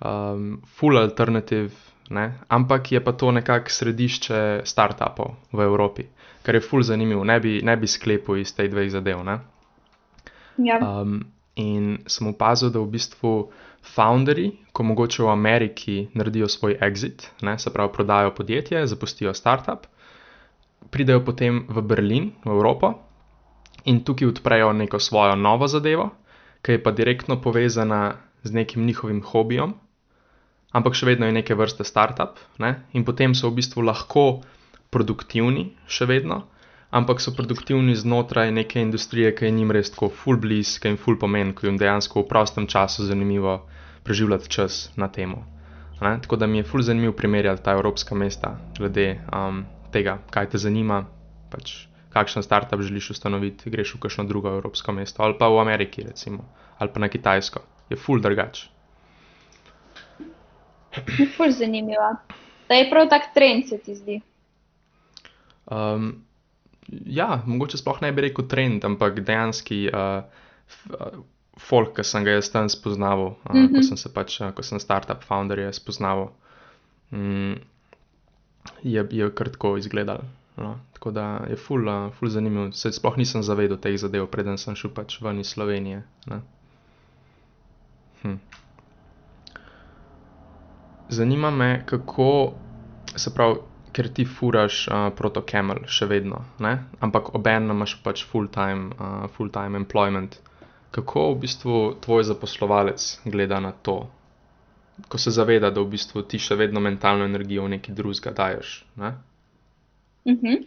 um, 0.02 0.58
full 0.66 0.98
alternative, 0.98 1.70
ne? 2.10 2.34
ampak 2.50 2.92
je 2.92 3.00
pa 3.04 3.12
to 3.14 3.30
nekako 3.30 3.70
središče 3.70 4.66
startupov 4.66 5.36
v 5.54 5.62
Evropi, 5.62 6.08
kar 6.42 6.58
je 6.58 6.66
full 6.66 6.82
zanimivo, 6.82 7.22
ne 7.22 7.38
bi, 7.40 7.60
ne 7.62 7.76
bi 7.78 7.86
sklepal 7.86 8.42
iz 8.42 8.50
teh 8.54 8.66
dveh 8.70 8.90
zadev. 8.90 9.22
Ne? 9.22 9.38
ja. 10.58 10.78
Um, 10.82 11.22
in 11.58 11.98
sem 12.06 12.30
opazil, 12.30 12.70
da 12.70 12.80
v 12.80 12.90
bistvu 12.94 13.32
founderji, 13.94 14.52
ko 14.72 14.86
mogoče 14.86 15.24
v 15.26 15.32
Ameriki 15.32 15.96
naredijo 16.14 16.48
svoj 16.48 16.78
exit, 16.84 17.28
ne, 17.42 17.58
se 17.58 17.72
pravi, 17.74 17.92
prodajo 17.92 18.34
podjetje, 18.34 18.86
zapustijo 18.86 19.34
startup, 19.34 19.86
pridejo 20.90 21.24
potem 21.24 21.64
v 21.68 21.82
Berlin, 21.82 22.32
v 22.44 22.54
Evropo 22.54 22.94
in 23.84 24.02
tukaj 24.04 24.28
odprejo 24.28 24.72
neko 24.72 24.98
svojo 25.00 25.36
novo 25.36 25.68
zadevo, 25.68 26.10
ki 26.62 26.76
je 26.76 26.82
pa 26.82 26.90
direktno 26.90 27.38
povezana 27.40 28.18
z 28.42 28.52
nekim 28.52 28.86
njihovim 28.86 29.22
hobijem, 29.22 29.74
ampak 30.72 30.94
še 30.94 31.06
vedno 31.08 31.26
je 31.26 31.36
neke 31.38 31.54
vrste 31.54 31.86
startup, 31.86 32.38
ne, 32.58 32.74
in 32.92 33.06
potem 33.06 33.34
so 33.34 33.50
v 33.50 33.58
bistvu 33.60 33.86
lahko 33.86 34.42
produktivni, 34.90 35.72
še 35.86 36.08
vedno, 36.10 36.42
ampak 36.90 37.20
so 37.20 37.32
produktivni 37.36 37.94
znotraj 37.96 38.52
neke 38.52 38.80
industrije, 38.80 39.34
ki 39.36 39.44
je 39.44 39.50
njim 39.50 39.70
res 39.70 39.90
tako 39.92 40.08
full 40.08 40.40
bliz, 40.40 40.76
ki 40.80 40.88
jim 40.88 40.96
full 40.96 41.18
pomeni, 41.20 41.54
ki 41.54 41.66
jim 41.68 41.76
dejansko 41.80 42.22
v 42.22 42.28
prostem 42.30 42.66
času 42.66 43.04
zanimivo 43.04 43.58
preživljati 44.04 44.48
čas 44.48 44.90
na 44.96 45.08
temo. 45.08 45.44
Ne? 46.00 46.14
Tako 46.22 46.36
da 46.36 46.46
mi 46.46 46.58
je 46.58 46.64
full 46.64 46.82
zanimivo 46.82 47.12
primerjati 47.12 47.62
ta 47.62 47.72
evropska 47.76 48.14
mesta 48.14 48.56
glede 48.78 49.18
um, 49.34 49.64
tega, 49.92 50.18
kaj 50.30 50.48
te 50.54 50.58
zanima, 50.58 51.02
pač 51.50 51.74
kakšen 52.14 52.42
startup 52.42 52.80
želiš 52.82 53.10
ustanoviti, 53.10 53.70
greš 53.70 53.94
v 53.94 54.00
kakšno 54.06 54.24
drugo 54.24 54.48
evropsko 54.56 54.92
mesto 54.92 55.22
ali 55.22 55.36
pa 55.38 55.48
v 55.48 55.60
Ameriki 55.60 56.02
recimo, 56.02 56.44
ali 56.78 56.90
pa 56.94 57.00
na 57.00 57.08
Kitajsko. 57.08 57.60
Je 57.90 57.96
full 57.96 58.20
drugač. 58.20 58.64
Ful 61.36 61.50
zanimiva. 61.52 62.14
Da 62.68 62.74
je 62.74 62.88
prav 62.90 63.08
tak 63.08 63.30
trend, 63.34 63.68
se 63.68 63.78
ti 63.78 63.94
zdi. 63.94 64.20
Um, 65.70 66.27
ja, 66.88 67.42
mogoče 67.46 67.78
sploh 67.78 68.00
ne 68.02 68.12
bi 68.12 68.28
rekel 68.28 68.46
trend, 68.48 68.84
ampak 68.84 69.20
dejansko 69.20 69.78
uh, 69.92 71.18
folk, 71.58 71.94
ki 71.96 72.04
sem 72.06 72.24
ga 72.24 72.38
jaz 72.38 72.50
tam 72.54 72.68
spoznal, 72.72 73.24
uh, 73.26 73.54
mm 73.54 73.66
-hmm. 73.66 73.74
ko 73.76 73.82
sem 73.82 73.96
se 73.96 74.12
pač, 74.14 74.40
uh, 74.40 74.52
ko 74.52 74.62
sem 74.62 74.80
startup 74.80 75.24
founder 75.24 75.58
je 75.58 75.72
spoznal, 75.72 76.30
um, 77.12 77.56
je, 78.82 79.06
je 79.10 79.30
kar 79.34 79.48
tako 79.48 79.76
izgledal. 79.76 80.20
No, 80.56 80.78
tako 80.92 81.10
da 81.10 81.46
je 81.48 81.56
ful, 81.56 81.88
uh, 81.88 82.12
ful 82.12 82.28
zanimiv. 82.28 82.72
Se 82.72 82.92
sploh 82.92 83.16
nisem 83.16 83.42
zavedel 83.42 83.76
teh 83.76 83.98
zadev, 83.98 84.26
preden 84.26 84.58
sem 84.58 84.74
šel 84.74 84.90
pač 84.90 85.20
ven 85.22 85.38
iz 85.38 85.46
Slovenije. 85.46 86.02
Hm. 88.22 88.34
Zanima 91.08 91.50
me, 91.50 91.82
kako 91.86 92.54
se 93.16 93.34
pravi, 93.34 93.54
ker 93.92 94.08
ti 94.14 94.24
furaš 94.24 94.86
uh, 94.88 95.08
protokemelj 95.16 95.86
še 95.92 96.08
vedno, 96.10 96.42
ne? 96.64 96.74
ampak 97.04 97.32
obenem 97.34 97.76
imaš 97.76 97.96
pač 98.04 98.24
full-time 98.28 98.92
uh, 98.96 99.26
full 99.36 99.50
employment. 99.54 100.38
Kako 100.90 101.34
v 101.34 101.40
bistvu 101.44 101.74
tvoj 102.00 102.24
zaposlovalec 102.24 103.20
gleda 103.28 103.60
na 103.60 103.72
to, 103.72 104.08
ko 105.08 105.18
se 105.18 105.30
zaveda, 105.30 105.70
da 105.70 105.80
v 105.80 105.92
bistvu 105.92 106.22
ti 106.22 106.38
še 106.38 106.56
vedno 106.56 106.80
mentalno 106.80 107.24
energijo 107.28 107.64
v 107.64 107.76
neki 107.76 107.92
drugega 107.92 108.32
daješ? 108.32 108.84
Ne? 108.96 109.14
Uh 110.24 110.34
-huh. 110.34 110.64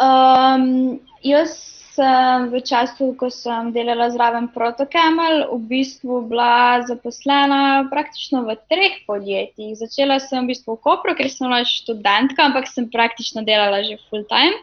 um, 0.00 1.00
jaz 1.22 1.83
sem 1.94 2.50
v 2.50 2.58
času, 2.58 3.14
ko 3.14 3.30
sem 3.30 3.70
delala 3.70 4.10
zraven 4.10 4.50
Protokemal, 4.50 5.46
v 5.54 5.58
bistvu 5.70 6.26
bila 6.26 6.82
zaposlena 6.82 7.86
praktično 7.86 8.42
v 8.42 8.58
treh 8.66 9.06
podjetjih. 9.06 9.78
Začela 9.78 10.18
sem 10.18 10.42
v 10.42 10.50
bistvu 10.50 10.74
v 10.74 10.82
Kopru, 10.82 11.14
ker 11.14 11.30
sem 11.30 11.46
bila 11.46 11.62
študentka, 11.62 12.50
ampak 12.50 12.66
sem 12.66 12.90
praktično 12.90 13.46
delala 13.46 13.86
že 13.86 14.02
full 14.10 14.26
time. 14.26 14.58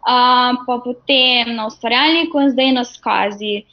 Um, 0.00 0.64
pa 0.64 0.80
potem 0.80 1.52
na 1.58 1.68
ustvarjalniku 1.68 2.40
in 2.40 2.54
zdaj 2.54 2.70
na 2.72 2.84
skazi. 2.86 3.66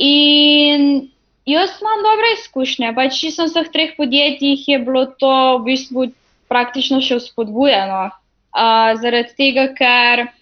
In 0.00 1.12
jaz 1.46 1.76
imam 1.78 2.00
dobre 2.02 2.34
izkušnje. 2.40 2.96
Pač 2.96 3.20
sem 3.28 3.46
v 3.46 3.50
vseh 3.52 3.68
treh 3.68 3.92
podjetjih 4.00 4.64
je 4.66 4.78
bilo 4.80 5.06
to 5.20 5.60
v 5.60 5.76
bistvu 5.76 6.10
praktično 6.48 7.04
še 7.04 7.20
vzpodbujeno. 7.20 8.08
Uh, 8.52 8.96
zaradi 8.96 9.36
tega, 9.36 9.68
ker. 9.76 10.32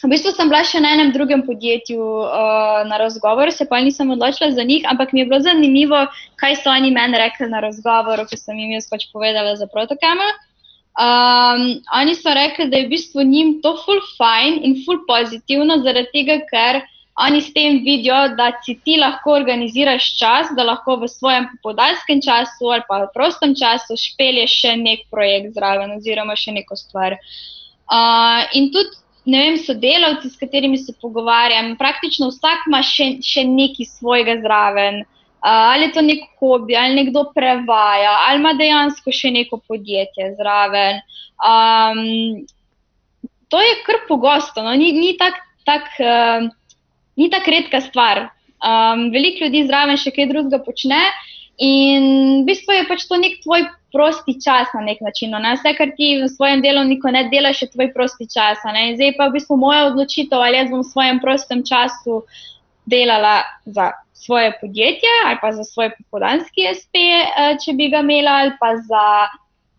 V 0.00 0.08
bistvu 0.08 0.32
sem 0.32 0.48
bila 0.48 0.62
še 0.64 0.80
na 0.80 0.94
enem 0.96 1.10
drugem 1.12 1.42
podjetju 1.44 2.00
uh, 2.00 2.82
na 2.88 2.96
razgovor, 3.02 3.52
se 3.52 3.66
pa 3.68 3.82
nisem 3.84 4.08
odločila 4.14 4.48
za 4.56 4.64
njih, 4.64 4.86
ampak 4.88 5.12
mi 5.12 5.20
je 5.20 5.26
bilo 5.28 5.40
zanimivo, 5.44 6.06
kaj 6.40 6.56
so 6.62 6.70
oni 6.72 6.88
meni 6.94 7.20
rekli 7.20 7.50
na 7.50 7.60
razgovoru, 7.60 8.24
ko 8.30 8.38
sem 8.40 8.62
jim 8.62 8.72
jaz 8.78 8.88
pač 8.88 9.10
povedala 9.12 9.58
za 9.60 9.68
protokame. 9.68 10.28
Um, 11.00 11.66
oni 12.00 12.16
so 12.16 12.32
rekli, 12.34 12.70
da 12.72 12.80
je 12.80 12.86
v 12.86 12.94
bistvu 12.94 13.26
njim 13.28 13.58
to 13.62 13.74
full 13.84 14.00
fine 14.16 14.64
in 14.64 14.80
full 14.86 15.04
pozitivno, 15.08 15.82
zaradi 15.84 16.08
tega, 16.16 16.40
ker 16.48 16.80
oni 17.20 17.42
s 17.44 17.52
tem 17.52 17.82
vidijo, 17.84 18.22
da 18.36 18.50
si 18.64 18.78
ti 18.84 18.96
lahko 18.96 19.34
organiziraš 19.36 20.06
čas, 20.18 20.54
da 20.56 20.64
lahko 20.64 20.96
v 21.02 21.08
svojem 21.08 21.48
podaljskem 21.62 22.22
času 22.24 22.72
ali 22.72 22.86
pa 22.88 23.02
v 23.04 23.10
prostem 23.14 23.52
času 23.52 23.98
špelješ 24.00 24.56
še 24.62 24.74
nek 24.80 25.04
projekt 25.12 25.52
zraven 25.58 25.92
oziroma 25.98 26.36
še 26.36 26.56
neko 26.56 26.76
stvar. 26.80 27.18
Uh, 27.90 28.48
in 28.56 28.70
tudi 28.72 28.96
ne 29.24 29.40
vem, 29.44 29.56
sodelavci, 29.58 30.30
s 30.30 30.38
katerimi 30.40 30.78
se 30.78 30.94
pogovarjam, 31.00 31.74
praktično 31.78 32.30
vsak 32.30 32.68
ima 32.68 32.82
še, 32.86 33.16
še 33.24 33.44
nekaj 33.48 33.88
svojega 33.88 34.38
zraven. 34.44 35.02
Uh, 35.40 35.48
ali 35.48 35.86
je 35.88 35.92
to 35.96 36.02
nek 36.04 36.24
hobi, 36.40 36.76
ali 36.76 36.98
nekdo 36.98 37.24
prevaja, 37.34 38.12
ali 38.28 38.42
ima 38.42 38.52
dejansko 38.58 39.12
še 39.12 39.30
neko 39.32 39.60
podjetje 39.68 40.34
zraven. 40.36 41.00
Um, 41.40 42.42
to 43.48 43.60
je 43.64 43.78
kar 43.86 44.02
pogosto, 44.08 44.60
no? 44.62 44.74
ni, 44.76 44.92
ni 44.92 45.14
tako 45.16 45.40
tak, 45.64 45.88
uh, 46.00 47.30
tak 47.32 47.48
redka 47.48 47.80
stvar. 47.80 48.28
Um, 48.60 49.08
veliko 49.14 49.46
ljudi 49.46 49.64
zraven 49.64 49.96
še 49.96 50.12
kaj 50.12 50.28
drugega 50.28 50.60
počne 50.64 51.00
in 51.58 52.04
v 52.42 52.44
bistvu 52.46 52.72
je 52.76 52.88
pač 52.88 53.06
to 53.08 53.16
nek 53.20 53.40
tvoj 53.42 53.66
prosti 53.92 54.36
čas 54.38 54.70
na 54.74 54.80
nek 54.86 55.00
način. 55.00 55.34
Ne? 55.34 55.56
Vse, 55.58 55.74
kar 55.74 55.90
ti 55.96 56.22
v 56.22 56.28
svojem 56.30 56.62
delovniku 56.62 57.10
ne 57.10 57.24
delaš, 57.32 57.62
je 57.62 57.72
tvoj 57.74 57.90
prosti 57.94 58.28
čas. 58.30 58.62
Zdaj 58.62 59.16
pa 59.18 59.26
v 59.28 59.34
bistvu 59.38 59.56
moja 59.56 59.88
odločitev, 59.90 60.38
ali 60.38 60.62
jaz 60.62 60.70
bom 60.70 60.84
v 60.84 60.92
svojem 60.92 61.18
prostem 61.20 61.64
času 61.66 62.22
delala 62.86 63.42
za 63.66 63.92
svoje 64.20 64.52
podjetje 64.60 65.08
ali 65.26 65.36
pa 65.40 65.52
za 65.52 65.64
svoj 65.64 65.90
popodanski 65.96 66.68
SP, 66.78 66.94
eh, 67.00 67.56
če 67.64 67.72
bi 67.72 67.88
ga 67.88 68.02
imela, 68.04 68.32
ali 68.44 68.52
pa 68.60 68.76
za, 68.76 69.04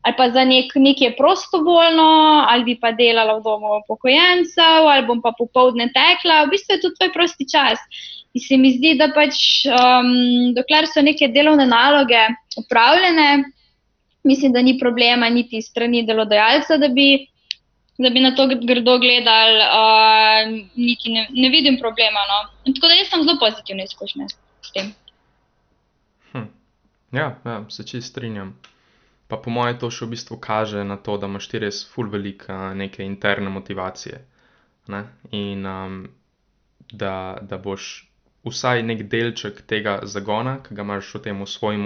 ali 0.02 0.16
pa 0.18 0.30
za 0.30 0.44
nek, 0.46 0.74
nekaj 0.76 1.16
prostovoljno, 1.18 2.10
ali 2.50 2.64
bi 2.64 2.76
pa 2.82 2.92
delala 2.92 3.38
v 3.38 3.44
domu 3.44 3.76
upokojencev, 3.84 4.88
ali 4.90 5.06
bom 5.06 5.22
pa 5.22 5.34
popovdne 5.38 5.92
tekla. 5.94 6.46
V 6.46 6.56
bistvu 6.56 6.76
je 6.76 6.82
to 6.82 6.90
tvoj 6.98 7.12
prosti 7.14 7.46
čas. 7.46 7.80
In 8.34 8.42
se 8.42 8.58
mi 8.58 8.72
zdi, 8.74 8.96
da 8.98 9.12
pač, 9.14 9.66
um, 9.68 10.54
dokler 10.56 10.88
so 10.88 11.04
neke 11.06 11.28
delovne 11.28 11.68
naloge 11.68 12.22
upravljene, 12.58 13.44
mislim, 14.24 14.54
da 14.54 14.62
ni 14.62 14.78
problema 14.80 15.30
niti 15.30 15.62
strani 15.62 16.06
delodajalca, 16.08 16.78
da 16.78 16.88
bi, 16.88 17.28
da 17.98 18.10
bi 18.10 18.24
na 18.24 18.34
to 18.36 18.48
grdo 18.48 18.98
gledali, 19.04 19.62
uh, 19.68 20.50
niti 20.76 21.14
ne, 21.14 21.28
ne 21.30 21.50
vidim 21.50 21.78
problema. 21.78 22.26
No. 22.32 22.74
Tako 22.74 22.88
da 22.88 22.98
jaz 22.98 23.14
sem 23.14 23.28
zelo 23.28 23.38
pozitivna 23.40 23.84
izkušnja 23.84 24.32
s 24.62 24.74
tem. 24.74 24.94
Hm. 26.32 26.50
Ja, 27.12 27.36
ja, 27.46 27.64
se 27.70 27.86
čist 27.86 28.16
strinjam. 28.16 28.56
Pa 29.32 29.40
po 29.40 29.54
mojem 29.56 29.78
to 29.80 29.88
še 29.88 30.04
v 30.06 30.12
bistvu 30.12 30.36
kaže 30.44 30.84
na 30.84 30.98
to, 31.00 31.16
da 31.16 31.30
imaš 31.32 31.48
ti 31.48 31.60
res 31.64 31.86
full 31.88 32.12
velike 32.12 32.52
neke 32.76 33.06
interne 33.08 33.48
motivacije. 33.50 34.18
Ne? 34.92 35.06
In 35.32 35.68
um, 35.72 36.02
da, 36.92 37.14
da 37.42 37.58
boš 37.58 38.12
vsaj 38.44 38.84
nek 38.84 39.06
delček 39.10 39.62
tega 39.70 40.00
zagona, 40.04 40.58
ki 40.66 40.76
ga 40.76 40.84
imaš 40.84 41.14
v 41.16 41.22
tem 41.28 41.46
svojem 41.48 41.86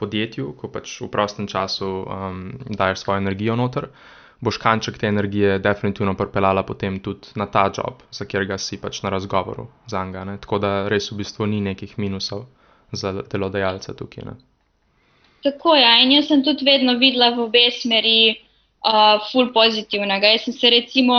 podjetju, 0.00 0.54
ko 0.56 0.70
pač 0.72 0.94
v 1.02 1.10
prostem 1.12 1.50
času 1.50 1.90
um, 2.06 2.40
daješ 2.70 3.04
svojo 3.04 3.20
energijo 3.24 3.56
noter, 3.60 3.90
boš 4.40 4.58
kanček 4.62 4.98
te 4.98 5.12
energije 5.12 5.58
definitivno 5.58 6.14
pripeljala 6.14 6.62
potem 6.62 7.00
tudi 7.00 7.36
na 7.36 7.46
ta 7.46 7.68
job, 7.76 8.02
za 8.10 8.24
katerega 8.24 8.58
si 8.58 8.80
pač 8.80 9.02
na 9.02 9.10
razgovoru 9.10 9.68
z 9.86 10.00
Anga. 10.00 10.24
Ne? 10.24 10.40
Tako 10.40 10.64
da 10.64 10.74
res 10.88 11.10
v 11.12 11.20
bistvu 11.22 11.46
ni 11.46 11.60
nekih 11.60 11.98
minusov 11.98 12.46
za 12.92 13.12
delodajalce 13.12 13.96
tukaj. 13.96 14.30
Ne? 14.30 14.36
Tako 15.42 15.74
je, 15.74 15.82
ja. 15.82 15.98
in 16.02 16.12
jaz 16.12 16.28
sem 16.30 16.42
tudi 16.44 16.64
vedno 16.64 16.96
videla 16.98 17.30
v 17.34 17.44
obe 17.46 17.66
smeri 17.70 18.20
uh, 18.32 19.26
ful 19.30 19.52
pozitivnega. 19.54 20.32
Jaz 20.34 20.46
sem 20.48 20.56
se 20.56 20.70
recimo 20.70 21.18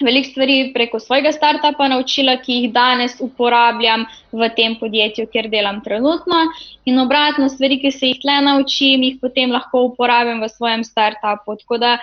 veliko 0.00 0.30
stvari 0.30 0.70
preko 0.74 1.00
svojega 1.00 1.32
startupa 1.32 1.88
naučila, 1.88 2.36
ki 2.40 2.52
jih 2.52 2.72
danes 2.72 3.18
uporabljam 3.20 4.06
v 4.32 4.48
tem 4.56 4.76
podjetju, 4.80 5.26
kjer 5.32 5.50
delam 5.52 5.82
trenutno. 5.84 6.46
In 6.88 6.98
obratno, 6.98 7.48
stvari, 7.48 7.80
ki 7.82 7.92
se 7.92 8.12
jih 8.12 8.20
tle 8.22 8.40
naučim, 8.46 9.04
jih 9.04 9.20
potem 9.20 9.52
lahko 9.52 9.84
uporabim 9.90 10.40
v 10.40 10.48
svojem 10.48 10.84
startupu. 10.84 11.58
Tako 11.60 11.78
da 11.78 11.96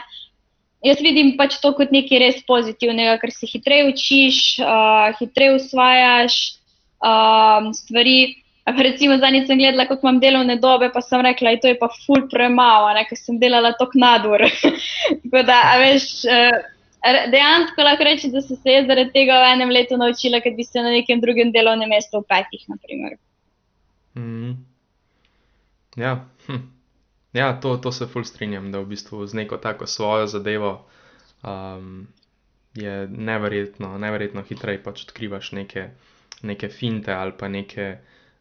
jaz 0.85 1.01
vidim 1.01 1.35
pač 1.37 1.57
to 1.61 1.73
kot 1.73 1.91
nekaj 1.91 2.21
res 2.21 2.41
pozitivnega, 2.47 3.17
ker 3.21 3.33
se 3.33 3.49
hitreje 3.49 3.89
učiš, 3.93 4.41
uh, 4.61 5.09
hitreje 5.19 5.57
usvajaš 5.61 6.41
uh, 7.01 7.71
stvari. 7.73 8.43
Recimo, 8.67 9.15
zdaj 9.17 9.45
sem 9.47 9.57
gledala, 9.57 9.85
kako 9.87 10.07
imam 10.07 10.17
delovne 10.19 10.57
dobe, 10.59 10.89
pa 10.93 11.01
sem 11.01 11.21
rekla, 11.23 11.55
da 11.61 11.69
je 11.71 11.77
pa 11.79 11.87
ful 12.05 12.25
premalo, 12.31 12.89
ker 13.07 13.19
sem 13.19 13.37
delala 13.39 13.71
tok 13.79 13.95
nadur. 13.95 14.43
Tako 15.23 15.43
da, 15.47 15.61
veš. 15.79 16.09
Uh, 16.27 16.57
dejansko 17.31 17.83
lahko 17.85 18.03
rečem, 18.03 18.31
da 18.31 18.41
sem 18.41 18.57
se 18.57 18.73
jaz 18.73 18.87
zaradi 18.87 19.13
tega 19.13 19.37
v 19.39 19.51
enem 19.53 19.71
letu 19.71 19.97
naučila, 19.97 20.41
ker 20.43 20.55
bi 20.57 20.65
se 20.67 20.81
na 20.81 20.91
nekem 20.91 21.21
drugem 21.23 21.51
delovnem 21.51 21.89
mestu 21.89 22.19
v 22.19 22.27
petih. 22.27 22.65
Mm. 24.17 24.57
Ja, 25.95 26.25
hm. 26.47 26.67
ja 27.33 27.53
to, 27.61 27.77
to 27.77 27.91
se 27.91 28.07
ful 28.07 28.25
strinjam, 28.27 28.71
da 28.71 28.81
v 28.83 28.91
bistvu 28.91 29.25
z 29.27 29.33
neko 29.33 29.57
tako 29.57 29.87
svojo 29.87 30.27
zadevo 30.27 30.73
um, 31.43 32.07
je 32.73 33.07
neverjetno, 33.07 33.97
neverjetno 33.97 34.43
hitreje 34.43 34.83
pač 34.83 35.07
odkrivaš 35.07 35.51
neke, 35.51 35.89
neke 36.43 36.69
finte 36.69 37.13
ali 37.13 37.31
pa 37.37 37.47
neke. 37.47 37.97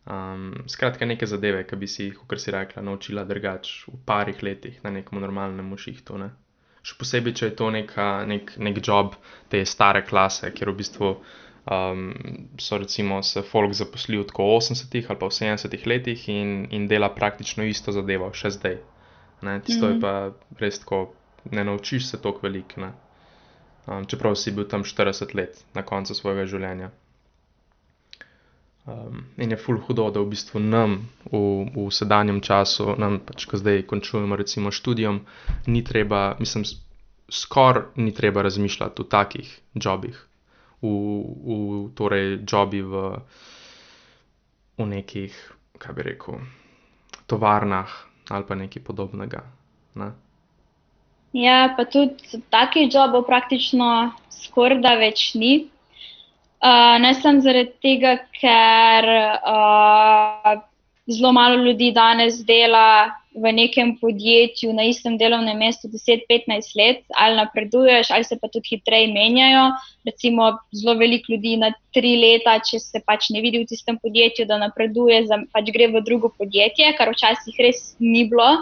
Um, 0.06 0.52
skratka, 0.70 1.06
neke 1.06 1.26
zadeve, 1.26 1.64
ki 1.66 1.76
bi 1.76 1.86
si 1.90 2.04
jih, 2.04 2.18
kot 2.30 2.40
si 2.40 2.54
rekla, 2.54 2.82
naučila 2.82 3.24
drugače 3.26 3.90
v 3.90 4.02
parih 4.06 4.42
letih 4.42 4.78
na 4.84 4.90
nekem 4.94 5.18
normalnem 5.20 5.72
šihtu. 5.76 6.18
Ne? 6.18 6.30
še 6.86 6.94
posebej, 7.00 7.34
če 7.38 7.48
je 7.48 7.54
to 7.58 7.70
neka, 7.74 8.06
nek, 8.30 8.52
nek 8.62 8.78
job 8.84 9.16
te 9.50 9.64
stare 9.66 10.04
klase, 10.06 10.52
kjer 10.54 10.70
v 10.70 10.76
bistvu 10.78 11.08
um, 11.16 12.04
so 12.62 12.78
recimo 12.78 13.22
se 13.26 13.42
folk 13.42 13.74
zaposlili 13.74 14.22
v 14.22 14.30
80-ih 14.30 15.10
ali 15.10 15.20
pa 15.22 15.30
v 15.30 15.34
70-ih 15.34 15.86
letih 15.90 16.28
in, 16.30 16.52
in 16.70 16.86
dela 16.86 17.10
praktično 17.14 17.66
isto 17.66 17.94
zadevo 17.96 18.30
še 18.30 18.54
zdaj. 18.58 18.78
Ne? 19.42 19.58
Tisto 19.60 19.86
mm 19.86 19.90
-hmm. 19.90 19.94
je 19.94 20.00
pa 20.00 20.60
res 20.62 20.78
tako, 20.78 21.14
ne 21.50 21.64
naučiš 21.64 22.06
se 22.06 22.22
toliko 22.22 22.46
velik. 22.46 22.76
Um, 22.78 24.06
čeprav 24.06 24.34
si 24.34 24.52
bil 24.52 24.64
tam 24.64 24.84
40 24.84 25.34
let 25.34 25.64
na 25.74 25.82
koncu 25.82 26.14
svojega 26.14 26.46
življenja. 26.46 26.90
Um, 28.86 29.24
in 29.36 29.50
je 29.50 29.56
ful 29.58 29.80
hudo, 29.82 30.10
da 30.14 30.20
v 30.22 30.30
bistvu 30.30 30.60
nam 30.62 31.08
v, 31.26 31.38
v 31.74 31.90
sedanjem 31.90 32.38
času, 32.38 32.94
nam 32.94 33.18
pač, 33.18 33.42
ko 33.50 33.58
zdaj 33.58 33.82
končujemo 33.82 34.38
recimo 34.38 34.70
študijom, 34.70 35.24
ni 35.66 35.82
treba, 35.82 36.36
mislim, 36.38 36.62
skoraj 37.26 37.98
ni 37.98 38.14
treba 38.14 38.46
razmišljati 38.46 39.02
v 39.02 39.08
takih 39.10 39.48
jobih, 39.74 40.14
v, 40.82 40.86
v 40.86 41.56
torej 41.98 42.38
jobi 42.46 42.84
v, 42.86 43.02
v 44.78 44.86
nekih, 44.86 45.34
kaj 45.82 45.94
bi 45.98 46.06
rekel, 46.06 46.38
tovarnah 47.26 47.90
ali 48.30 48.46
pa 48.46 48.54
nekaj 48.54 48.82
podobnega. 48.82 49.42
Ne? 49.98 50.12
Ja, 51.34 51.74
pa 51.76 51.84
tudi 51.90 52.38
takih 52.50 52.86
jobov 52.86 53.26
praktično 53.26 54.14
skoraj 54.30 54.78
da 54.78 54.94
več 54.94 55.34
ni. 55.34 55.66
Ne 57.00 57.12
samo 57.14 57.40
zaradi 57.44 57.72
tega, 57.84 58.16
ker 58.40 59.06
uh, 59.44 60.56
zelo 61.06 61.32
malo 61.32 61.62
ljudi 61.64 61.92
danes 61.92 62.40
dela 62.44 63.12
v 63.36 63.52
nekem 63.52 63.98
podjetju 64.00 64.72
na 64.72 64.86
istem 64.88 65.18
delovnem 65.18 65.58
mestu 65.58 65.88
10-15 65.88 66.72
let, 66.78 67.02
ali 67.14 67.36
napreduješ, 67.36 68.10
ali 68.10 68.24
se 68.24 68.38
pa 68.40 68.48
tudi 68.48 68.68
hitreje 68.70 69.12
menjajo. 69.12 69.66
Recimo, 70.04 70.56
zelo 70.72 70.94
veliko 70.98 71.32
ljudi 71.32 71.56
na 71.56 71.70
tri 71.92 72.16
leta, 72.16 72.56
če 72.64 72.80
se 72.80 73.02
pač 73.06 73.28
ne 73.30 73.44
vidi 73.44 73.60
v 73.60 73.68
tistem 73.68 74.00
podjetju, 74.02 74.48
da 74.48 74.58
napreduje, 74.58 75.26
za, 75.28 75.42
pač 75.52 75.68
gre 75.74 75.90
v 75.92 76.02
drugo 76.06 76.32
podjetje, 76.38 76.94
kar 76.96 77.12
včasih 77.12 77.60
res 77.60 77.92
ni 78.00 78.24
bilo. 78.30 78.56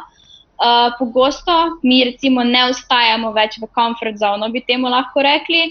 Uh, 0.55 0.91
pogosto 0.99 1.55
mi 1.83 2.03
recimo 2.07 2.43
ne 2.47 2.69
ostajamo 2.71 3.33
več 3.35 3.59
v 3.63 3.71
comfort 3.75 4.19
zonu, 4.19 4.51
bi 4.51 4.63
temu 4.63 4.91
lahko 4.91 5.23
rekli. 5.23 5.71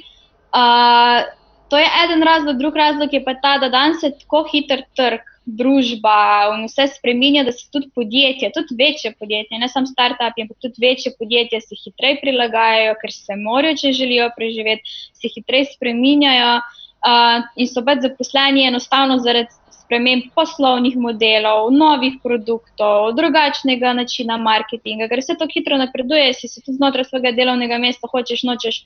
Uh, 0.53 1.27
to 1.73 1.79
je 1.81 1.89
eden 2.05 2.23
razlog, 2.23 2.57
drug 2.57 2.75
razlog 2.75 3.13
je 3.13 3.23
pa 3.25 3.33
ta, 3.33 3.57
da 3.57 3.69
danes 3.69 4.03
je 4.03 4.11
tako 4.19 4.43
hiter 4.51 4.83
trg 4.93 5.23
družba 5.45 6.17
in 6.53 6.67
vse 6.69 6.85
spremenja, 6.91 7.41
da 7.43 7.51
se 7.51 7.65
tudi 7.73 7.89
podjetja, 7.95 8.51
tudi 8.53 8.77
večje 8.77 9.15
podjetje, 9.19 9.57
ne 9.59 9.69
samo 9.69 9.89
start-upi, 9.89 10.45
ampak 10.45 10.59
tudi 10.61 10.85
večje 10.85 11.15
podjetja 11.17 11.61
se 11.65 11.79
hitreje 11.81 12.19
prilagajajo, 12.21 12.93
ker 13.01 13.15
se 13.15 13.39
morajo, 13.41 13.79
če 13.81 13.95
želijo 13.97 14.29
preživeti, 14.37 14.93
se 15.17 15.33
hitreje 15.33 15.71
spremenjajo 15.73 16.53
uh, 16.61 17.41
in 17.57 17.73
so 17.73 17.81
pač 17.89 18.05
zaposleni 18.05 18.67
enostavno 18.69 19.17
zaradi 19.25 19.57
sprememb 19.81 20.29
poslovnih 20.37 20.95
modelov, 20.95 21.71
novih 21.73 22.21
produktov, 22.23 23.15
drugačnega 23.17 23.97
načina 23.97 24.37
marketinga, 24.37 25.09
ker 25.09 25.25
se 25.25 25.35
to 25.41 25.49
hitro 25.49 25.81
napreduje, 25.81 26.29
si 26.37 26.53
tudi 26.53 26.77
znotraj 26.77 27.09
svojega 27.09 27.33
delovnega 27.41 27.81
mesta 27.81 28.13
hočeš, 28.13 28.45
nočeš 28.45 28.83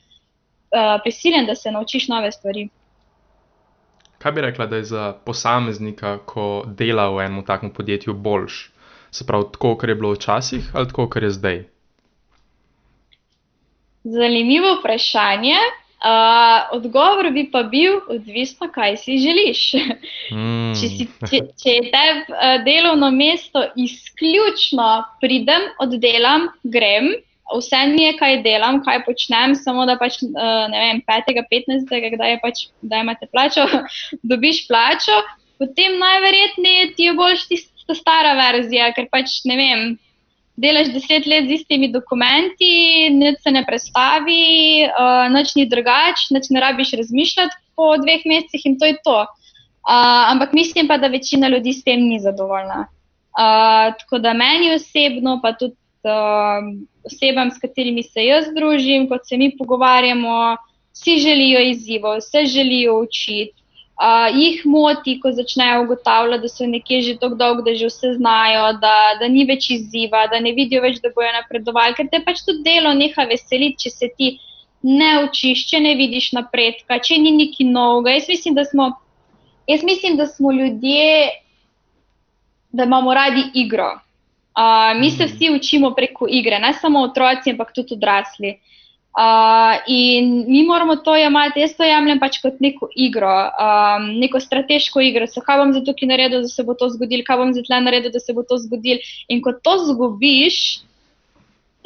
uh, 0.72 1.02
prisiljen, 1.04 1.46
da 1.46 1.56
se 1.56 1.72
naučiš 1.72 2.08
nove 2.08 2.32
stvari. 2.32 2.68
Kaj 4.18 4.32
bi 4.32 4.42
rekla, 4.42 4.66
da 4.66 4.76
je 4.76 4.84
za 4.84 5.14
posameznika, 5.26 6.18
ko 6.26 6.64
dela 6.68 7.10
v 7.10 7.26
enem 7.26 7.46
takem 7.46 7.74
podjetju, 7.74 8.14
boljš? 8.14 8.72
Se 9.12 9.26
pravi, 9.26 9.46
tako, 9.54 9.76
kot 9.78 9.90
je 9.90 9.96
bilo 9.96 10.14
včasih, 10.14 10.72
ali 10.74 10.88
tako, 10.88 11.10
kot 11.10 11.24
je 11.24 11.30
zdaj? 11.30 11.60
Zanimivo 14.04 14.80
vprašanje. 14.80 15.60
Uh, 15.98 16.76
odgovor 16.78 17.32
bi 17.34 17.48
pa 17.52 17.64
bil, 17.64 17.96
odvisno, 18.10 18.68
kaj 18.74 18.98
si 19.02 19.18
želiš. 19.18 19.62
Mm. 20.32 20.74
če, 20.78 20.90
si, 20.92 21.08
če, 21.30 21.40
če 21.58 21.72
je 21.74 21.86
te 21.90 22.04
uh, 22.14 22.60
delovno 22.66 23.10
mesto 23.12 23.64
izključno 23.76 24.90
pridem, 25.22 25.66
oddelam, 25.82 26.52
grem, 26.64 27.16
vse 27.56 27.80
je, 27.96 28.14
kaj 28.20 28.42
delam, 28.44 28.82
kaj 28.84 29.04
počnem, 29.06 29.56
samo 29.56 29.86
da 29.88 29.96
pač, 30.00 30.20
uh, 30.24 30.66
ne 30.72 30.80
vem, 30.84 31.02
5. 31.08 31.32
15. 31.52 31.94
kdaj 32.16 32.34
je 32.34 32.40
pač, 32.44 32.66
da 32.82 33.04
imate 33.04 33.30
plačo, 33.32 33.68
dobiš 34.32 34.66
plačo, 34.68 35.22
potem 35.62 35.96
najverjetneje 36.02 36.92
ti 36.98 37.08
je 37.08 37.16
boljš 37.18 37.48
tista 37.48 37.96
stara 37.96 38.36
verzija, 38.38 38.92
ker 38.96 39.08
pač 39.12 39.42
ne 39.48 39.58
vem. 39.60 39.88
Delaš 40.58 40.90
deset 40.90 41.28
let 41.30 41.46
z 41.46 41.60
istimi 41.60 41.92
dokumenti, 41.94 43.12
nič 43.14 43.44
se 43.46 43.52
ne 43.54 43.62
predstavi, 43.66 44.88
uh, 44.90 45.28
nič 45.30 45.54
ni 45.56 45.68
drugače, 45.70 46.34
nič 46.34 46.50
ne 46.50 46.64
rabiš 46.64 46.96
razmišljati 46.98 47.62
po 47.78 47.94
dveh 48.02 48.26
mesecih 48.26 48.66
in 48.66 48.80
to 48.82 48.90
je 48.90 48.98
to. 49.06 49.20
Uh, 49.88 50.34
ampak 50.34 50.58
mislim 50.58 50.90
pa, 50.90 50.98
da 50.98 51.14
večina 51.14 51.48
ljudi 51.48 51.78
s 51.78 51.86
tem 51.86 52.02
ni 52.10 52.18
zadovoljna. 52.20 52.88
Uh, 53.38 53.94
tako 54.02 54.18
da 54.20 54.34
meni 54.34 54.74
osebno, 54.74 55.38
pa 55.44 55.54
tudi 55.54 55.78
uh, 56.04 56.66
osebam, 57.08 57.52
s 57.52 57.62
katerimi 57.62 58.04
se 58.04 58.26
jaz 58.26 58.50
družim, 58.56 59.08
kot 59.10 59.26
se 59.28 59.38
mi 59.38 59.52
pogovarjamo, 59.58 60.58
vsi 60.94 61.18
želijo 61.24 61.62
izzivov, 61.72 62.18
vse 62.18 62.46
želijo 62.46 63.00
učiti. 63.02 63.54
Uh, 63.98 64.30
jih 64.30 64.62
moti, 64.66 65.16
ko 65.20 65.32
začnejo 65.34 65.82
ugotavljati, 65.84 66.42
da 66.42 66.50
so 66.50 66.66
nekje 66.70 67.02
že 67.02 67.14
tako 67.18 67.36
dolgo, 67.36 67.64
da 67.66 67.74
že 67.76 67.88
vse 67.90 68.12
znajo, 68.14 68.68
da, 68.82 68.94
da 69.20 69.28
ni 69.28 69.46
več 69.50 69.72
izziva, 69.74 70.28
da 70.30 70.40
ne 70.40 70.52
vidijo 70.54 70.84
več, 70.84 71.00
da 71.02 71.10
bojo 71.16 71.32
napredovali, 71.34 71.96
ker 71.98 72.10
te 72.12 72.22
pač 72.26 72.44
tudi 72.46 72.62
delo 72.68 72.94
neha 72.94 73.26
veseliti, 73.26 73.88
če 73.88 73.90
se 73.90 74.12
ti 74.18 74.36
ne 74.86 75.24
učiš, 75.24 75.66
če 75.72 75.82
ne 75.82 75.96
vidiš 75.98 76.32
napredka, 76.38 77.00
če 77.02 77.18
ni 77.18 77.34
neki 77.40 77.66
novega. 77.66 78.14
Jaz 78.20 78.30
mislim, 78.30 78.54
da 78.56 78.66
smo, 78.70 78.92
mislim, 79.68 80.18
da 80.18 80.28
smo 80.30 80.52
ljudje, 80.54 81.30
da 82.72 82.86
imamo 82.86 83.14
radi 83.14 83.50
igro. 83.54 83.96
Uh, 84.58 85.00
mi 85.00 85.12
se 85.12 85.28
vsi 85.30 85.52
učimo 85.54 85.92
preko 85.94 86.26
igre, 86.30 86.58
ne 86.60 86.74
samo 86.74 87.04
otroci, 87.06 87.52
ampak 87.54 87.76
tudi 87.76 87.94
odrasli. 87.94 88.56
Uh, 89.18 89.78
in 89.88 90.46
mi 90.48 90.64
moramo 90.66 90.96
to 90.96 91.16
jemati, 91.16 91.60
jaz 91.60 91.76
to 91.78 91.86
jemljem 91.86 92.20
pač 92.22 92.40
kot 92.42 92.60
neko 92.62 92.90
igro, 92.96 93.34
um, 93.50 94.08
neko 94.22 94.42
strateško 94.42 95.02
igro. 95.02 95.28
Se, 95.30 95.42
kaj 95.46 95.62
bom 95.62 95.74
za 95.74 95.82
to 95.86 95.94
naredil, 96.10 96.42
da 96.46 96.50
se 96.50 96.64
bo 96.64 96.74
to 96.74 96.90
zgodilo, 96.90 97.26
kaj 97.26 97.38
bom 97.38 97.54
za 97.54 97.62
tle 97.66 97.80
naredil, 97.82 98.14
da 98.14 98.20
se 98.20 98.34
bo 98.34 98.44
to 98.44 98.58
zgodilo. 98.62 99.02
In 99.30 99.42
ko 99.42 99.54
to 99.54 99.78
zgubiš, 99.92 100.60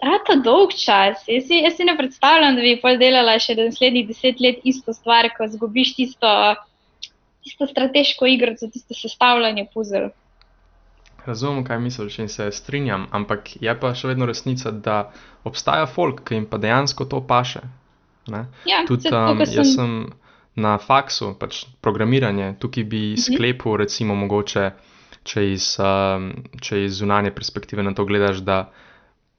rata 0.03 0.35
dolg 0.43 0.71
čas. 0.75 1.27
Jaz 1.27 1.47
si, 1.47 1.59
jaz 1.63 1.75
si 1.75 1.87
ne 1.87 1.95
predstavljam, 1.97 2.55
da 2.55 2.63
bi 2.63 2.79
pol 2.83 2.99
delala 2.99 3.35
še 3.39 3.55
naslednjih 3.59 4.07
deset 4.07 4.39
let 4.39 4.63
isto 4.63 4.95
stvar, 4.95 5.27
ko 5.35 5.47
zgubiš 5.51 5.95
tisto, 5.99 6.33
tisto 7.43 7.67
strateško 7.67 8.31
igro, 8.31 8.55
tisto 8.55 8.95
sestavljanje 8.95 9.67
puzzle. 9.73 10.09
Razumem, 11.25 11.63
kaj 11.63 11.79
misliš 11.79 12.19
in 12.19 12.29
se 12.29 12.51
strinjam, 12.51 13.05
ampak 13.11 13.51
je 13.61 13.73
pa 13.79 13.93
še 13.93 14.09
vedno 14.09 14.25
resnica, 14.25 14.71
da 14.71 15.11
obstaja 15.45 15.85
folk, 15.85 16.23
ki 16.25 16.39
jim 16.39 16.47
pa 16.49 16.57
dejansko 16.57 17.05
to 17.05 17.21
paše. 17.27 17.61
Ja, 18.65 18.81
Tudi 18.87 19.09
um, 19.09 19.41
jaz 19.45 19.75
sem 19.75 19.93
na 20.55 20.75
faksu, 20.81 21.33
pač 21.39 21.65
programiranje, 21.81 22.55
tukaj 22.59 22.83
bi 22.83 23.03
mhm. 23.13 23.25
sklepal, 23.25 23.77
recimo, 23.81 24.15
mogoče, 24.17 24.71
če 25.23 25.45
iz, 25.53 25.75
um, 25.81 26.31
če 26.61 26.85
iz 26.85 26.97
zunanje 27.01 27.33
perspektive 27.35 27.85
na 27.85 27.93
to 27.93 28.05
gledaš, 28.09 28.41
da 28.45 28.63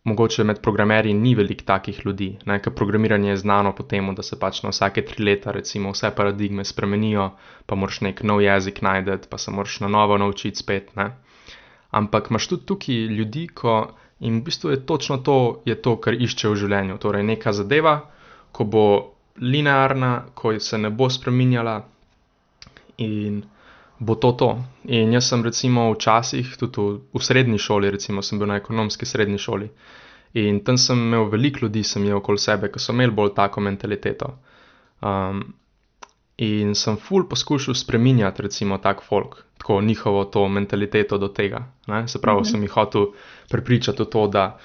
mogoče 0.05 0.45
med 0.47 0.59
programerji 0.63 1.15
ni 1.15 1.35
veliko 1.39 1.67
takih 1.67 2.01
ljudi, 2.07 2.33
ker 2.47 2.75
programiranje 2.75 3.31
je 3.31 3.43
znano 3.43 3.75
po 3.75 3.85
tem, 3.87 4.09
da 4.15 4.23
se 4.23 4.39
pač 4.39 4.63
na 4.63 4.73
vsake 4.75 5.05
tri 5.07 5.25
leta, 5.25 5.55
recimo, 5.55 5.93
vse 5.95 6.11
paradigme 6.15 6.65
spremenijo, 6.67 7.29
pa 7.67 7.79
moraš 7.79 8.01
nek 8.07 8.23
nov 8.27 8.43
jezik 8.43 8.83
najti, 8.83 9.29
pa 9.31 9.39
se 9.39 9.55
moraš 9.55 9.81
na 9.85 9.91
novo 9.91 10.19
naučiti 10.19 10.59
spet. 10.59 10.91
Ne? 10.99 11.13
Ampak 11.93 12.31
imaš 12.31 12.49
tudi 12.49 12.67
tukaj 12.67 13.01
ljudi, 13.19 13.47
ko 13.49 13.77
jim 14.21 14.41
v 14.41 14.45
bistvu 14.45 14.71
je 14.71 14.81
točno 14.87 15.19
to, 15.19 15.37
je 15.65 15.75
to, 15.83 15.97
kar 15.97 16.15
iščejo 16.15 16.53
v 16.55 16.61
življenju. 16.65 16.99
Torej, 17.03 17.25
neka 17.27 17.53
zadeva, 17.53 17.95
ko 18.53 18.65
bo 18.65 18.85
linearna, 19.41 20.13
ko 20.35 20.53
se 20.61 20.79
ne 20.79 20.91
bo 20.91 21.09
spremenjala 21.11 21.81
in 22.99 23.43
bo 23.99 24.15
to 24.15 24.33
to. 24.33 24.51
In 24.85 25.13
jaz 25.13 25.29
sem 25.31 25.43
recimo 25.43 25.89
včasih, 25.93 26.55
tudi 26.59 26.81
v, 26.81 27.01
v 27.15 27.23
srednji 27.23 27.59
šoli, 27.59 27.91
recimo 27.91 28.23
sem 28.23 28.39
bil 28.39 28.51
na 28.51 28.59
ekonomski 28.61 29.07
srednji 29.07 29.39
šoli. 29.39 29.69
In 30.43 30.63
tam 30.65 30.79
sem 30.79 30.99
imel 30.99 31.29
veliko 31.29 31.67
ljudi, 31.67 31.83
sem 31.85 32.05
imel 32.05 32.19
okoli 32.19 32.39
sebe, 32.41 32.71
ki 32.73 32.81
so 32.81 32.95
imeli 32.95 33.13
bolj 33.15 33.35
tako 33.37 33.61
mentaliteto. 33.61 34.31
Um, 35.03 35.43
in 36.43 36.75
sem 36.75 36.97
ful 36.99 37.29
poskušal 37.29 37.75
spremenjati, 37.79 38.43
recimo, 38.43 38.79
tak 38.83 39.03
folk, 39.07 39.45
tako 39.59 39.81
njihovo 39.83 40.25
to 40.25 40.49
mentaliteto 40.49 41.19
do 41.19 41.29
tega. 41.29 41.65
Ne? 41.87 42.09
Se 42.09 42.21
pravi, 42.21 42.41
mm 42.41 42.45
-hmm. 42.45 42.51
sem 42.51 42.63
jih 42.63 42.71
hotel 42.71 43.07
prepričati 43.49 44.03
v 44.03 44.07
to, 44.07 44.27
da 44.27 44.59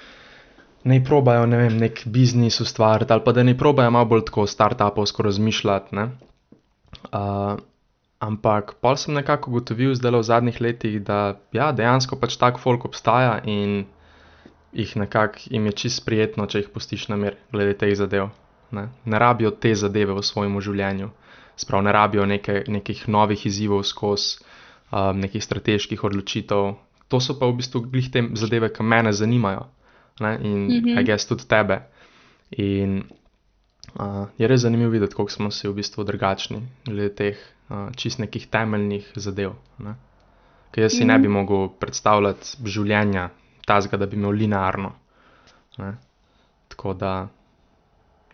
ne 0.84 1.04
probajo 1.04 1.46
ne 1.46 1.56
vem, 1.56 1.76
nek 1.76 2.02
biznis 2.06 2.60
ustvariti 2.60 3.12
ali 3.12 3.22
pa 3.24 3.32
da 3.32 3.42
ne 3.42 3.58
probajo 3.58 3.90
malo 3.90 4.04
bolj 4.04 4.24
tako 4.24 4.46
start-upovsko 4.46 5.22
razmišljati. 5.22 5.96
Uh, 5.96 7.58
ampak 8.18 8.74
pol 8.80 8.96
sem 8.96 9.14
nekako 9.14 9.50
ugotovil 9.50 9.94
zdaj 9.94 10.10
v 10.10 10.22
zadnjih 10.22 10.60
letih, 10.60 11.02
da 11.02 11.38
ja, 11.52 11.72
dejansko 11.72 12.16
pač 12.16 12.36
tak 12.36 12.58
folk 12.58 12.84
obstaja 12.84 13.40
in 13.44 13.86
jih 14.72 14.96
nekako 14.96 15.38
jim 15.50 15.66
je 15.66 15.72
čist 15.72 16.04
prijetno, 16.06 16.46
če 16.46 16.58
jih 16.58 16.68
pustiš 16.74 17.08
na 17.08 17.16
mir, 17.16 17.36
glede 17.52 17.74
teh 17.78 17.94
zadev. 17.94 18.28
Ne? 18.70 18.88
ne 19.04 19.18
rabijo 19.18 19.50
te 19.50 19.74
zadeve 19.74 20.12
v 20.12 20.22
svojem 20.22 20.60
življenju, 20.60 21.08
sprav 21.58 21.82
ne 21.82 21.92
rabijo 21.92 22.26
neke, 22.26 22.62
nekih 22.68 23.08
novih 23.08 23.46
izzivov 23.46 23.82
skozi 23.82 24.38
um, 24.90 25.20
nekih 25.20 25.44
strateških 25.44 26.04
odločitev. 26.04 26.74
To 27.08 27.20
so 27.20 27.38
pa 27.38 27.48
v 27.48 27.58
bistvu 27.60 27.86
glih 27.88 28.10
te 28.12 28.22
zadeve, 28.36 28.70
ki 28.72 28.84
me 28.84 29.12
zanimajo 29.12 29.66
ne? 30.20 30.38
in 30.42 30.66
mm 30.66 30.84
-hmm. 30.84 31.06
gess 31.06 31.26
tudi 31.26 31.48
tebe. 31.48 31.80
In 32.50 33.02
uh, 34.00 34.26
je 34.38 34.46
res 34.48 34.60
zanimivo 34.60 34.90
videti, 34.90 35.14
kako 35.14 35.30
smo 35.30 35.50
si 35.50 35.68
v 35.68 35.74
bistvu 35.74 36.04
drugačni 36.04 36.62
glede 36.84 37.14
teh 37.14 37.36
uh, 37.68 37.88
čist 37.96 38.18
nekih 38.18 38.46
temeljnih 38.46 39.12
zadev. 39.14 39.52
Ne? 39.78 39.94
Ker 40.70 40.82
jaz 40.82 40.92
si 40.92 41.04
mm 41.04 41.08
-hmm. 41.08 41.12
ne 41.12 41.18
bi 41.18 41.28
mhm. 41.28 41.36
mogel 41.36 41.68
predstavljati 41.80 42.48
življenja 42.64 43.30
tazga, 43.66 43.96
da 43.96 44.06
bi 44.06 44.16
imel 44.16 44.30
linearno. 44.30 44.92
Ne? 45.78 45.96
Tako 46.68 46.94
da, 46.94 47.28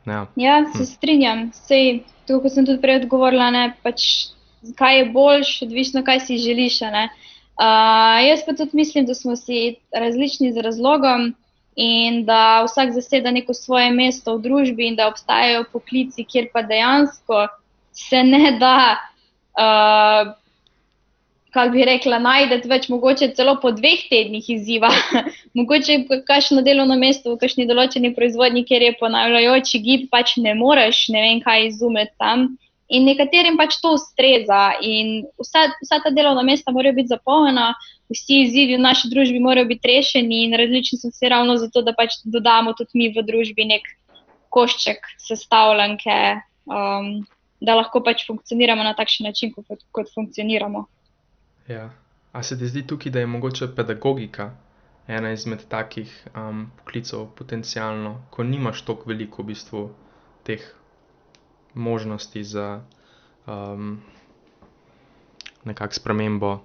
Ja, 0.06 0.26
Ja, 0.36 0.64
se 0.76 0.86
strinjam. 0.86 1.50
Sej, 1.54 2.02
tako 2.26 2.44
kot 2.44 2.54
sem 2.54 2.66
tudi 2.66 2.80
prej 2.82 3.02
odgovorila, 3.02 3.50
ne, 3.50 3.64
pač, 3.82 4.30
kaj 4.78 4.98
je 4.98 5.06
boljš, 5.14 5.54
odvisno, 5.68 6.04
kaj 6.04 6.20
si 6.26 6.38
želiš. 6.38 6.80
ne. 6.80 7.08
Uh, 7.54 8.18
jaz 8.26 8.42
pa 8.46 8.52
tudi 8.58 8.76
mislim, 8.76 9.06
da 9.06 9.14
smo 9.14 9.36
si 9.36 9.76
različni 9.94 10.52
z 10.52 10.62
razlogom 10.62 11.34
in 11.76 12.24
da 12.24 12.64
vsak 12.64 12.92
zaseda 12.92 13.30
neko 13.30 13.54
svoje 13.54 13.90
mesto 13.90 14.36
v 14.36 14.42
družbi 14.42 14.88
in 14.88 14.96
da 14.96 15.08
obstajajo 15.08 15.64
poklici, 15.72 16.24
kjer 16.24 16.48
pa 16.52 16.62
dejansko 16.62 17.46
se 17.92 18.22
ne 18.22 18.56
da, 18.58 18.98
uh, 19.54 20.34
kako 21.54 21.70
bi 21.70 21.84
rekla, 21.86 22.18
najdete 22.18 22.68
več, 22.68 22.88
mogoče 22.90 23.28
celo 23.38 23.54
po 23.62 23.70
dveh 23.74 24.08
tednih 24.10 24.48
izziva. 24.56 24.90
mogoče 25.58 26.00
kakšno 26.26 26.64
delovno 26.66 26.96
mesto 26.98 27.30
v 27.30 27.38
kakšni 27.42 27.68
določeni 27.70 28.10
proizvodnji, 28.16 28.64
kjer 28.66 28.88
je 28.88 28.96
ponavljajoči 28.98 29.80
gib, 29.84 30.08
pač 30.10 30.34
ne 30.42 30.56
moreš, 30.58 31.06
ne 31.14 31.22
vem 31.22 31.42
kaj 31.44 31.68
izumeti 31.68 32.14
tam. 32.18 32.48
In 32.90 33.06
nekaterim 33.08 33.54
pač 33.56 33.78
to 33.80 33.94
ustreza, 33.96 34.74
in 34.82 35.22
vsa, 35.40 35.68
vsa 35.82 36.00
ta 36.04 36.10
delovna 36.12 36.42
mesta 36.44 36.74
morajo 36.74 36.98
biti 36.98 37.14
zapolnjena, 37.14 37.70
vsi 38.12 38.40
izzivi 38.44 38.74
v 38.76 38.82
naši 38.82 39.08
družbi 39.12 39.40
morajo 39.42 39.70
biti 39.70 39.88
rešeni, 39.88 40.42
in 40.48 40.58
različni 40.58 40.98
smo 41.00 41.12
se 41.14 41.30
ravno 41.32 41.56
zato, 41.62 41.84
da 41.86 41.94
pač 41.96 42.18
dodamo 42.24 42.74
tudi 42.76 42.98
mi 42.98 43.08
v 43.14 43.24
družbi 43.24 43.68
nek 43.70 43.86
košček 44.54 45.06
sestavljanke, 45.22 46.18
um, 46.66 47.14
da 47.64 47.78
lahko 47.78 48.02
pač 48.04 48.26
funkcioniramo 48.26 48.84
na 48.84 48.92
takšen 48.98 49.30
način, 49.30 49.54
kot, 49.54 49.86
kot 49.94 50.12
funkcioniramo. 50.14 50.84
Ja. 51.68 51.90
A 52.32 52.42
se 52.42 52.58
ti 52.58 52.66
zdi 52.66 52.86
tukaj, 52.86 53.12
da 53.12 53.20
je 53.20 53.26
mogoče 53.26 53.68
pedagogika 53.76 54.50
ena 55.06 55.32
izmed 55.32 55.68
takih 55.68 56.26
um, 56.36 56.70
poklicev, 56.78 57.26
potencialno, 57.36 58.22
ko 58.30 58.44
nimaš 58.44 58.82
tako 58.82 59.10
veliko 59.10 59.42
v 59.42 59.46
bistvu 59.46 59.82
teh 60.42 60.64
možnosti 61.74 62.44
za 62.44 62.80
um, 63.46 64.00
nekakšno 65.64 66.00
spremembo 66.00 66.58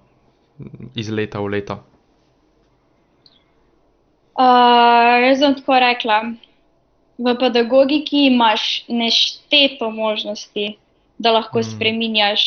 iz 0.96 1.10
leta 1.10 1.40
v 1.40 1.48
leto? 1.56 1.80
Uh, 4.40 5.20
jaz 5.28 5.42
bom 5.44 5.56
tako 5.56 5.80
rekla. 5.80 6.22
V 7.20 7.34
pedagogiki 7.40 8.30
imaš 8.32 8.86
nešteto 8.88 9.92
možnosti, 9.92 10.78
da 11.18 11.32
lahko 11.36 11.60
mm. 11.60 11.64
spremenjaš 11.64 12.46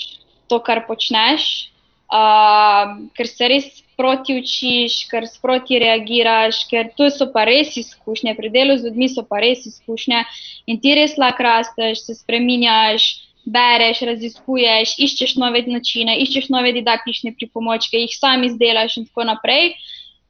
to, 0.49 0.59
kar 0.65 0.87
počneš, 0.87 1.72
uh, 2.13 2.93
ker 3.17 3.29
se 3.29 3.49
res 3.49 3.67
sproti 3.81 4.37
učiš, 4.41 4.99
ker 5.11 5.27
sproti 5.31 5.81
reagiraš, 5.83 6.65
ker 6.71 6.93
tu 6.97 7.09
so 7.11 7.31
pa 7.33 7.47
res 7.49 7.77
izkušnje, 7.81 8.37
pri 8.39 8.53
delu 8.53 8.77
z 8.79 8.91
ljudmi 8.91 9.09
so 9.13 9.25
pa 9.29 9.41
res 9.45 9.65
izkušnje 9.69 10.25
in 10.67 10.81
ti 10.83 10.95
res 10.99 11.17
lahko 11.21 11.49
rasteš, 11.49 12.07
se 12.07 12.19
spremenjaš. 12.21 13.29
Bereš, 13.43 14.05
raziskuješ, 14.07 14.93
iščeš 15.03 15.33
nove 15.43 15.65
načine, 15.67 16.13
iščeš 16.23 16.45
nove 16.55 16.71
didaktične 16.77 17.33
pripomočke, 17.35 17.99
jih 17.99 18.13
sam 18.15 18.45
izdelaš, 18.47 19.01
in 19.01 19.09
tako 19.09 19.25
naprej. 19.27 19.73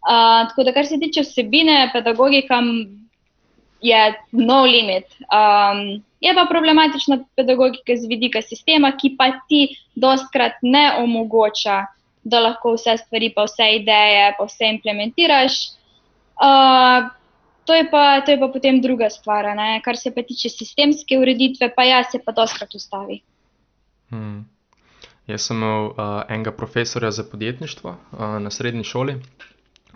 Uh, 0.01 0.49
tako 0.49 0.65
da, 0.65 0.73
kar 0.73 0.89
se 0.89 0.97
tiče 0.97 1.21
vsebine, 1.27 1.91
pedagogika 1.93 2.63
je 3.83 4.15
no 4.33 4.63
limit. 4.65 5.05
Um, 5.27 6.03
je 6.21 6.35
pa 6.35 6.47
problematična 6.51 7.19
pedagogika 7.37 7.97
z 7.97 8.07
vidika 8.09 8.43
sistema, 8.43 8.93
ki 8.97 9.17
pa 9.19 9.33
ti 9.49 9.77
dostkrat 9.95 10.63
ne 10.63 10.85
omogoča, 11.03 11.87
da 12.25 12.41
lahko 12.41 12.77
vse 12.77 12.97
stvari, 13.01 13.33
pa 13.35 13.47
vse 13.49 13.67
ideje, 13.81 14.35
pa 14.39 14.47
vse 14.47 14.71
implementiraš. 14.77 15.59
Uh, 16.39 17.11
to, 17.67 17.75
je 17.75 17.91
pa, 17.91 18.21
to 18.21 18.31
je 18.31 18.39
pa 18.39 18.49
potem 18.49 18.81
druga 18.81 19.11
stvar. 19.11 19.51
ne. 19.57 19.81
Kar 19.85 19.97
se 19.97 20.15
pa 20.15 20.23
tiče 20.23 20.49
sistemske 20.49 21.19
ureditve, 21.19 21.73
pa 21.75 21.85
ja, 21.85 22.05
se 22.05 22.23
pa 22.25 22.33
dostkrat 22.33 22.75
ustavi. 22.75 23.21
Hmm. 24.11 24.45
Jaz 25.27 25.47
sem 25.47 25.57
imel 25.57 25.91
uh, 25.91 26.23
enega 26.29 26.53
profesorja 26.53 27.11
za 27.11 27.25
podjetništvo 27.25 27.91
uh, 27.91 28.39
na 28.43 28.51
srednji 28.51 28.85
šoli, 28.85 29.19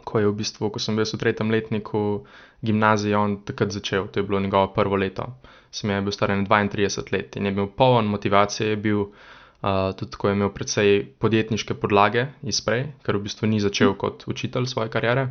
ko 0.06 0.22
je 0.22 0.30
v 0.30 0.36
bistvu, 0.38 0.70
ko 0.70 0.78
sem 0.78 0.94
bil 0.94 1.08
v 1.08 1.18
tretjem 1.18 1.50
letniku 1.50 2.22
gimnazije, 2.62 3.18
on 3.18 3.40
takrat 3.42 3.74
začel, 3.74 4.06
to 4.06 4.22
je 4.22 4.26
bilo 4.26 4.40
njegovo 4.40 4.70
prvo 4.70 4.96
leto. 4.96 5.26
Sem 5.74 5.90
je 5.90 6.02
bil 6.02 6.14
star 6.14 6.30
32 6.30 7.12
let 7.12 7.36
in 7.36 7.50
je 7.50 7.52
bil 7.52 7.66
poln 7.66 8.06
motivacije, 8.06 8.70
je 8.70 8.76
bil 8.76 9.00
uh, 9.02 9.90
tudi 9.98 10.14
ko 10.14 10.30
je 10.30 10.38
imel 10.38 10.52
precej 10.54 10.90
podjetniške 11.18 11.74
podlage 11.74 12.28
izprej, 12.46 12.86
ker 13.02 13.18
v 13.18 13.26
bistvu 13.26 13.50
ni 13.50 13.58
začel 13.60 13.96
kot 13.98 14.28
učitelj 14.30 14.70
svoje 14.70 14.94
kariere. 14.94 15.30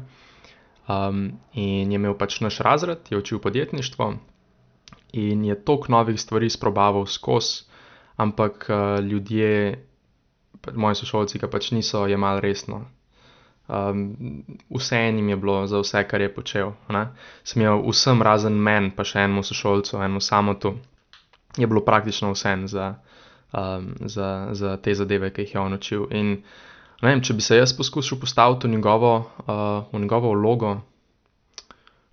Um, 0.86 1.40
in 1.56 1.90
je 1.90 1.98
imel 1.98 2.14
pač 2.14 2.42
naš 2.44 2.60
razred, 2.60 3.08
je 3.10 3.18
učil 3.18 3.40
podjetništvo 3.40 4.14
in 5.16 5.46
je 5.48 5.56
toliko 5.56 5.88
novih 5.90 6.20
stvari 6.22 6.50
sprobaval 6.50 7.08
skozi, 7.08 7.64
ampak 8.20 8.68
uh, 8.70 9.00
ljudje, 9.00 9.80
pa 10.62 10.76
moji 10.76 11.00
sošolci, 11.00 11.40
ga 11.40 11.48
pač 11.48 11.72
niso 11.72 12.04
jemali 12.08 12.44
resno. 12.44 12.84
Um, 13.68 14.44
vse 14.70 14.96
enim 14.96 15.30
je 15.30 15.36
bilo 15.36 15.68
za 15.68 15.80
vse, 15.80 16.04
kar 16.08 16.22
je 16.22 16.34
počel. 16.34 16.72
Ne? 16.90 17.08
Sem 17.44 17.62
imel 17.62 17.82
vsem 17.90 18.22
razen 18.22 18.54
meni, 18.54 18.92
pa 18.94 19.04
še 19.04 19.24
enemu 19.26 19.42
sošolcu, 19.44 19.98
enemu 19.98 20.22
samotu, 20.22 20.76
je 21.58 21.66
bilo 21.68 21.82
praktično 21.82 22.30
vse 22.36 22.54
za, 22.70 22.94
um, 23.58 23.96
za, 24.06 24.30
za 24.54 24.78
te 24.78 24.94
zadeve, 24.94 25.32
ki 25.34 25.48
jih 25.48 25.56
je 25.56 25.62
on 25.62 25.74
učil. 25.74 26.06
In 26.14 26.36
ne 27.02 27.10
vem, 27.10 27.26
če 27.26 27.34
bi 27.34 27.42
se 27.42 27.58
jaz 27.58 27.74
poskušal 27.74 28.22
postaviti 28.22 28.70
v 28.70 28.78
njegovo, 28.78 29.16
uh, 29.48 29.90
v 29.90 30.06
njegovo 30.06 30.36
vlogo, 30.38 30.78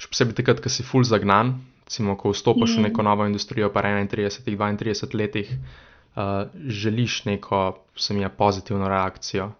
še 0.00 0.08
posebej 0.08 0.40
takrat, 0.40 0.64
ko 0.64 0.72
si 0.72 0.88
full 0.88 1.04
zagnan, 1.04 1.58
recimo, 1.84 2.16
ko 2.16 2.32
vstopiš 2.32 2.70
mm. 2.70 2.72
v 2.72 2.80
Mhm. 2.80 2.88
neko 2.88 3.02
novo 3.04 3.28
industrijo, 3.28 3.68
pa 3.68 3.84
31, 3.84 4.40
32 4.80 5.20
letih, 5.20 5.52
uh, 5.52 6.48
želiš 6.56 7.26
neko, 7.28 7.82
se 7.92 8.16
mi 8.16 8.24
je, 8.24 8.32
pozitivno 8.32 8.88
reakcijo 8.88 9.52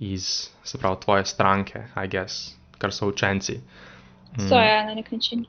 iz, 0.00 0.48
se 0.64 0.78
pravi, 0.78 0.96
tvoje 1.00 1.24
stranke, 1.26 1.84
I 1.96 2.08
guess, 2.08 2.56
kar 2.78 2.92
so 2.92 3.08
učenci. 3.08 3.60
Mm. 4.38 4.48
To 4.48 4.60
je 4.60 4.84
na 4.86 4.94
nek 4.94 5.12
način. 5.12 5.44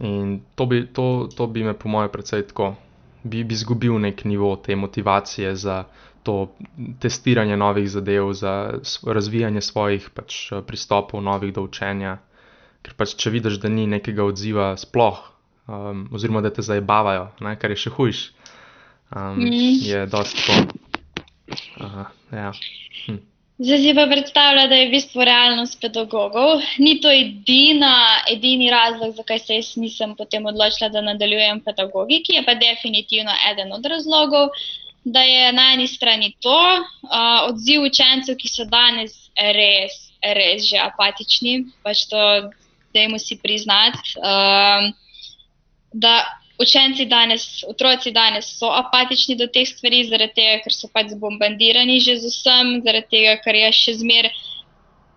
In 0.00 0.40
to 0.54 0.66
bi, 0.66 0.86
to, 0.86 1.28
to 1.36 1.46
bi 1.46 1.64
me, 1.64 1.74
po 1.74 1.88
mojem, 1.88 2.10
precej 2.10 2.46
tako, 2.46 2.74
bi, 3.22 3.44
bi 3.44 3.54
izgubil 3.54 3.98
nek 4.00 4.24
nivo 4.24 4.56
te 4.56 4.76
motivacije 4.76 5.54
za 5.56 5.84
to 6.22 6.52
testiranje 7.00 7.56
novih 7.56 7.90
zadev, 7.90 8.32
za 8.32 8.78
razvijanje 9.06 9.60
svojih 9.60 10.10
pač, 10.14 10.52
pristopov, 10.66 11.22
novih 11.22 11.52
do 11.54 11.62
učenja. 11.62 12.18
Ker 12.82 12.94
pač, 12.94 13.14
če 13.14 13.30
vidiš, 13.30 13.58
da 13.62 13.68
ni 13.68 13.86
nekega 13.86 14.24
odziva 14.24 14.72
sploh, 14.76 15.18
um, 15.66 16.08
oziroma 16.12 16.40
da 16.40 16.50
te 16.50 16.62
zabavajo, 16.62 17.28
kar 17.58 17.70
je 17.70 17.76
še 17.76 17.90
hujš, 17.90 18.22
um, 19.10 19.38
Mhm. 19.38 19.58
je 19.82 20.06
dosti 20.06 20.46
tako. 20.46 20.78
Uh, 21.80 22.06
ja. 22.32 22.52
hm. 23.06 23.18
Zdaj 23.62 23.78
si 23.78 23.94
pa 23.94 24.06
predstavlja, 24.10 24.66
da 24.66 24.74
je 24.74 24.86
v 24.88 24.94
bistvu 24.96 25.24
realnost 25.24 25.76
pedagogov. 25.80 26.64
Ni 26.82 26.96
to 27.00 27.10
edina, 27.14 27.94
edini 28.26 28.70
razlog, 28.70 29.12
zakaj 29.14 29.38
se 29.38 29.58
jaz 29.60 29.68
nisem 29.78 30.16
potem 30.18 30.46
odločila, 30.50 30.88
da 30.90 31.02
nadaljujem 31.06 31.60
pedagogiki, 31.62 32.34
je 32.34 32.42
pa 32.42 32.56
definitivno 32.58 33.34
eden 33.52 33.70
od 33.72 33.86
razlogov, 33.86 34.48
da 35.04 35.22
je 35.22 35.52
na 35.52 35.68
eni 35.74 35.86
strani 35.86 36.32
to 36.40 36.58
uh, 36.58 37.46
odziv 37.50 37.86
učencev, 37.86 38.36
ki 38.40 38.50
so 38.50 38.66
danes 38.66 39.14
res, 39.38 39.94
res 40.22 40.66
že 40.66 40.82
apatični, 40.82 41.54
pač 41.86 42.06
to 42.10 42.26
dajmo 42.94 43.22
si 43.22 43.38
priznati. 43.38 44.18
Um, 44.18 44.90
da 45.92 46.18
učenci 46.62 47.06
danes, 47.10 47.44
otroci 47.68 48.12
danes 48.14 48.48
so 48.58 48.70
apatični 48.70 49.36
do 49.36 49.48
teh 49.50 49.68
stvari, 49.68 50.04
zaradi 50.08 50.38
tega, 50.38 50.62
ker 50.64 50.74
so 50.74 50.88
pač 50.92 51.12
zbombardirani 51.14 52.00
že 52.00 52.16
z 52.22 52.32
vsem, 52.32 52.80
zaradi 52.86 53.10
tega, 53.16 53.36
ker 53.44 53.58
je 53.58 53.70
še 53.78 53.94
zmer 54.00 54.30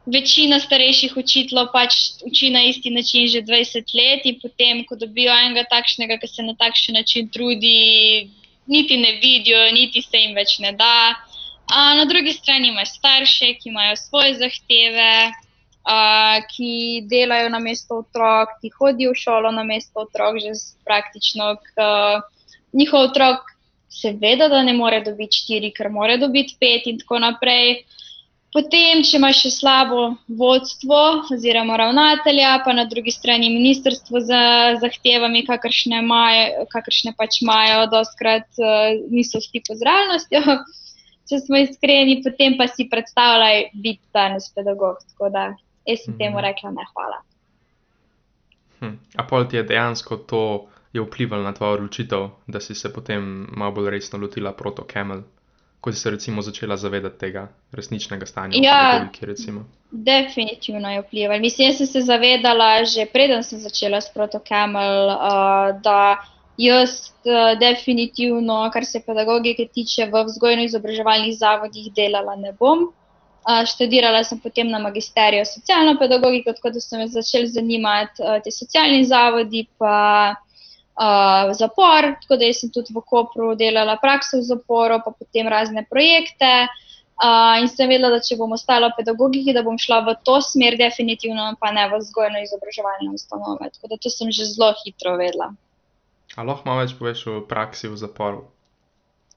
večina 0.06 0.60
starejših 0.62 1.18
učiteljev 1.18 1.72
pač 1.74 1.96
uči 2.26 2.50
na 2.54 2.64
isti 2.70 2.90
način 2.94 3.28
že 3.28 3.42
20 3.42 3.94
let 4.00 4.26
in 4.26 4.40
potem, 4.42 4.84
ko 4.86 4.96
dobijo 4.96 5.34
enega 5.34 5.66
takšnega, 5.70 6.18
ki 6.22 6.28
se 6.28 6.44
na 6.44 6.54
takšen 6.60 7.00
način 7.00 7.30
trudi, 7.30 8.30
niti 8.68 8.98
ne 8.98 9.18
vidijo, 9.22 9.72
niti 9.72 10.02
se 10.02 10.18
jim 10.18 10.36
več 10.36 10.60
ne 10.60 10.74
da. 10.74 11.16
A 11.66 11.96
na 11.98 12.06
drugi 12.06 12.34
strani 12.34 12.70
imaš 12.70 12.98
starše, 13.00 13.56
ki 13.58 13.70
imajo 13.70 13.96
svoje 13.98 14.36
zahteve, 14.42 15.32
a, 15.86 16.42
ki 16.50 17.06
delajo 17.10 17.50
na 17.54 17.62
mesto 17.62 18.02
otrok, 18.02 18.58
ki 18.62 18.74
hodijo 18.78 19.14
v 19.14 19.22
šolo 19.22 19.52
na 19.54 19.64
mesto 19.64 20.06
otrok, 20.06 20.42
že 20.42 20.58
praktično. 20.86 21.56
K, 21.62 21.90
njihov 22.76 23.10
otrok 23.10 23.52
seveda, 23.90 24.50
da 24.52 24.64
ne 24.64 24.74
more 24.74 25.02
dobiti 25.04 25.40
štiri, 25.44 25.72
ker 25.76 25.90
mora 25.90 26.18
dobiti 26.18 26.58
pet 26.60 26.88
in 26.92 27.00
tako 27.00 27.22
naprej. 27.24 27.86
Potem, 28.56 29.02
če 29.04 29.18
imaš 29.18 29.42
še 29.44 29.50
slabo 29.52 30.04
vodstvo 30.40 31.00
oziroma 31.36 31.76
ravnatelja, 31.80 32.54
pa 32.64 32.72
na 32.76 32.86
drugi 32.88 33.12
strani 33.12 33.50
ministrstvo 33.52 34.22
z 34.24 34.40
zahtevami, 34.80 35.44
kakršne, 35.48 36.00
imajo, 36.00 36.64
kakršne 36.72 37.12
pač 37.20 37.42
imajo, 37.44 37.84
doskrat 37.92 38.48
uh, 38.62 38.96
niso 39.12 39.42
v 39.42 39.48
stiku 39.50 39.76
z 39.76 39.88
realnostjo, 39.90 40.56
če 41.28 41.42
smo 41.44 41.60
iskreni, 41.66 42.22
potem 42.24 42.56
pa 42.56 42.70
si 42.72 42.88
predstavljaj 42.88 43.70
biti 43.76 44.04
danes 44.16 44.48
pedagog. 44.56 45.04
Tako 45.12 45.34
da 45.36 45.50
jaz 45.86 46.00
sem 46.00 46.14
Mhm. 46.14 46.18
temu 46.18 46.42
rekla 46.42 46.72
ne 46.72 46.86
hvala. 46.86 47.18
Hm. 48.80 48.96
A 49.16 49.24
pol 49.24 49.46
ti 49.46 49.56
je 49.56 49.64
dejansko 49.64 50.18
to 50.20 50.42
je 50.94 51.02
vplivalo 51.02 51.44
na 51.44 51.54
tvojo 51.54 51.74
odločitev, 51.74 52.30
da 52.48 52.60
si 52.60 52.76
se 52.76 52.94
potem 52.94 53.24
malo 53.52 53.72
bolj 53.72 53.90
resno 53.90 54.20
lotila 54.20 54.54
proto 54.54 54.84
Camel? 54.84 55.22
Ko 55.82 55.92
si 55.92 56.00
se 56.00 56.10
recimo 56.10 56.42
začela 56.42 56.78
zavedati 56.78 57.20
tega 57.20 57.44
resničnega 57.72 58.26
stanja 58.26 58.58
Ja. 58.58 58.92
pedagogiki, 58.92 59.26
recimo. 59.26 59.66
Definitivno 59.92 60.90
je 60.90 61.02
vplival. 61.02 61.40
Mislim, 61.40 61.68
jaz 61.68 61.78
sem 61.78 61.88
se 61.88 62.02
zavedala, 62.02 62.84
že 62.86 63.06
preden 63.06 63.44
sem 63.44 63.60
začela 63.60 64.02
s 64.02 64.10
Protocamel, 64.10 65.08
uh, 65.08 65.18
da 65.82 66.18
jaz 66.58 66.90
uh, 67.22 67.60
definitivno, 67.60 68.70
kar 68.74 68.86
se 68.86 69.00
pedagogike 69.00 69.68
tiče, 69.68 70.06
v 70.06 70.24
vzgojno-izobraževalnih 70.26 71.38
zavodih 71.38 71.94
delala 71.94 72.36
ne 72.36 72.52
bom. 72.54 72.90
Uh, 73.46 73.62
študirala 73.70 74.24
sem 74.26 74.40
potem 74.42 74.66
na 74.74 74.80
magisteriju 74.82 75.46
socialno 75.46 76.00
pedagogiko, 76.00 76.54
tako 76.58 76.72
da 76.74 76.82
so 76.82 76.98
me 76.98 77.06
začeli 77.08 77.48
zanimati 77.48 78.24
uh, 78.24 78.40
ti 78.42 78.50
socialni 78.52 79.04
zavodi, 79.06 79.68
pa 79.78 80.34
uh, 80.34 81.52
zapor, 81.54 82.08
tako 82.24 82.40
da 82.42 82.50
sem 82.54 82.72
tudi 82.74 82.96
v 82.96 83.04
Kopru 83.06 83.52
delala 83.56 84.00
prakso 84.02 84.40
v 84.42 84.48
zaporu, 84.50 84.98
pa 85.06 85.14
potem 85.14 85.48
razne 85.48 85.86
projekte. 85.90 86.66
Uh, 87.16 87.62
in 87.62 87.70
sem 87.72 87.88
vedela, 87.88 88.10
da 88.12 88.20
če 88.20 88.36
bom 88.36 88.52
ostala 88.52 88.90
v 88.92 88.98
pedagogiki, 88.98 89.54
da 89.56 89.62
bom 89.64 89.78
šla 89.80 90.02
v 90.04 90.18
to 90.28 90.42
smer, 90.44 90.76
definitivno 90.76 91.54
pa 91.62 91.70
ne 91.72 91.86
v 91.94 92.02
vzgojno-izobraževalne 92.02 93.14
ustanove. 93.14 93.70
Tako 93.78 93.94
da 93.94 94.02
to 94.02 94.10
sem 94.12 94.34
že 94.36 94.50
zelo 94.52 94.74
hitro 94.82 95.16
vedela. 95.22 95.54
A 96.36 96.44
lahko 96.44 96.68
malo 96.68 96.82
več 96.82 96.98
poveš 96.98 97.28
o 97.32 97.40
praksi 97.46 97.88
v 97.94 98.02
zaporu? 98.02 98.44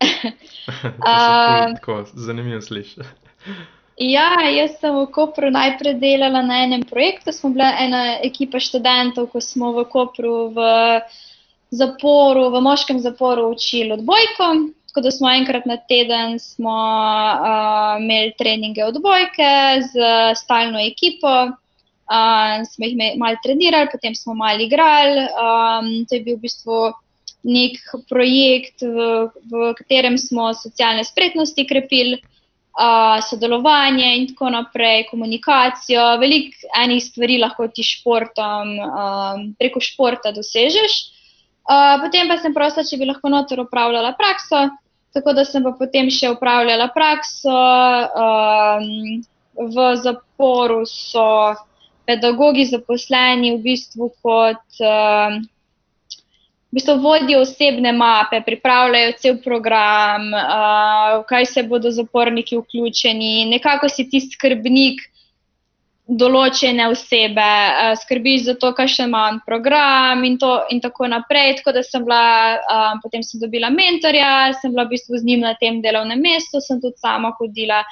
A- 1.06 1.76
Tako 1.76 2.02
zanimivo 2.16 2.64
sliši. 2.64 3.06
Ja, 3.98 4.30
jaz 4.54 4.76
sem 4.78 4.94
v 4.94 5.08
Kopru 5.10 5.50
najprej 5.50 5.96
delala 5.98 6.38
na 6.46 6.62
enem 6.62 6.84
projektu. 6.86 7.34
Smo 7.34 7.50
bile 7.50 7.66
ena 7.82 8.02
ekipa 8.22 8.60
študentov, 8.62 9.26
ko 9.32 9.42
smo 9.42 9.72
v 9.74 9.84
Kopru 9.90 10.54
v 10.54 10.66
zaporu, 11.74 12.46
v 12.54 12.62
moškem 12.62 13.02
zaporu 13.02 13.48
učili 13.50 13.98
odbojko. 13.98 14.70
Tako 14.86 15.02
da 15.02 15.10
smo 15.10 15.32
enkrat 15.34 15.66
na 15.66 15.76
teden 15.90 16.38
smo, 16.38 16.78
uh, 17.42 17.98
imeli 17.98 18.32
treninge 18.38 18.86
odbojke 18.86 19.82
z 19.90 20.06
stalno 20.38 20.78
ekipo. 20.78 21.34
Uh, 22.08 22.62
smo 22.70 22.86
jih 22.86 23.18
malo 23.18 23.42
trenirali, 23.42 23.90
potem 23.90 24.14
smo 24.14 24.38
malo 24.38 24.62
igrali. 24.62 25.26
Um, 25.26 25.92
to 26.06 26.14
je 26.14 26.22
bil 26.22 26.38
v 26.38 26.46
bistvu 26.46 26.94
nek 27.42 27.82
projekt, 28.06 28.78
v, 28.78 29.26
v 29.50 29.74
katerem 29.74 30.14
smo 30.22 30.54
socialne 30.54 31.02
spretnosti 31.02 31.66
krepili 31.66 32.22
uh, 32.78 33.18
sodelovanje 33.28 34.08
in 34.16 34.26
tako 34.30 34.50
naprej, 34.54 35.06
komunikacijo. 35.10 36.16
Veliko 36.22 36.70
enih 36.78 37.02
stvari 37.04 37.38
lahko 37.42 37.68
ti 37.68 37.82
športom, 37.82 38.74
um, 38.78 39.46
preko 39.58 39.82
športa 39.82 40.32
dosežeš. 40.32 40.98
Uh, 41.68 41.98
potem 42.04 42.30
pa 42.30 42.38
sem 42.40 42.54
prosila, 42.54 42.86
če 42.86 42.96
bi 42.96 43.08
lahko 43.10 43.28
noter 43.28 43.60
upravljala 43.60 44.14
prakso, 44.16 44.68
tako 45.12 45.34
da 45.36 45.44
sem 45.44 45.66
pa 45.66 45.74
potem 45.76 46.08
še 46.10 46.30
upravljala 46.32 46.88
prakso. 46.94 47.58
Um, 48.24 49.26
v 49.58 49.84
zaporu 49.98 50.84
so 50.86 51.54
pedagogi 52.06 52.64
zaposleni 52.70 53.56
v 53.56 53.62
bistvu 53.62 54.12
kot. 54.22 54.62
Um, 54.78 55.42
v 56.68 56.76
bistvu 56.76 56.98
vodijo 57.00 57.40
osebne 57.40 57.92
mape, 57.96 58.42
pripravljajo 58.44 59.12
cel 59.18 59.36
program, 59.44 60.26
uh, 60.34 61.22
kaj 61.28 61.46
se 61.46 61.62
bodo 61.62 61.90
zaporniki 61.90 62.58
vključeni, 62.60 63.46
nekako 63.48 63.88
si 63.88 64.04
ti 64.10 64.20
skrbnik 64.20 65.00
določene 66.08 66.86
osebe, 66.88 67.44
uh, 67.44 67.92
skrbiš 68.00 68.46
za 68.46 68.54
to, 68.60 68.70
kakšen 68.76 69.10
ima 69.10 69.26
on 69.28 69.40
program 69.44 70.24
in, 70.24 70.38
to, 70.40 70.54
in 70.72 70.80
tako 70.80 71.08
naprej. 71.12 71.58
Tako 71.58 71.74
da 71.76 71.82
sem 71.84 72.04
bila, 72.06 72.20
um, 72.72 73.02
potem 73.02 73.24
sem 73.26 73.42
dobila 73.42 73.68
mentorja, 73.70 74.54
sem 74.60 74.72
bila 74.72 74.86
v 74.88 74.96
bistvu 74.96 75.20
z 75.20 75.28
njim 75.28 75.44
na 75.44 75.52
tem 75.60 75.82
delovnem 75.84 76.22
mestu, 76.24 76.62
sem 76.64 76.80
tudi 76.80 76.96
sama 77.02 77.34
hodila 77.36 77.82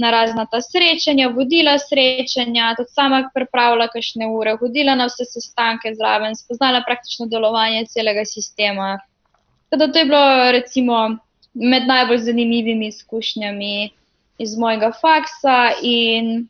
na 0.00 0.10
razna 0.12 0.46
ta 0.48 0.62
srečanja, 0.64 1.28
vodila 1.36 1.76
srečanja, 1.80 2.72
tudi 2.80 2.92
sama 2.96 3.22
pripravila 3.34 3.90
kakšne 3.92 4.28
ure, 4.32 4.56
hodila 4.60 4.96
na 4.96 5.10
vse 5.10 5.28
sestanke 5.28 5.92
zraven, 5.96 6.36
spoznala 6.36 6.82
praktično 6.84 7.28
delovanje 7.28 7.86
celega 7.92 8.24
sistema. 8.24 8.96
Tako 9.68 9.86
da 9.92 9.98
je 9.98 10.08
bilo 10.08 10.52
recimo 10.52 11.04
med 11.52 11.86
najbolj 11.88 12.18
zanimivimi 12.24 12.88
izkušnjami 12.88 13.90
iz 14.38 14.58
mojega 14.58 14.92
faksa 15.00 15.72
in 15.82 16.46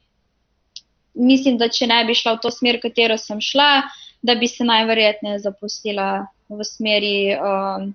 mislim, 1.16 1.58
da 1.58 1.68
če 1.68 1.88
ne 1.90 2.04
bi 2.04 2.14
šla 2.14 2.36
v 2.36 2.42
to 2.44 2.52
smer, 2.52 2.78
katero 2.82 3.16
sem 3.18 3.40
šla, 3.40 3.86
da 4.22 4.34
bi 4.34 4.48
se 4.48 4.64
najverjetneje 4.64 5.38
zaposlila 5.44 6.26
v 6.48 6.64
smeri 6.64 7.16
um, 7.34 7.92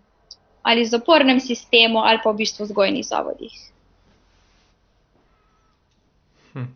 ali 0.61 0.85
zapornem 0.85 1.39
sistemu 1.39 2.03
ali 2.05 2.19
pa 2.23 2.31
v 2.31 2.41
bistvu 2.43 2.67
vzgojnih 2.67 3.05
zavodih. 3.05 3.55
Hm. 6.53 6.69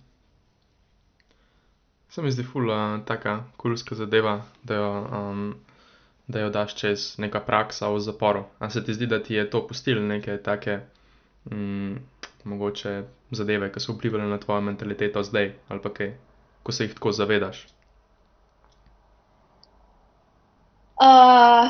Se 2.10 2.22
mi 2.22 2.32
zdi 2.32 2.44
ful 2.44 2.72
uh, 2.72 3.00
taka 3.06 3.44
kulska 3.58 3.96
zadeva, 3.96 4.42
da 4.64 4.76
jo, 4.76 4.92
um, 5.12 5.46
da 6.28 6.46
jo 6.46 6.50
daš 6.50 6.76
čez 6.76 7.08
neka 7.22 7.40
praksa 7.40 7.92
v 7.94 8.00
zaporu. 8.00 8.46
A 8.60 8.70
se 8.70 8.84
ti 8.84 8.94
zdi, 8.94 9.08
da 9.08 9.22
ti 9.24 9.36
je 9.36 9.50
to 9.50 9.68
pustilo 9.68 10.02
neke 10.02 10.38
take 10.38 10.80
mm, 11.52 11.96
mogoče 12.44 13.04
zadeve, 13.32 13.72
ki 13.72 13.80
so 13.80 13.94
vplivali 13.94 14.30
na 14.30 14.38
tvojo 14.38 14.62
mentaliteto 14.62 15.24
zdaj 15.24 15.54
ali 15.70 15.82
pa 15.82 15.94
kaj, 15.94 16.14
ko 16.66 16.74
se 16.74 16.88
jih 16.88 16.94
tako 16.98 17.12
zavedaš? 17.14 17.60
Uh, 20.96 21.70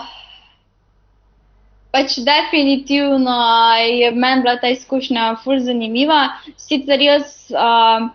pač 1.91 2.15
definitivno 2.23 3.35
je 3.81 4.11
meni 4.11 4.45
bila 4.45 4.55
ta 4.61 4.71
izkušnja 4.71 5.33
ful 5.43 5.59
zanimiva. 5.59 6.21
Sicer 6.57 7.01
jaz, 7.01 7.33
uh, 7.51 8.07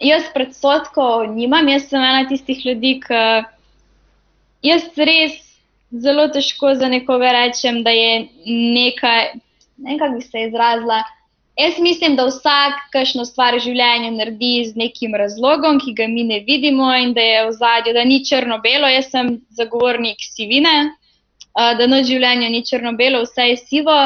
jaz 0.00 0.30
predsotkov 0.34 1.26
nimam, 1.34 1.68
jaz 1.68 1.90
sem 1.90 2.00
ena 2.00 2.24
tistih 2.30 2.64
ljudi, 2.64 2.94
ki 3.04 3.20
jaz 4.70 4.86
res 4.96 5.36
zelo 6.06 6.28
težko 6.32 6.72
za 6.80 6.88
nekoga 6.88 7.34
rečem, 7.36 7.82
da 7.84 7.92
je 7.92 8.24
nekaj, 8.46 9.34
ne 9.76 9.90
vem, 9.90 9.98
kako 9.98 10.16
bi 10.16 10.24
se 10.24 10.46
izrazila. 10.48 11.02
Jaz 11.54 11.78
mislim, 11.78 12.16
da 12.16 12.26
vsak 12.26 12.80
kakšno 12.92 13.24
stvar 13.24 13.54
v 13.54 13.62
življenju 13.62 14.10
naredi 14.16 14.64
z 14.66 14.74
nekim 14.74 15.14
razlogom, 15.14 15.78
ki 15.78 15.94
ga 15.94 16.08
mi 16.10 16.24
ne 16.26 16.40
vidimo 16.48 16.88
in 16.98 17.14
da 17.14 17.22
je 17.22 17.44
v 17.46 17.52
zadju, 17.54 17.94
da 17.94 18.02
ni 18.04 18.18
črno-belo. 18.26 18.90
Jaz 18.90 19.12
sem 19.12 19.36
zagovornik 19.54 20.18
sivine, 20.34 20.74
da 21.54 21.86
noč 21.86 22.10
življenja 22.10 22.50
ni 22.50 22.64
črno-belo, 22.66 23.22
vse 23.22 23.52
je 23.52 23.60
sivo. 23.62 23.98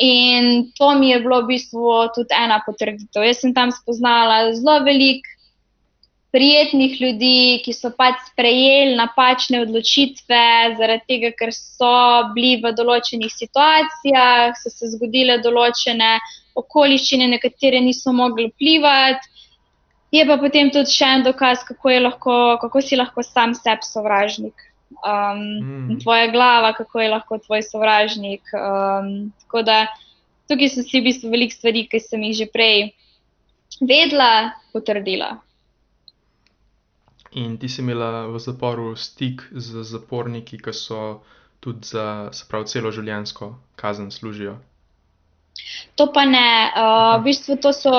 In 0.00 0.70
to 0.76 0.94
mi 0.96 1.10
je 1.10 1.20
bilo 1.24 1.42
v 1.44 1.52
bistvu 1.52 1.92
tudi 2.16 2.36
ena 2.36 2.62
potrditev. 2.64 3.28
Jaz 3.28 3.44
sem 3.44 3.52
tam 3.56 3.72
spoznala 3.72 4.54
zelo 4.56 4.80
veliko 4.88 5.35
prijetnih 6.36 6.98
ljudi, 7.00 7.60
ki 7.64 7.72
so 7.72 7.88
pač 7.96 8.18
sprejeli 8.28 8.92
napačne 8.98 9.62
odločitve, 9.64 10.42
zaradi 10.76 11.06
tega, 11.08 11.30
ker 11.38 11.52
so 11.56 11.92
bili 12.34 12.58
v 12.60 12.74
določenih 12.76 13.32
situacijah, 13.32 14.52
so 14.60 14.72
se 14.72 14.90
zgodile 14.92 15.38
določene 15.40 16.18
okoliščine, 16.60 17.30
na 17.32 17.40
katere 17.40 17.80
niso 17.80 18.12
mogli 18.12 18.50
vplivati. 18.50 19.32
Je 20.12 20.26
pa 20.28 20.36
potem 20.40 20.68
tudi 20.72 20.92
še 20.92 21.08
en 21.16 21.24
dokaz, 21.24 21.64
kako, 21.64 21.90
je 21.94 22.04
lahko, 22.04 22.36
kako 22.60 22.84
si 22.84 23.00
lahko 23.00 23.24
sam 23.24 23.56
sebi 23.56 23.88
sovražnik. 23.88 24.68
Um, 25.00 25.40
Mm. 25.86 25.98
Tvoja 26.02 26.28
glava, 26.30 26.72
kako 26.76 27.00
je 27.00 27.08
lahko 27.10 27.38
tvoj 27.38 27.62
sovražnik. 27.62 28.42
Um, 28.54 29.32
tako 29.40 29.62
da 29.62 29.86
tukaj 30.48 30.68
so 30.68 30.84
si 30.84 31.00
v 31.00 31.08
bistvu 31.08 31.32
veliko 31.32 31.56
stvari, 31.56 31.86
ki 31.90 32.00
sem 32.00 32.22
jih 32.28 32.36
že 32.44 32.46
prej 32.52 32.92
vedela, 33.80 34.52
potrdila. 34.72 35.45
In 37.36 37.58
ti 37.60 37.68
si 37.68 37.82
imela 37.82 38.26
v 38.32 38.38
zaporu 38.40 38.94
stik 38.96 39.42
z 39.52 39.84
zaporniki, 39.84 40.56
ki 40.56 40.72
so 40.72 41.20
tudi 41.60 41.84
za, 41.84 42.32
se 42.32 42.46
pravi, 42.48 42.70
celo 42.72 42.92
življenjsko 42.92 43.50
kazen 43.76 44.08
služijo. 44.10 44.56
To 45.96 46.08
pa 46.12 46.24
ne. 46.24 46.48
Uh, 46.72 47.16
v 47.20 47.28
bistvu 47.28 47.56
to 47.60 47.72
so, 47.76 47.92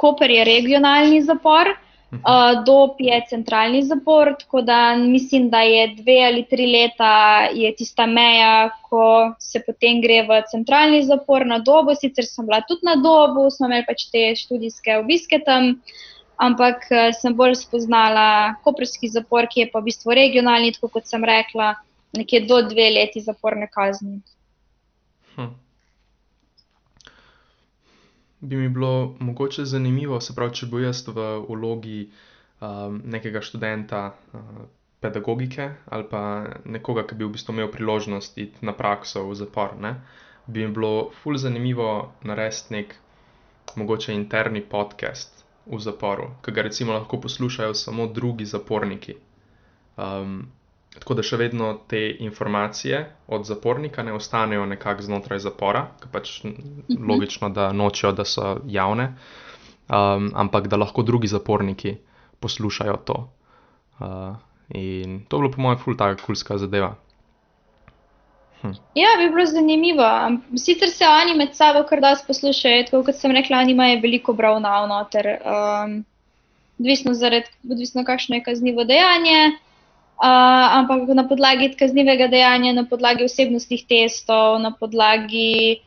Koper 0.00 0.32
je 0.32 0.44
regionalni 0.48 1.20
zapor, 1.24 1.74
Mhm. 2.12 2.22
uh, 2.26 2.64
Dob 2.64 2.98
je 2.98 3.20
centralni 3.28 3.82
zapor, 3.82 4.34
tako 4.38 4.62
da 4.62 4.96
mislim, 4.96 5.50
da 5.50 5.60
je 5.60 5.94
dve 5.94 6.24
ali 6.26 6.46
tri 6.50 6.66
leta 6.66 7.46
je 7.54 7.74
tista 7.76 8.06
meja, 8.06 8.70
ko 8.88 9.34
se 9.38 9.62
potem 9.66 10.00
gre 10.02 10.22
v 10.22 10.42
centralni 10.50 11.04
zapor 11.06 11.46
na 11.46 11.58
Dobu. 11.58 11.94
Sicer 11.94 12.26
sem 12.26 12.46
bila 12.46 12.60
tudi 12.68 12.80
na 12.82 12.96
Dobu, 12.96 13.50
smo 13.50 13.66
imeli 13.66 13.86
pač 13.86 14.08
te 14.10 14.34
študijske 14.36 14.96
obiske 14.98 15.38
tam, 15.46 15.76
ampak 16.40 16.88
eh, 16.90 17.12
sem 17.12 17.36
bolj 17.36 17.58
spoznala 17.60 18.56
koperski 18.64 19.12
zapor, 19.12 19.48
ki 19.50 19.64
je 19.64 19.70
pa 19.72 19.80
v 19.80 19.90
bistvu 19.90 20.16
regionalni, 20.16 20.72
tako 20.72 20.88
kot 20.96 21.08
sem 21.08 21.24
rekla, 21.24 21.74
nekje 22.16 22.46
do 22.48 22.62
dve 22.64 22.88
leti 22.96 23.20
zaporne 23.20 23.68
kazni. 23.70 24.20
Hm. 25.36 25.52
Bi 28.40 28.56
mi 28.56 28.68
bilo 28.72 29.14
mogoče 29.20 29.66
zanimivo, 29.68 30.20
se 30.20 30.34
pravi, 30.34 30.56
če 30.56 30.68
bo 30.72 30.80
jaz 30.80 31.04
v 31.06 31.28
vlogi 31.44 32.00
um, 32.08 33.02
nekega 33.04 33.42
študenta 33.44 34.00
uh, 34.08 34.62
pedagogike 35.04 35.66
ali 35.92 36.06
pa 36.08 36.22
nekoga, 36.64 37.04
ki 37.04 37.20
bi 37.20 37.28
v 37.28 37.34
bistvu 37.36 37.52
imel 37.52 37.68
priložnost 37.72 38.40
iti 38.40 38.64
na 38.64 38.72
prakso 38.76 39.26
v 39.28 39.36
zapor, 39.36 39.76
ne, 39.76 39.92
bi 40.48 40.64
jim 40.64 40.72
bilo 40.76 41.10
ful 41.20 41.36
zanimivo 41.36 42.14
narediti 42.24 42.74
nek 42.74 42.96
mogoče 43.76 44.16
interni 44.16 44.64
podcast 44.64 45.39
v 45.70 45.80
zaporu, 45.80 46.30
ki 46.42 46.52
ga 46.52 46.62
recimo 46.62 46.92
lahko 46.92 47.20
poslušajo 47.20 47.74
samo 47.74 48.06
drugi 48.06 48.44
zaporniki. 48.44 49.14
Um, 49.96 50.48
tako 50.90 51.14
da 51.14 51.22
še 51.22 51.36
vedno 51.36 51.78
te 51.86 52.00
informacije 52.20 53.00
od 53.28 53.44
zapornika 53.44 54.02
ne 54.02 54.12
ostanejo 54.12 54.66
nekako 54.66 55.02
znotraj 55.02 55.38
zapora, 55.38 55.88
ker 56.00 56.08
pač 56.10 56.44
Mhm. 56.44 57.04
logično, 57.06 57.48
da 57.50 57.72
nočejo, 57.72 58.12
da 58.12 58.24
so 58.24 58.60
javne, 58.66 59.14
um, 59.88 60.30
ampak 60.34 60.68
da 60.68 60.76
lahko 60.76 61.02
drugi 61.02 61.26
zaporniki 61.28 61.96
poslušajo 62.40 62.96
to. 63.04 63.18
Uh, 64.00 64.34
in 64.68 65.20
to 65.28 65.36
je 65.36 65.40
bilo, 65.40 65.50
po 65.50 65.60
mojem, 65.60 65.78
ful 65.78 65.96
taka 65.96 66.22
kulska 66.22 66.58
zadeva. 66.58 66.94
Ja, 68.94 69.08
bi 69.18 69.30
bilo 69.32 69.46
zanimivo. 69.46 70.06
Sicer 70.56 70.90
se 70.90 71.04
oni 71.08 71.34
med 71.38 71.54
sabo 71.56 71.82
kar 71.88 72.00
dosti 72.00 72.26
poslušajo, 72.26 72.84
tako 72.90 73.04
kot 73.08 73.16
sem 73.16 73.32
rekla, 73.32 73.62
oni 73.64 73.72
imajo 73.72 74.00
veliko 74.02 74.32
obravnav 74.32 74.88
noter. 74.88 75.28
Um, 75.40 76.00
odvisno, 76.80 77.14
zaradi, 77.14 77.48
odvisno 77.70 78.04
kakšno 78.04 78.36
je 78.36 78.42
kaznivo 78.44 78.84
dejanje, 78.84 79.52
uh, 79.52 80.78
ampak 80.80 81.08
na 81.14 81.28
podlagi 81.28 81.70
kaznivega 81.78 82.28
dejanja, 82.28 82.72
na 82.72 82.84
podlagi 82.88 83.24
osebnostnih 83.24 83.84
testov, 83.88 84.58
na 84.60 84.72
podlagi 84.72 85.80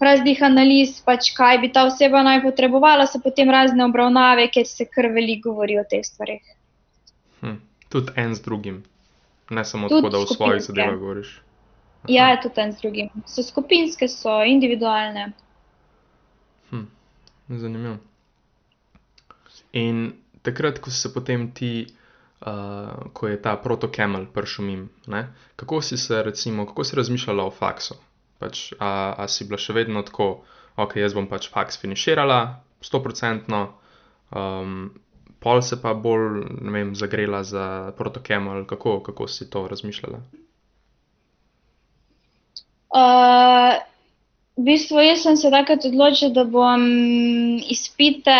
raznih 0.00 0.42
analiz, 0.42 1.00
pač 1.02 1.32
kaj 1.34 1.58
bi 1.62 1.72
ta 1.74 1.86
oseba 1.86 2.22
naj 2.22 2.42
potrebovala, 2.42 3.06
so 3.06 3.22
potem 3.22 3.50
razne 3.50 3.86
obravnave, 3.86 4.46
kjer 4.54 4.66
se 4.66 4.86
kar 4.86 5.10
veliko 5.14 5.54
govori 5.54 5.78
o 5.78 5.84
teh 5.90 6.04
stvareh. 6.06 6.42
Hm. 7.42 7.58
Tudi 7.88 8.14
en 8.20 8.34
z 8.34 8.44
drugim, 8.44 8.82
ne 9.50 9.64
samo 9.64 9.88
Tudi 9.88 10.02
tako, 10.02 10.12
da 10.12 10.22
v 10.22 10.34
skupinske. 10.34 10.72
zadevah 10.72 10.98
govoriš. 10.98 11.30
Ja, 12.08 12.40
tudi 12.42 12.60
en 12.60 12.72
z 12.72 12.80
drugim. 12.80 13.10
So 13.26 13.42
skupinske, 13.44 14.08
so 14.08 14.40
individualne. 14.44 15.32
Hm, 16.70 16.86
zanimivo. 17.48 17.98
In 19.72 20.12
takrat, 20.42 20.78
ko 20.80 20.90
se 20.90 21.12
potem 21.12 21.50
ti, 21.52 21.86
uh, 22.40 23.12
ko 23.12 23.28
je 23.28 23.42
ta 23.42 23.56
protokemelj 23.56 24.30
prišel 24.32 24.64
mim, 24.64 24.86
ne, 25.06 25.26
kako 25.56 25.82
si 25.82 25.98
se, 26.00 26.22
recimo, 26.22 26.66
kako 26.66 26.84
si 26.84 26.96
razmišljala 26.96 27.44
o 27.44 27.50
faksu? 27.50 27.98
Pač, 28.38 28.72
a, 28.78 29.14
a 29.18 29.28
si 29.28 29.44
bila 29.44 29.58
še 29.60 29.76
vedno 29.76 30.02
tako, 30.06 30.44
ok, 30.78 30.96
jaz 30.96 31.14
bom 31.14 31.26
pač 31.28 31.50
faks 31.52 31.80
finiširala, 31.82 32.40
stoprocentno, 32.80 33.62
um, 34.30 34.90
pol 35.42 35.60
se 35.62 35.76
pa 35.82 35.92
bolj, 35.94 36.44
ne 36.62 36.72
vem, 36.72 36.94
zagrela 36.96 37.42
za 37.44 37.92
protokemelj, 37.98 38.64
kako, 38.70 39.00
kako 39.04 39.28
si 39.28 39.50
to 39.50 39.66
razmišljala? 39.68 40.22
Uh, 42.88 43.76
v 44.56 44.64
bistvu 44.64 45.02
jaz 45.04 45.22
sem 45.22 45.36
se 45.36 45.50
takrat 45.52 45.84
odločila, 45.84 46.32
da 46.32 46.44
bom 46.44 46.82
izpite 47.68 48.38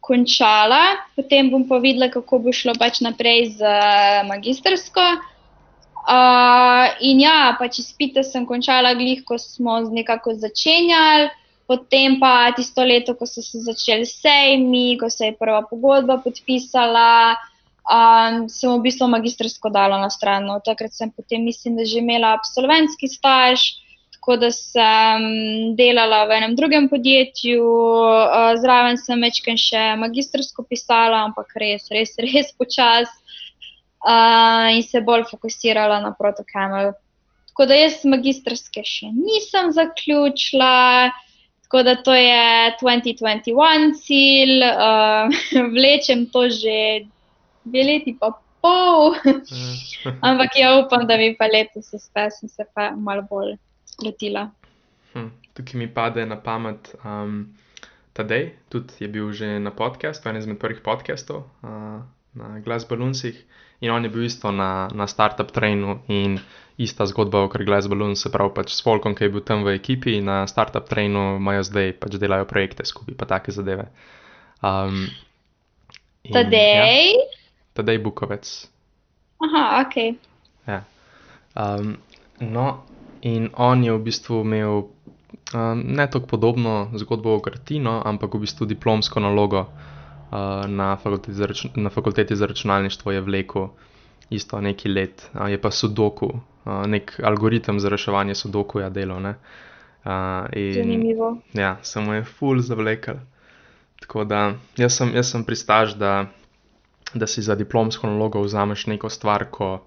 končala, 0.00 0.96
potem 1.16 1.50
bom 1.50 1.66
pa 1.68 1.80
videla, 1.82 2.08
kako 2.08 2.38
bo 2.46 2.54
šlo 2.54 2.72
pač 2.78 3.02
naprej 3.04 3.58
z 3.58 3.74
magistrsko. 4.30 5.04
Uh, 6.08 6.96
in 7.04 7.20
ja, 7.20 7.52
pač 7.58 7.82
izpite 7.82 8.24
sem 8.24 8.46
končala 8.48 8.94
glih, 8.96 9.20
ko 9.28 9.36
smo 9.36 9.82
nekako 9.92 10.32
začenjali, 10.38 11.28
potem 11.68 12.16
pa 12.16 12.48
tisto 12.56 12.80
leto, 12.80 13.12
ko 13.12 13.28
so 13.28 13.44
se 13.44 13.60
začeli 13.60 14.08
sejmi, 14.08 14.96
ko 14.96 15.10
se 15.12 15.28
je 15.28 15.36
prva 15.36 15.60
pogodba 15.68 16.16
podpisala, 16.24 17.36
um, 17.88 18.48
sem 18.48 18.70
v 18.70 18.84
bistvu 18.84 19.08
magistrsko 19.08 19.72
dala 19.72 19.98
na 20.00 20.10
stran. 20.12 20.46
No, 20.46 20.60
takrat 20.60 20.92
sem 20.92 21.10
potem, 21.10 21.44
mislim, 21.44 21.76
da 21.76 21.84
že 21.88 21.98
imela 21.98 22.34
absolventski 22.36 23.08
staž, 23.08 23.80
tako 24.12 24.36
da 24.36 24.50
sem 24.52 25.24
delala 25.78 26.26
v 26.28 26.36
enem 26.36 26.56
drugem 26.56 26.88
podjetju, 26.88 27.64
uh, 27.64 28.52
zraven 28.60 29.00
sem 29.00 29.20
večkrat 29.20 29.60
še 29.62 29.84
magistrsko 29.96 30.66
pisala, 30.68 31.24
ampak 31.30 31.54
res, 31.56 31.88
res, 31.90 32.14
res 32.20 32.52
počasi 32.52 33.14
uh, 34.04 34.68
in 34.74 34.84
se 34.84 35.00
bolj 35.00 35.28
fokusirala 35.32 36.02
na 36.04 36.12
protokamel. 36.12 36.92
Tako 37.48 37.66
da 37.72 37.74
jaz 37.74 38.04
magistrske 38.06 38.84
še 38.86 39.08
nisem 39.16 39.72
zaključila, 39.74 41.10
tako 41.66 41.82
da 41.82 41.96
to 41.96 42.14
je 42.14 42.74
2021 42.82 43.96
cilj, 43.98 44.60
uh, 44.62 45.40
vlečem 45.74 46.28
to 46.30 46.46
že 46.52 47.08
dve 47.68 47.84
leti 47.86 48.16
pa 48.18 48.32
pol, 48.62 49.14
ampak 50.28 50.58
ja 50.58 50.74
upam, 50.80 51.06
da 51.06 51.16
bi 51.20 51.32
pa 51.38 51.46
letos 51.50 51.92
uspel, 51.94 52.30
sem 52.34 52.50
se 52.50 52.66
pa 52.74 52.90
malo 52.96 53.24
bolj 53.30 53.54
lotila. 54.02 54.48
Hm, 55.14 55.30
tukaj 55.54 55.78
mi 55.78 55.88
pade 55.90 56.26
na 56.26 56.36
pamet 56.40 56.92
um, 57.04 57.46
Tadej, 58.18 58.50
tudi 58.66 58.98
je 58.98 59.08
bil 59.08 59.30
že 59.30 59.58
na 59.62 59.70
podkastu, 59.70 60.28
en 60.28 60.36
izmed 60.36 60.58
prvih 60.58 60.82
podkastov 60.82 61.46
uh, 61.62 62.02
na 62.34 62.58
Glass 62.64 62.82
Balloonsih. 62.82 63.38
In 63.78 63.94
on 63.94 64.02
je 64.02 64.10
bil 64.10 64.26
isto 64.26 64.50
na, 64.50 64.90
na 64.90 65.06
startup 65.06 65.54
trainu 65.54 66.02
in 66.10 66.40
ista 66.78 67.06
zgodba, 67.06 67.46
Glass 67.46 67.86
Balloons, 67.86 68.22
se 68.22 68.30
pravi, 68.30 68.50
pač 68.54 68.74
s 68.74 68.82
Folkom, 68.82 69.14
ki 69.14 69.26
je 69.26 69.32
bil 69.34 69.42
tam 69.46 69.62
v 69.62 69.78
ekipi, 69.78 70.18
na 70.18 70.46
startup 70.50 70.90
trainu 70.90 71.38
imajo 71.38 71.62
zdaj 71.62 71.94
pač 72.02 72.18
delajo 72.18 72.46
projekte 72.50 72.82
skupaj, 72.86 73.14
pa 73.14 73.26
take 73.30 73.54
zadeve. 73.54 73.86
Um, 74.62 75.06
in, 76.26 76.34
Ja, 76.34 77.37
Tadej, 77.78 77.98
Bukovec. 78.02 78.66
aha, 79.38 79.86
ok. 79.86 80.18
Ja. 80.66 80.82
Um, 81.54 81.96
no, 82.40 82.82
in 83.22 83.50
on 83.54 83.84
je 83.84 83.92
v 83.94 84.02
bistvu 84.02 84.42
imel 84.42 84.82
um, 85.54 85.82
ne 85.86 86.06
tako 86.10 86.26
podobno 86.26 86.90
zgodbo 86.98 87.36
o 87.36 87.40
kartino, 87.40 88.02
ampak 88.02 88.34
v 88.34 88.42
bistvu 88.42 88.66
diplomsko 88.66 89.22
nalogo 89.22 89.60
uh, 89.62 90.66
na, 90.66 90.96
fakulteti 90.98 91.38
za 91.38 91.46
račun, 91.46 91.70
na 91.76 91.90
fakulteti 91.90 92.36
za 92.36 92.50
računalništvo 92.50 93.12
je 93.12 93.20
vlekel 93.20 93.68
isto 94.30 94.60
neki 94.60 94.88
let, 94.88 95.30
uh, 95.34 95.46
je 95.46 95.60
pa 95.62 95.70
sudoku, 95.70 96.26
uh, 96.34 96.82
nek 96.86 97.20
algoritem 97.22 97.78
za 97.78 97.88
reševanje 97.88 98.34
sudokuja 98.34 98.90
delo. 98.90 99.20
Ne? 99.20 99.36
Uh, 100.02 100.50
in, 100.52 100.74
Zanimivo. 100.74 101.36
Ja, 101.54 101.76
samo 101.82 102.14
je 102.14 102.24
full 102.24 102.58
zavlekel. 102.58 103.22
Tako 104.00 104.24
da 104.24 104.52
jaz 104.76 104.98
sem, 104.98 105.14
jaz 105.14 105.30
sem 105.30 105.44
pristaž, 105.44 105.94
da, 105.94 106.26
da 107.14 107.26
si 107.26 107.42
za 107.42 107.54
diplomsko 107.54 108.06
nalogo 108.06 108.42
vzameš 108.42 108.86
neko 108.86 109.08
stvar, 109.08 109.46
ko 109.50 109.80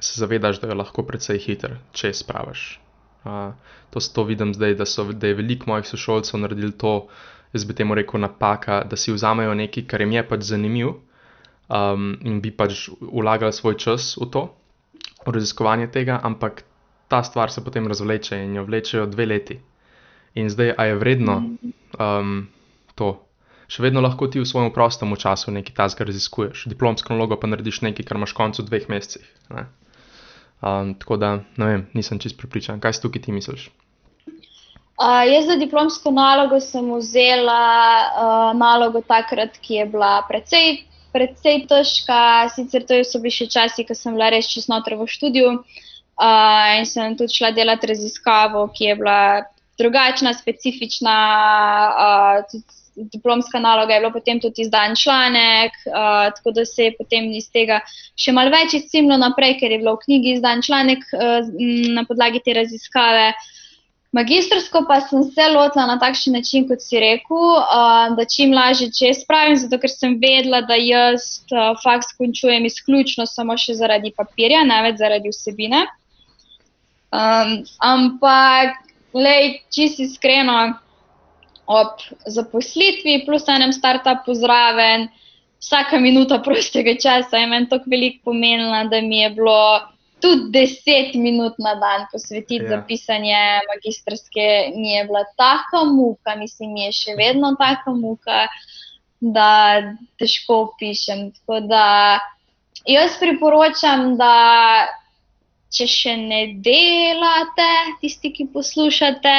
se 0.00 0.20
zavedaš, 0.20 0.60
da 0.60 0.68
jo 0.68 0.74
lahko 0.74 1.02
precej 1.02 1.38
hiter, 1.38 1.78
če 1.92 2.12
spraviš. 2.14 2.80
Uh, 3.24 3.54
to, 3.90 4.00
to 4.00 4.24
vidim 4.24 4.52
zdaj, 4.54 4.74
da, 4.74 4.86
so, 4.86 5.06
da 5.12 5.30
je 5.30 5.38
veliko 5.38 5.70
mojih 5.70 5.86
sošolcev 5.88 6.40
naredili 6.40 6.72
to, 6.78 7.06
jaz 7.52 7.64
bi 7.64 7.74
temu 7.74 7.94
rekel 7.94 8.20
napaka, 8.20 8.82
da 8.84 8.96
si 8.96 9.12
vzamejo 9.12 9.54
nekaj, 9.54 9.86
kar 9.88 10.04
jim 10.04 10.12
je 10.12 10.24
pač 10.28 10.44
zanimivo 10.50 10.98
um, 11.68 12.12
in 12.20 12.40
bi 12.44 12.52
pač 12.52 12.88
vlagali 13.00 13.52
svoj 13.52 13.78
čas 13.80 14.14
v 14.20 14.28
to, 14.30 14.44
v 15.24 15.34
raziskovanje 15.38 15.88
tega, 15.94 16.20
ampak 16.22 16.64
ta 17.08 17.22
stvar 17.24 17.52
se 17.52 17.64
potem 17.64 17.86
razvleče 17.88 18.42
in 18.44 18.56
jo 18.56 18.64
vlečejo 18.64 19.06
dve 19.06 19.26
leti. 19.26 19.60
In 20.34 20.50
zdaj, 20.50 20.74
a 20.76 20.84
je 20.84 20.94
vredno 20.98 21.36
um, 21.98 22.48
to? 22.94 23.23
Še 23.68 23.82
vedno 23.82 24.02
lahko 24.04 24.28
ti 24.28 24.42
v 24.42 24.48
svojem 24.48 24.72
prostem 24.74 25.12
času 25.16 25.54
nekaj 25.54 25.74
tasga 25.76 26.04
raziskuješ, 26.04 26.66
diplomsko 26.68 27.14
nalogo 27.14 27.38
pa 27.40 27.48
narediš 27.48 27.80
nekaj, 27.86 28.04
kar 28.04 28.20
imaš 28.20 28.34
v 28.36 28.40
koncu 28.42 28.66
dveh 28.66 28.88
mesecih. 28.92 29.24
ne. 29.54 29.66
Um, 30.64 30.94
tako 30.94 31.16
da, 31.16 31.30
ne 31.60 31.66
vem, 31.66 31.86
nisem 31.92 32.18
čist 32.18 32.38
pripričan. 32.40 32.80
Kaj 32.80 32.96
si 32.96 33.02
tukaj 33.02 33.22
ti 33.26 33.32
misliš? 33.32 33.68
Uh, 34.94 35.24
jaz 35.26 35.48
za 35.50 35.56
diplomsko 35.60 36.12
nalogo 36.14 36.60
sem 36.60 36.86
vzela 36.94 37.60
uh, 38.06 38.50
nalogo 38.56 39.02
takrat, 39.04 39.58
ki 39.60 39.80
je 39.80 39.86
bila 39.92 40.12
precej, 40.28 40.84
precej 41.12 41.66
težka. 41.68 42.48
Sicer 42.54 42.86
to 42.88 43.00
so 43.04 43.20
bili 43.20 43.34
še 43.34 43.48
časi, 43.50 43.84
ko 43.84 43.96
sem 43.98 44.16
bila 44.16 44.30
res 44.32 44.48
čisto 44.48 44.72
v 44.72 45.08
študiju 45.16 45.50
uh, 45.58 46.78
in 46.78 46.88
sem 46.88 47.18
tudi 47.18 47.34
šla 47.34 47.50
delati 47.52 47.90
raziskavo, 47.90 48.68
ki 48.72 48.88
je 48.88 48.96
bila 49.02 49.20
drugačna, 49.76 50.32
specifična. 50.32 51.18
Uh, 51.92 52.40
tudi 52.48 52.83
diplomska 52.96 53.58
naloga 53.58 53.94
je 53.94 54.00
bila 54.00 54.12
potem 54.12 54.40
tudi 54.40 54.62
izdan 54.62 54.96
članek, 54.96 55.72
uh, 55.86 56.30
tako 56.36 56.50
da 56.50 56.64
se 56.64 56.84
je 56.84 56.94
potem 56.98 57.32
iz 57.32 57.50
tega 57.50 57.80
še 58.16 58.32
malo 58.32 58.52
več 58.54 58.74
izcimlo 58.78 59.18
naprej, 59.18 59.58
ker 59.60 59.72
je 59.72 59.80
bilo 59.82 59.96
v 59.96 60.04
knjigi 60.06 60.36
izdan 60.38 60.62
članek 60.62 61.04
uh, 61.12 61.50
na 61.94 62.06
podlagi 62.08 62.42
te 62.44 62.54
raziskave. 62.54 63.32
Magistrsko 64.14 64.84
pa 64.86 65.00
sem 65.02 65.24
se 65.26 65.48
lotila 65.50 65.88
na 65.90 65.96
takšen 65.98 66.36
način, 66.38 66.68
kot 66.68 66.82
si 66.84 67.00
rekel, 67.02 67.34
uh, 67.58 68.14
da 68.14 68.26
čim 68.30 68.54
lažje 68.54 68.92
čez 68.94 69.24
spravim, 69.24 69.56
zato 69.58 69.80
ker 69.82 69.90
sem 69.90 70.14
vedela, 70.22 70.62
da 70.62 70.78
jaz 70.78 71.42
uh, 71.50 71.74
faks 71.82 72.14
končujem 72.18 72.68
izključno 72.70 73.26
samo 73.26 73.58
še 73.58 73.74
zaradi 73.80 74.14
papirja, 74.14 74.62
ne 74.62 74.78
več 74.86 75.02
zaradi 75.02 75.34
vsebine. 75.34 75.82
Um, 77.14 77.58
ampak, 77.82 78.78
lej, 79.14 79.58
čist 79.74 79.98
iskreno, 80.02 80.76
ob 81.66 82.02
zaposlitvi 82.26 83.22
plus 83.26 83.48
enem 83.48 83.72
startupu 83.72 84.34
zraven, 84.34 85.08
vsaka 85.62 85.98
minuta 85.98 86.38
prostega 86.44 86.94
časa 87.00 87.40
je 87.40 87.46
meni 87.48 87.68
tako 87.68 87.90
veliko 87.90 88.30
pomenila, 88.30 88.84
da 88.84 89.00
mi 89.00 89.18
je 89.18 89.30
bilo 89.30 89.80
tudi 90.20 90.50
deset 90.52 91.14
minut 91.14 91.58
na 91.58 91.74
dan 91.74 92.06
posvetiti 92.12 92.64
ja. 92.64 92.68
za 92.68 92.82
pisanje 92.88 93.40
magistrske, 93.68 94.46
mi 94.76 94.92
je 94.92 95.04
bila 95.04 95.24
taka 95.36 95.84
muka, 95.84 96.36
mislim, 96.36 96.72
mi 96.72 96.86
je 96.86 96.92
še 96.92 97.16
vedno 97.18 97.54
taka 97.60 97.92
muka, 97.92 98.46
da 99.20 99.48
težko 100.20 100.74
pišem. 100.78 101.30
Tako 101.32 101.60
da 101.68 101.86
jaz 102.88 103.18
priporočam, 103.20 104.16
da 104.20 104.34
če 105.74 105.86
še 105.90 106.14
ne 106.20 106.40
delate, 106.64 107.68
tisti, 108.02 108.30
ki 108.36 108.46
poslušate, 108.54 109.34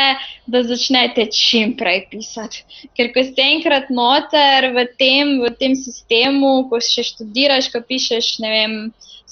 da 0.51 0.61
začnete 0.67 1.27
čim 1.31 1.75
prej 1.79 2.05
pisati. 2.11 2.65
Ker 2.97 3.11
ko 3.15 3.23
ste 3.23 3.47
enkrat 3.55 3.91
noter 3.93 4.71
v 4.75 4.85
tem, 4.99 5.37
v 5.43 5.53
tem 5.59 5.77
sistemu, 5.79 6.67
ko 6.71 6.81
še 6.83 7.05
študiraš, 7.11 7.71
ko 7.73 7.83
pišeš, 7.85 8.35
ne 8.43 8.55
vem. 8.57 8.77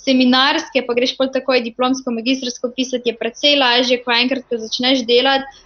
Seminarske, 0.03 0.81
pa 0.83 0.95
greš 0.97 1.13
pa 1.15 1.29
takoj 1.31 1.61
diplomsko, 1.63 2.11
magistrsko 2.11 2.73
pisati, 2.75 3.13
je 3.13 3.19
precej 3.19 3.53
lažje, 3.55 4.01
ko 4.03 4.11
enkrat, 4.11 4.43
ko 4.49 4.59
začneš 4.59 5.05
delati. 5.07 5.63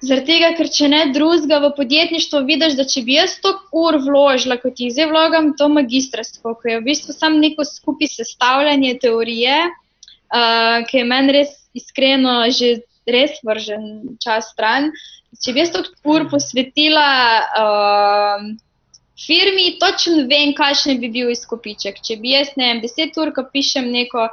Zaradi 0.00 0.32
tega, 0.32 0.52
ker 0.56 0.68
če 0.72 0.86
ne 0.88 1.00
drugega 1.12 1.58
v 1.60 1.72
podjetništvu, 1.76 2.40
vidiš, 2.48 2.76
da 2.78 2.86
če 2.88 3.02
bi 3.04 3.18
jaz 3.18 3.34
to 3.42 3.50
ur 3.76 3.98
vložila, 4.00 4.56
kot 4.62 4.78
ti 4.78 4.88
zdaj 4.94 5.10
vlogam, 5.10 5.50
to 5.58 5.68
magistrsko, 5.68 6.54
ko 6.56 6.70
je 6.70 6.78
v 6.78 6.86
bistvu 6.86 7.12
samo 7.12 7.42
neko 7.42 7.66
skupaj 7.68 8.08
sestavljanje 8.14 8.94
teorije, 9.02 9.58
uh, 10.34 10.80
ki 10.88 11.02
je 11.02 11.04
meni 11.04 11.36
res 11.40 11.54
iskreno 11.74 12.42
že 12.50 12.80
res 13.06 13.38
vržen 13.46 14.16
čas 14.22 14.50
stran. 14.54 14.90
Če 15.40 15.54
bi 15.54 15.62
jaz 15.62 15.70
to 15.74 15.84
ur 16.10 16.26
posvetila 16.30 17.06
uh, 17.62 18.44
firmi, 19.26 19.76
točno 19.80 20.26
vem, 20.30 20.54
kakšen 20.56 21.00
bi 21.00 21.10
bil 21.12 21.30
izkupiček. 21.32 22.00
Če 22.02 22.18
bi 22.20 22.34
jaz, 22.34 22.54
ne 22.56 22.70
vem, 22.70 22.80
deset 22.84 23.16
ur, 23.20 23.32
ko 23.36 23.46
pišem 23.52 23.90
neko 23.92 24.28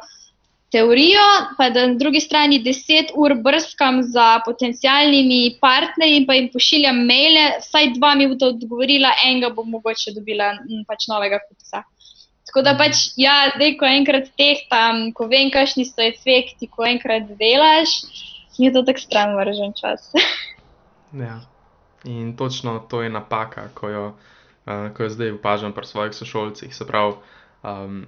teorijo, 0.71 1.25
pa 1.57 1.69
da 1.71 1.85
na 1.87 1.95
drugi 1.99 2.19
strani 2.19 2.59
deset 2.63 3.13
ur 3.15 3.35
brskam 3.43 4.01
za 4.03 4.41
potencijalnimi 4.45 5.57
partnerji 5.61 6.21
in 6.21 6.25
pa 6.27 6.35
jim 6.35 6.49
pošiljam 6.53 7.05
maile, 7.07 7.45
vsaj 7.63 7.93
dva 7.95 8.15
mi 8.19 8.27
bo 8.27 8.35
to 8.35 8.51
odgovorila, 8.55 9.13
enega 9.25 9.53
bom 9.55 9.69
mogoče 9.77 10.15
dobila 10.17 10.51
pač 10.89 11.07
novega 11.11 11.39
kupca. 11.45 11.85
Tako 12.57 12.65
da 12.65 12.71
pač, 12.73 12.99
ja, 13.21 13.51
zdaj, 13.53 13.75
ko 13.77 13.85
enkrat 13.85 14.31
tehtam, 14.33 15.11
ko 15.13 15.27
vem, 15.29 15.51
kakšni 15.53 15.83
so 15.85 16.01
efekti, 16.01 16.65
ko 16.65 16.87
enkrat 16.89 17.27
delaš, 17.37 17.91
mi 18.57 18.65
je 18.65 18.71
to 18.73 18.81
tako 18.81 19.03
stran 19.03 19.35
vržen 19.37 19.75
čas. 19.77 20.07
ja. 21.27 21.35
In 22.09 22.33
točno 22.33 22.79
to 22.89 23.03
je 23.05 23.13
napaka, 23.13 23.67
ko 23.77 23.93
jo, 23.93 24.07
uh, 24.65 24.89
ko 24.89 25.05
jo 25.05 25.13
zdaj 25.13 25.35
opažam 25.37 25.77
pri 25.77 25.85
svojih 25.85 26.17
sošolcih. 26.17 26.73
Se 26.73 26.89
pravi, 26.89 27.13
um, 27.61 28.07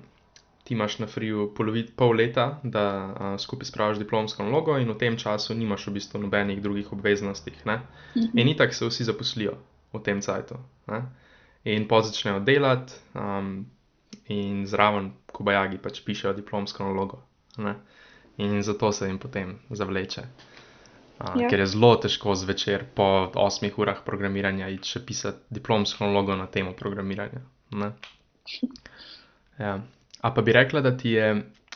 ti 0.65 0.73
imaš 0.73 0.97
na 0.97 1.05
friju 1.05 1.51
pol 1.53 2.17
leta, 2.17 2.57
da 2.63 2.89
uh, 3.05 3.37
skupaj 3.37 3.69
spraviš 3.69 4.01
diplomsko 4.01 4.49
nalogo, 4.49 4.81
in 4.81 4.89
v 4.89 4.97
tem 4.97 5.17
času 5.17 5.53
nimaš 5.53 5.91
v 5.93 5.99
bistvu 6.01 6.25
nobenih 6.25 6.57
drugih 6.61 6.89
obveznosti. 6.89 7.53
Mm 7.65 7.69
-hmm. 8.15 8.29
In 8.33 8.49
itak 8.49 8.73
se 8.73 8.85
vsi 8.85 9.03
zaposlijo 9.03 9.59
v 9.93 10.01
tem 10.01 10.21
cajtu. 10.21 10.57
In 11.65 11.87
pa 11.87 12.01
začnejo 12.01 12.39
delati. 12.39 12.93
Um, 13.13 13.69
in 14.29 14.65
zraven 14.67 15.11
Kubajagi 15.33 15.77
pač 15.81 16.01
pišejo 16.05 16.33
diplomsko 16.37 16.83
nalogo. 16.83 17.21
Ne? 17.57 17.75
In 18.37 18.61
zato 18.63 18.91
se 18.91 19.07
jim 19.07 19.19
potem 19.19 19.57
zavleče. 19.69 20.23
Uh, 21.19 21.41
ja. 21.41 21.49
Ker 21.51 21.59
je 21.59 21.67
zelo 21.73 21.95
težko 21.99 22.35
zvečer 22.35 22.85
po 22.95 23.31
osmih 23.35 23.75
urah 23.79 23.99
programiranja 24.05 24.69
iti 24.71 24.87
še 24.87 25.01
pisati 25.05 25.59
diplomsko 25.59 26.07
nalogo 26.07 26.35
na 26.39 26.47
temo 26.47 26.71
programiranja. 26.73 27.41
Ja. 29.59 29.73
A 30.21 30.31
pa 30.35 30.41
bi 30.41 30.55
rekla, 30.55 30.81
da 30.81 30.93
ti 30.97 31.11
je, 31.17 31.27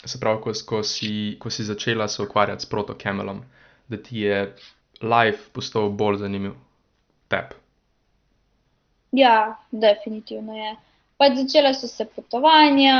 se 0.06 0.20
pravi, 0.20 0.42
ko, 0.46 0.54
ko, 0.68 0.80
si, 0.88 1.36
ko 1.40 1.52
si 1.52 1.64
začela 1.68 2.08
se 2.08 2.24
ukvarjati 2.24 2.64
s 2.64 2.70
protokemelom, 2.72 3.44
da 3.92 4.00
ti 4.00 4.24
je 4.24 4.40
life 5.04 5.52
postal 5.52 5.92
bolj 5.92 6.22
zanimiv 6.24 6.56
tep. 7.28 7.54
Ja, 9.12 9.60
definitivno 9.72 10.56
je. 10.58 10.76
Pač 11.24 11.38
začela 11.40 11.72
so 11.72 11.88
se 11.88 12.04
potovanja, 12.04 12.96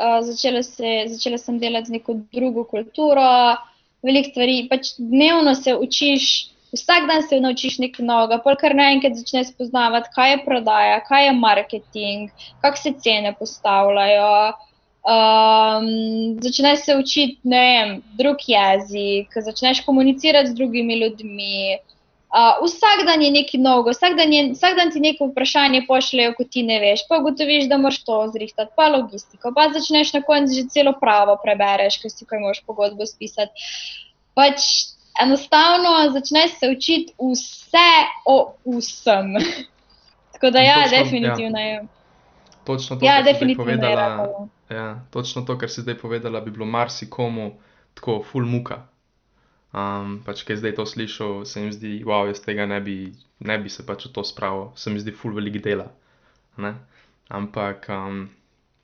uh, 0.00 0.20
začela, 0.24 0.62
se, 0.64 0.92
začela 1.12 1.36
sem 1.36 1.58
delati 1.60 1.90
z 1.90 1.98
neko 1.98 2.14
drugo 2.32 2.62
kulturo, 2.64 3.26
veliko 4.00 4.30
stvari. 4.32 4.54
Pač 4.70 4.94
dnevno 4.96 5.52
se 5.58 5.74
učiš, 5.76 6.28
vsak 6.72 7.08
dan 7.10 7.26
se 7.28 7.40
naučiš 7.44 7.76
nekaj 7.84 8.06
novega, 8.08 8.38
pa 8.40 8.54
kar 8.56 8.76
naenkrat 8.78 9.18
začneš 9.20 9.52
spoznavati, 9.52 10.08
kaj 10.14 10.32
je 10.32 10.38
prodaja, 10.46 11.02
kaj 11.10 11.26
je 11.26 11.34
marketing, 11.42 12.32
kako 12.64 12.80
se 12.86 12.94
cene 13.04 13.34
postavljajo. 13.36 14.32
Um, 15.08 15.92
začneš 16.40 16.88
se 16.88 16.96
učiti, 16.96 17.38
ne 17.52 17.60
vem, 17.66 17.94
drug 18.16 18.48
jezik, 18.48 19.36
začneš 19.44 19.84
komunicirati 19.84 20.54
z 20.54 20.56
drugimi 20.56 21.00
ljudmi. 21.04 21.78
Uh, 22.28 22.60
vsak 22.60 23.06
dan 23.08 23.22
je 23.24 23.30
nekaj 23.32 23.60
novega, 23.60 23.94
vsak, 23.96 24.18
vsak 24.52 24.74
dan 24.76 24.90
ti 24.92 25.00
neko 25.00 25.30
vprašanje 25.30 25.86
pošljejo, 25.88 26.34
ko 26.36 26.44
ti 26.44 26.62
ne 26.62 26.76
veš. 26.82 27.06
Pa 27.08 27.22
ugotoviš, 27.22 27.70
da 27.70 27.78
moraš 27.80 28.02
to 28.04 28.18
zrihtati, 28.34 28.72
pa 28.76 28.90
logistiko. 28.92 29.52
Pa 29.56 29.70
začneš 29.72 30.12
na 30.12 30.20
koncu 30.22 30.58
že 30.58 30.66
celo 30.68 30.92
pravo 31.00 31.38
prebereš, 31.40 31.96
ker 32.02 32.12
si 32.12 32.28
kaj 32.28 32.42
moš 32.42 32.60
pogodbo 32.68 33.08
spisati. 33.08 33.68
Pač 34.36 34.60
enostavno 35.22 36.10
začneš 36.12 36.58
se 36.60 36.68
učiti 36.76 37.16
vse 37.16 37.92
o 38.28 38.36
vsem. 38.76 39.32
Tako 40.32 40.50
da, 40.50 40.60
ja, 40.60 40.82
točno, 40.84 40.98
definitivno 40.98 41.58
ja. 41.58 41.66
je. 41.66 41.86
Točno 42.64 42.96
to, 42.96 43.06
ja, 43.06 43.24
kar 43.24 43.34
si 43.34 43.56
povedala. 43.56 44.28
Ja, 44.70 45.00
točno 45.10 45.42
to, 45.42 45.58
kar 45.58 45.70
si 45.70 45.80
zdaj 45.80 45.96
povedala, 45.98 46.40
bi 46.40 46.50
bilo 46.50 46.66
marsikomu 46.66 47.50
tako 47.94 48.22
full 48.22 48.46
muka. 48.46 48.84
Um, 49.78 50.18
pač, 50.24 50.42
ki 50.42 50.54
je 50.54 50.60
zdaj 50.62 50.74
to 50.78 50.84
slišal, 50.88 51.44
se 51.46 51.60
mi 51.62 51.70
zdi, 51.74 51.98
wow, 52.08 52.26
jaz 52.26 52.40
tega 52.42 52.64
ne 52.66 52.78
bi, 52.82 52.96
ne 53.44 53.56
bi 53.62 53.70
se 53.70 53.84
pač 53.86 54.08
v 54.08 54.12
to 54.16 54.24
spravil, 54.26 54.70
se 54.80 54.90
mi 54.90 54.98
zdi, 55.02 55.12
ful 55.14 55.34
velik 55.36 55.60
dela. 55.62 55.90
Ne? 56.58 56.72
Ampak, 57.30 57.86
um, 57.92 58.24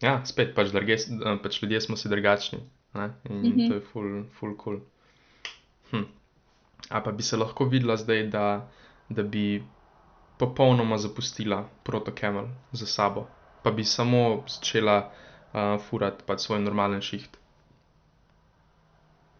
ja, 0.04 0.18
spet 0.28 0.52
pač, 0.54 0.70
drge, 0.74 0.98
pač 1.42 1.62
ljudje 1.62 1.80
smo 1.86 1.96
si 1.98 2.10
drugačni 2.12 2.60
ne? 2.94 3.08
in 3.30 3.40
mm 3.40 3.52
-hmm. 3.52 3.68
to 3.68 3.74
je 3.74 3.80
ful, 3.80 4.10
ful 4.38 4.52
cool. 4.60 4.80
Hm. 5.90 6.04
A 6.90 7.00
pa 7.00 7.10
bi 7.10 7.22
se 7.22 7.36
lahko 7.36 7.64
videla 7.64 7.96
zdaj, 7.96 8.22
da, 8.28 8.68
da 9.08 9.22
bi 9.22 9.64
popolnoma 10.38 10.98
zapustila 10.98 11.64
protokemel 11.82 12.46
za 12.72 12.86
sabo, 12.86 13.26
pa 13.62 13.70
bi 13.70 13.84
samo 13.84 14.44
začela 14.46 15.10
uh, 15.54 15.80
furati 15.80 16.24
pač 16.26 16.40
svoj 16.40 16.60
normalen 16.60 17.00
šiht. 17.00 17.38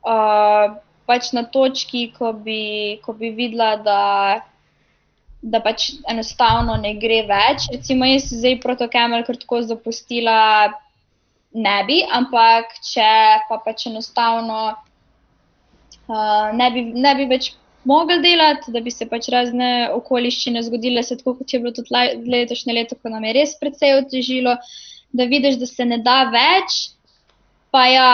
Uh 0.02 0.93
pač 1.07 1.32
na 1.36 1.44
točki, 1.44 2.09
ko 2.16 2.32
bi, 2.32 2.98
ko 3.05 3.14
bi 3.16 3.30
videla, 3.36 3.74
da, 3.84 4.00
da 5.42 5.61
pač 5.64 5.90
enostavno 6.11 6.76
ne 6.80 6.94
gre 7.00 7.22
več. 7.28 7.68
Recimo, 7.72 8.09
jaz 8.09 8.30
se 8.30 8.40
zdaj 8.40 8.61
protokemelj 8.64 9.26
kratko 9.28 9.61
zapustila, 9.68 10.38
ne 11.55 11.76
bi, 11.88 12.00
ampak 12.20 12.72
če 12.82 13.11
pa 13.48 13.61
pač 13.64 13.86
enostavno 13.90 14.62
uh, 14.72 16.48
ne, 16.57 16.70
bi, 16.74 16.88
ne 16.94 17.14
bi 17.20 17.28
več. 17.34 17.52
Mogel 17.84 18.22
delati, 18.24 18.72
da 18.72 18.80
bi 18.80 18.88
se 18.88 19.05
pač 19.05 19.26
razne 19.28 19.90
okoliščine 19.92 20.62
zgodile, 20.64 21.02
se 21.05 21.18
tako 21.20 21.34
kot 21.36 21.52
je 21.52 21.59
bilo 21.61 21.74
tudi 21.76 21.92
letošnje 22.32 22.72
leto, 22.72 22.96
ko 22.96 23.12
nam 23.12 23.26
je 23.28 23.34
res 23.36 23.52
precej 23.61 23.98
otežilo, 23.98 24.55
da 25.12 25.26
vidiš, 25.28 25.59
da 25.61 25.68
se 25.68 25.84
ne 25.84 25.98
da 26.00 26.22
več. 26.32 26.78
Pa 27.74 27.82
ja, 27.90 28.09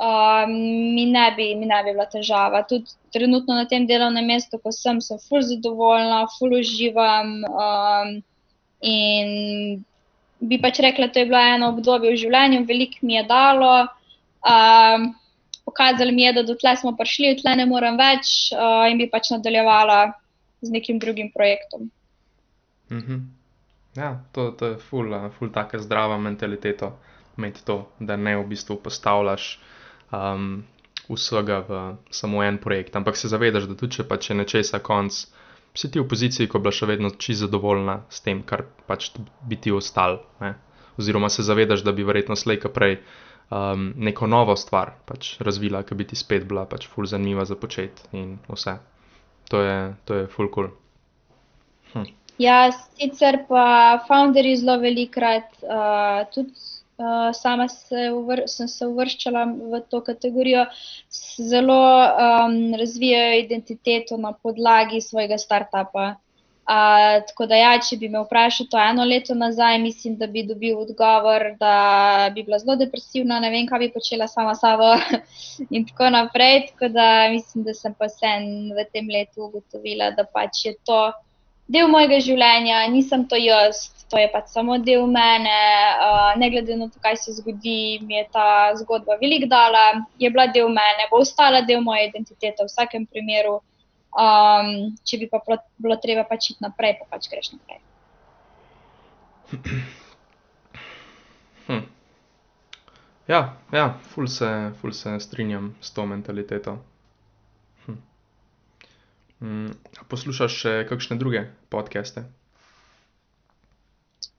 uh, 0.00 0.44
mi, 0.48 1.06
ne 1.06 1.26
bi, 1.36 1.54
mi 1.54 1.66
ne 1.66 1.82
bi 1.84 1.92
bila 1.92 2.06
težava. 2.10 2.62
Tudi 2.68 2.92
trenutno 3.12 3.54
na 3.54 3.66
tem 3.68 3.86
delovnem 3.86 4.26
mestu, 4.26 4.60
ko 4.62 4.72
sem, 4.72 5.00
sem 5.00 5.20
ful 5.28 5.44
zadovoljna, 5.44 6.24
ful 6.38 6.56
uživam. 6.60 7.36
Um, 7.50 8.16
in 8.84 9.84
bi 10.40 10.58
pač 10.60 10.80
rekla, 10.84 11.08
da 11.12 11.20
je 11.20 11.28
bilo 11.30 11.40
eno 11.40 11.70
obdobje 11.72 12.12
v 12.12 12.20
življenju, 12.24 12.66
veliko 12.68 13.00
mi 13.06 13.16
je 13.16 13.24
dalo. 13.28 13.86
Um, 14.46 15.14
pokazali 15.66 16.12
mi 16.12 16.26
je, 16.26 16.34
da 16.36 16.44
do 16.46 16.54
tle 16.54 16.76
smo 16.76 16.92
prišli, 16.96 17.38
tle 17.40 17.56
ne 17.58 17.66
morem 17.66 17.96
več 17.98 18.52
uh, 18.54 18.84
in 18.90 19.00
bi 19.00 19.08
pač 19.10 19.32
nadaljevala 19.34 20.12
z 20.62 20.72
nekim 20.72 21.00
drugim 21.02 21.32
projektom. 21.32 21.90
Mm 22.90 23.00
-hmm. 23.00 23.24
Ja, 23.96 24.20
to, 24.32 24.50
to 24.50 24.66
je 24.66 24.76
ful, 24.78 25.08
ful 25.38 25.50
taka 25.52 25.78
zdrava 25.78 26.18
mentaliteta, 26.18 26.92
imeti 27.38 27.64
to, 27.64 27.88
da 27.98 28.16
ne 28.16 28.36
v 28.36 28.44
bistvu 28.46 28.76
postavljaš 28.76 29.58
um, 30.12 30.64
vsega 31.08 31.62
v 31.68 31.80
samo 32.10 32.42
en 32.42 32.58
projekt. 32.58 32.96
Ampak 32.96 33.16
se 33.16 33.28
zavedaš, 33.28 33.68
da 33.70 33.78
tudi 33.78 33.98
če 33.98 34.06
pa 34.08 34.18
če 34.18 34.34
nečesa 34.34 34.82
konc, 34.82 35.26
si 35.76 35.90
ti 35.92 36.00
v 36.00 36.08
poziciji, 36.08 36.48
ko 36.48 36.58
bi 36.58 36.72
še 36.72 36.88
vedno 36.88 37.12
čisto 37.12 37.46
zadovoljna 37.46 38.00
s 38.08 38.24
tem, 38.24 38.42
kar 38.42 38.64
pač 38.88 39.12
bi 39.44 39.58
ti 39.60 39.72
ostal. 39.72 40.22
Ne? 40.40 40.54
Oziroma 40.96 41.28
se 41.28 41.44
zavedaš, 41.44 41.84
da 41.84 41.92
bi 41.92 42.06
verjetno 42.06 42.36
slejka 42.36 42.72
prej 42.72 42.98
um, 43.50 43.92
neko 43.96 44.26
novo 44.26 44.56
stvar 44.56 44.96
pač 45.06 45.36
razvila, 45.44 45.84
ki 45.84 45.94
bi 45.94 46.08
ti 46.08 46.16
spet 46.16 46.46
bila 46.48 46.64
pač 46.66 46.88
ful 46.88 47.06
zanimiva 47.06 47.44
za 47.44 47.58
početi 47.60 48.08
in 48.16 48.38
vse. 48.48 48.78
To 49.52 49.60
je, 49.62 49.76
to 50.08 50.22
je 50.22 50.30
ful 50.32 50.48
cool. 50.54 50.72
Hm. 51.92 52.08
Ja, 52.42 52.72
sicer 52.72 53.44
pa 53.48 54.02
founderji 54.08 54.56
zelo 54.60 54.80
velikrat, 54.80 55.52
uh, 55.62 56.24
tudi 56.34 56.52
uh, 56.98 57.32
sama 57.34 57.68
se 57.68 58.10
uvr 58.12 58.42
sem 58.46 58.68
se 58.68 58.86
uvrščala 58.86 59.44
v 59.72 59.80
to 59.90 60.00
kategorijo, 60.04 60.66
zelo 61.48 61.80
um, 62.04 62.60
razvijajo 62.80 63.40
identiteto 63.40 64.16
na 64.16 64.32
podlagi 64.32 65.00
svojega 65.00 65.38
startupa. 65.38 66.14
Uh, 66.66 67.22
tako 67.28 67.46
da, 67.46 67.54
ja, 67.54 67.74
če 67.78 67.94
bi 68.00 68.08
me 68.10 68.18
vprašal 68.24 68.66
to 68.66 68.78
eno 68.82 69.04
leto 69.06 69.36
nazaj, 69.38 69.76
mislim, 69.78 70.16
da 70.18 70.26
bi 70.26 70.42
dobil 70.42 70.80
odgovor, 70.82 71.44
da 71.60 71.74
bi 72.34 72.42
bila 72.42 72.58
zelo 72.58 72.74
depresivna, 72.80 73.38
ne 73.40 73.52
vem, 73.52 73.68
kaj 73.70 73.84
bi 73.84 73.92
počela 73.94 74.26
sama 74.26 74.56
s 74.56 74.64
sabo 74.64 74.88
in 75.76 75.86
tako 75.86 76.10
naprej. 76.10 76.64
Tako 76.72 76.90
da 76.96 77.06
mislim, 77.30 77.64
da 77.68 77.74
sem 77.74 77.94
pa 77.94 78.08
se 78.08 78.34
v 78.74 78.88
tem 78.92 79.06
letu 79.14 79.46
ugotovila, 79.46 80.10
da 80.18 80.26
pač 80.26 80.64
je 80.66 80.74
to 80.82 80.98
del 81.70 81.88
mojega 81.90 82.18
življenja, 82.22 82.82
nisem 82.90 83.26
to 83.30 83.38
jaz, 83.38 83.86
to 84.10 84.18
je 84.18 84.28
pač 84.32 84.50
samo 84.54 84.78
del 84.78 85.06
mene. 85.10 85.60
Uh, 85.98 86.38
ne 86.38 86.50
glede 86.50 86.76
na 86.78 86.88
to, 86.90 87.00
kaj 87.02 87.16
se 87.22 87.34
zgodi, 87.38 87.98
mi 88.06 88.18
je 88.18 88.26
ta 88.32 88.74
zgodba 88.78 89.18
velik 89.20 89.48
dala, 89.50 90.06
je 90.18 90.30
bila 90.30 90.46
del 90.46 90.68
mene, 90.68 91.08
bo 91.10 91.22
ostala 91.24 91.62
del 91.66 91.82
moje 91.82 92.08
identitete 92.10 92.62
v 92.62 92.70
vsakem 92.70 93.06
primeru. 93.10 93.60
Um, 94.16 94.96
če 95.04 95.18
bi 95.20 95.28
pa 95.28 95.42
bilo 95.76 95.98
treba 96.00 96.24
pač 96.24 96.52
iti 96.54 96.64
naprej, 96.64 96.96
pa 97.02 97.16
pač 97.16 97.28
greš 97.32 97.52
naprej. 97.58 97.82
Hm. 101.66 101.82
Ja, 103.26 103.56
ja 103.74 103.88
ful, 104.12 104.28
se, 104.30 104.46
ful 104.78 104.92
se 104.94 105.16
strinjam 105.18 105.72
s 105.82 105.90
to 105.90 106.04
mentaliteto. 106.06 106.76
Hm. 107.86 107.96
Hm. 109.42 109.72
Poslušaš 110.06 110.58
še 110.62 110.74
kakšne 110.86 111.18
druge 111.18 111.48
podcaste? 111.74 112.22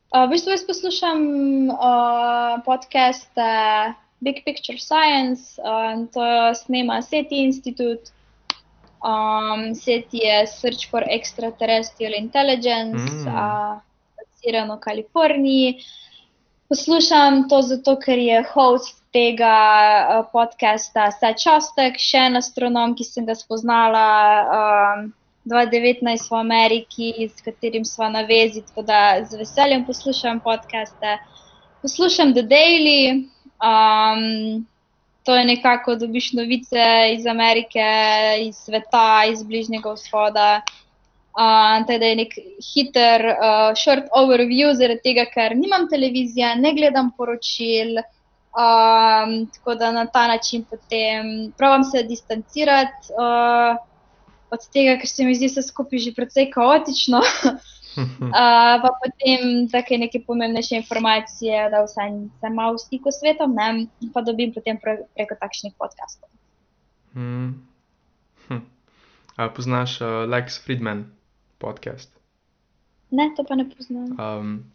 Uh, 0.08 0.24
v 0.24 0.30
bistvu 0.30 0.51
jaz 0.55 0.62
poslušam 0.64 1.20
uh, 1.70 2.64
podcast 2.64 3.32
uh, 3.36 3.91
Big 4.24 4.39
Picture 4.45 4.80
Science, 4.80 5.60
uh, 5.60 5.99
to 6.14 6.55
snema 6.55 7.01
SETI 7.01 7.43
Institute. 7.43 8.12
Um, 9.03 9.76
set 9.76 10.08
je 10.12 10.47
Search 10.47 10.89
for 10.89 11.03
Extraterrestrial 11.03 12.14
Intelligence, 12.18 13.03
mm. 13.12 13.28
uh, 13.28 13.80
v 14.43 14.80
Kaliforniji. 14.80 15.84
Poslušam 16.70 17.49
to 17.49 17.62
zato, 17.62 17.95
ker 17.99 18.18
je 18.18 18.41
host 18.53 19.03
tega 19.12 19.60
uh, 20.08 20.26
podcasta 20.32 21.12
Seth 21.12 21.43
Chostek, 21.43 21.99
še 21.99 22.32
en 22.32 22.39
astronom, 22.39 22.95
ki 22.95 23.03
sem 23.03 23.28
ga 23.28 23.36
spoznala 23.36 24.08
um, 24.47 25.12
2019 25.48 26.32
v 26.32 26.36
Ameriki, 26.36 27.30
s 27.30 27.41
katerim 27.41 27.86
smo 27.86 28.10
na 28.10 28.22
vezi, 28.22 28.62
tako 28.62 28.82
da 28.82 29.26
z 29.30 29.38
veseljem 29.38 29.86
poslušam 29.86 30.39
podcaste. 30.39 31.18
Poslušam 31.82 32.34
The 32.34 32.41
Daily. 32.41 33.28
Um, 33.64 34.66
to 35.24 35.36
je 35.36 35.45
nekako, 35.45 35.95
da 35.95 36.06
dobiš 36.06 36.34
novice 36.34 36.84
iz 37.14 37.26
Amerike, 37.26 37.88
iz 38.39 38.56
sveta, 38.56 39.24
iz 39.32 39.43
Bližnjega 39.43 39.91
vzhoda. 39.91 40.62
Uh, 41.38 41.86
da 41.88 42.06
je 42.06 42.16
nek 42.16 42.32
hiter, 42.74 43.26
uh, 43.32 43.74
short 43.78 44.08
overview, 44.16 44.72
zaradi 44.74 45.04
tega, 45.04 45.26
ker 45.32 45.56
nimam 45.56 45.88
televizije, 45.89 46.56
ne 46.56 46.74
gledam 46.74 47.12
poročil. 47.18 48.00
Um, 48.58 49.45
tako 49.54 49.76
da 49.76 49.91
na 49.91 50.06
ta 50.06 50.28
način 50.28 50.64
potem 50.66 51.52
pravim 51.58 51.84
se 51.84 52.04
distancirati 52.04 53.14
uh, 53.14 53.78
od 54.52 54.68
tega, 54.74 54.98
ker 55.02 55.10
se 55.10 55.26
mi 55.26 55.36
zdi 55.36 55.50
vse 55.52 55.66
skupaj 55.68 56.00
že 56.00 56.16
precej 56.16 56.52
kaotično. 56.54 57.22
Uh, 58.22 58.78
pa 58.82 58.89
potem 59.02 59.66
take 59.72 59.98
neke 59.98 60.22
pomembnejše 60.22 60.76
informacije, 60.76 61.70
da 61.74 61.82
vsaj 61.82 62.14
sem 62.41 62.54
malo 62.54 62.78
v 62.78 62.84
stiku 62.86 63.12
s 63.12 63.20
svetom, 63.22 63.56
ne, 63.58 63.88
pa 64.14 64.22
dobim 64.22 64.54
potem 64.54 64.78
pre, 64.78 65.10
preko 65.18 65.34
takšnih 65.39 65.74
podkastov. 65.74 66.30
Hmm. 67.18 67.66
Hm. 68.48 68.62
A 69.38 69.50
poznaš 69.50 69.98
uh, 70.02 70.30
Lex 70.30 70.62
Friedman 70.62 71.10
podcast? 71.58 72.14
Ne, 73.10 73.34
to 73.34 73.41
pa 73.41 73.58
ne 73.58 73.66
poznam. 73.66 74.14
Um, 74.14 74.70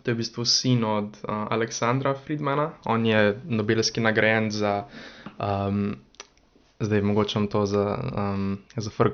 to 0.00 0.10
je 0.10 0.14
v 0.16 0.20
bistvu 0.24 0.48
sin 0.48 0.80
od 0.84 1.12
uh, 1.28 1.50
Aleksandra 1.52 2.14
Friedmana. 2.16 2.72
On 2.88 3.04
je 3.04 3.36
Nobelski 3.44 4.00
nagrajen 4.00 4.48
za, 4.48 4.88
um, 5.36 6.00
zdaj 6.80 7.02
mogoče 7.02 7.38
vam 7.38 7.48
to 7.48 7.66
za 7.66 7.98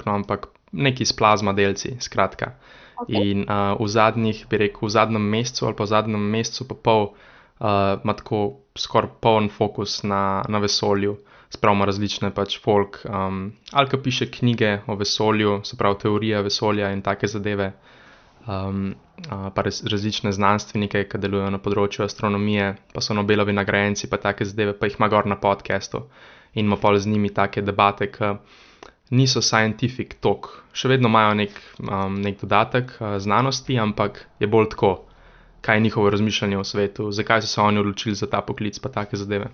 ampak 0.05 0.47
neki 0.73 1.05
s 1.05 1.13
plazma 1.13 1.53
delci, 1.53 1.97
skratka. 2.01 2.55
Okay. 2.97 3.31
In 3.31 3.45
uh, 3.49 3.81
v 3.81 3.89
zadnjih, 3.89 4.47
bi 4.51 4.57
rekel, 4.57 4.87
v 4.87 4.91
zadnjem 4.91 5.23
mesecu 5.23 5.67
ali 5.67 5.77
pa 5.77 5.85
v 5.85 5.91
zadnjem 5.91 6.31
mesecu, 6.31 6.69
pa 6.69 6.75
pol, 6.75 7.03
uh, 7.61 8.01
ima 8.05 8.15
tako 8.15 8.63
skoraj 8.79 9.11
poln 9.21 9.49
fokus 9.49 10.03
na, 10.03 10.43
na 10.49 10.59
vesolju. 10.59 11.17
Spravimo 11.53 11.85
različne 11.85 12.31
pač 12.33 12.57
folk, 12.65 13.03
um, 13.05 13.53
ali 13.73 13.89
pa 13.91 13.99
piše 13.99 14.31
knjige 14.31 14.79
o 14.87 14.97
vesolju, 14.97 15.61
se 15.65 15.77
pravi 15.77 15.99
teorije 15.99 16.43
vesolja 16.43 16.93
in 16.93 17.03
take 17.03 17.27
zadeve. 17.27 17.73
Um, 18.47 18.95
uh, 19.29 19.51
pa 19.55 19.63
raz, 19.63 19.83
različne 19.85 20.33
znanstvenike, 20.33 21.05
ki 21.09 21.19
delujejo 21.19 21.51
na 21.53 21.61
področju 21.61 22.07
astronomije, 22.07 22.73
pa 22.95 23.01
so 23.05 23.15
Nobelovi 23.15 23.53
nagrajenci, 23.53 24.09
pa 24.09 24.17
take 24.17 24.49
zadeve, 24.49 24.73
pa 24.79 24.89
jih 24.89 24.97
ima 24.99 25.11
gor 25.13 25.27
na 25.27 25.37
podkastu 25.37 26.07
in 26.55 26.67
ima 26.67 26.77
pa 26.77 26.99
z 26.99 27.09
njimi 27.09 27.33
take 27.35 27.63
debate, 27.63 28.11
ki 28.13 28.35
niso 29.13 29.43
scientific 29.45 30.17
tok, 30.21 30.49
še 30.73 30.89
vedno 30.89 31.11
imajo 31.13 31.35
nek, 31.37 31.57
um, 31.85 32.21
nek 32.25 32.41
dodatek 32.41 32.95
uh, 32.99 33.17
znanosti, 33.21 33.77
ampak 33.79 34.25
je 34.41 34.49
bolj 34.49 34.71
tako, 34.73 34.93
kaj 35.63 35.77
je 35.77 35.81
njihovo 35.81 36.11
razmišljanje 36.11 36.59
o 36.59 36.65
svetu, 36.65 37.11
zakaj 37.13 37.43
so 37.43 37.53
se 37.53 37.61
oni 37.61 37.79
odločili 37.79 38.15
za 38.19 38.27
ta 38.27 38.41
poklic, 38.41 38.79
pa 38.79 38.89
take 38.89 39.17
zadeve. 39.17 39.51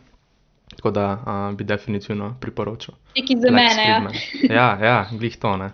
Tako 0.77 0.91
da 0.91 1.07
uh, 1.13 1.57
bi 1.57 1.65
definitivno 1.65 2.37
priporočil. 2.41 2.95
Neki 3.17 3.37
za 3.41 3.51
Lex 3.51 3.77
mene. 3.77 4.23
Ja, 4.43 4.55
ja, 4.55 4.87
ja 4.87 5.07
glih 5.13 5.37
to 5.37 5.57
ne. 5.57 5.73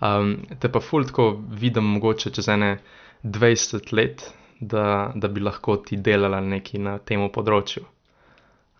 Um, 0.00 0.36
te 0.60 0.70
pa 0.72 0.80
ful 0.80 1.04
tako 1.04 1.30
vidim, 1.50 1.84
mogoče 1.98 2.30
čez 2.30 2.48
ene 2.48 2.78
20 3.24 3.92
let, 3.92 4.22
da, 4.60 5.12
da 5.14 5.28
bi 5.28 5.40
lahko 5.40 5.76
ti 5.76 5.96
delala 5.96 6.40
nekaj 6.40 6.80
na 6.80 6.98
tem 6.98 7.22
področju. 7.34 7.84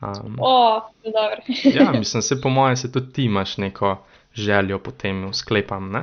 Um, 0.01 0.36
o, 0.40 0.80
dobro. 1.05 1.42
ja, 1.84 1.92
mislim, 1.92 2.22
se 2.22 2.40
po 2.40 2.49
mojem, 2.49 2.76
se 2.76 2.92
tudi 2.92 3.12
ti 3.12 3.24
imaš 3.24 3.57
neko 3.57 3.96
željo 4.34 4.78
potem 4.78 5.34
sklepam. 5.34 5.90
Ne? 5.90 6.03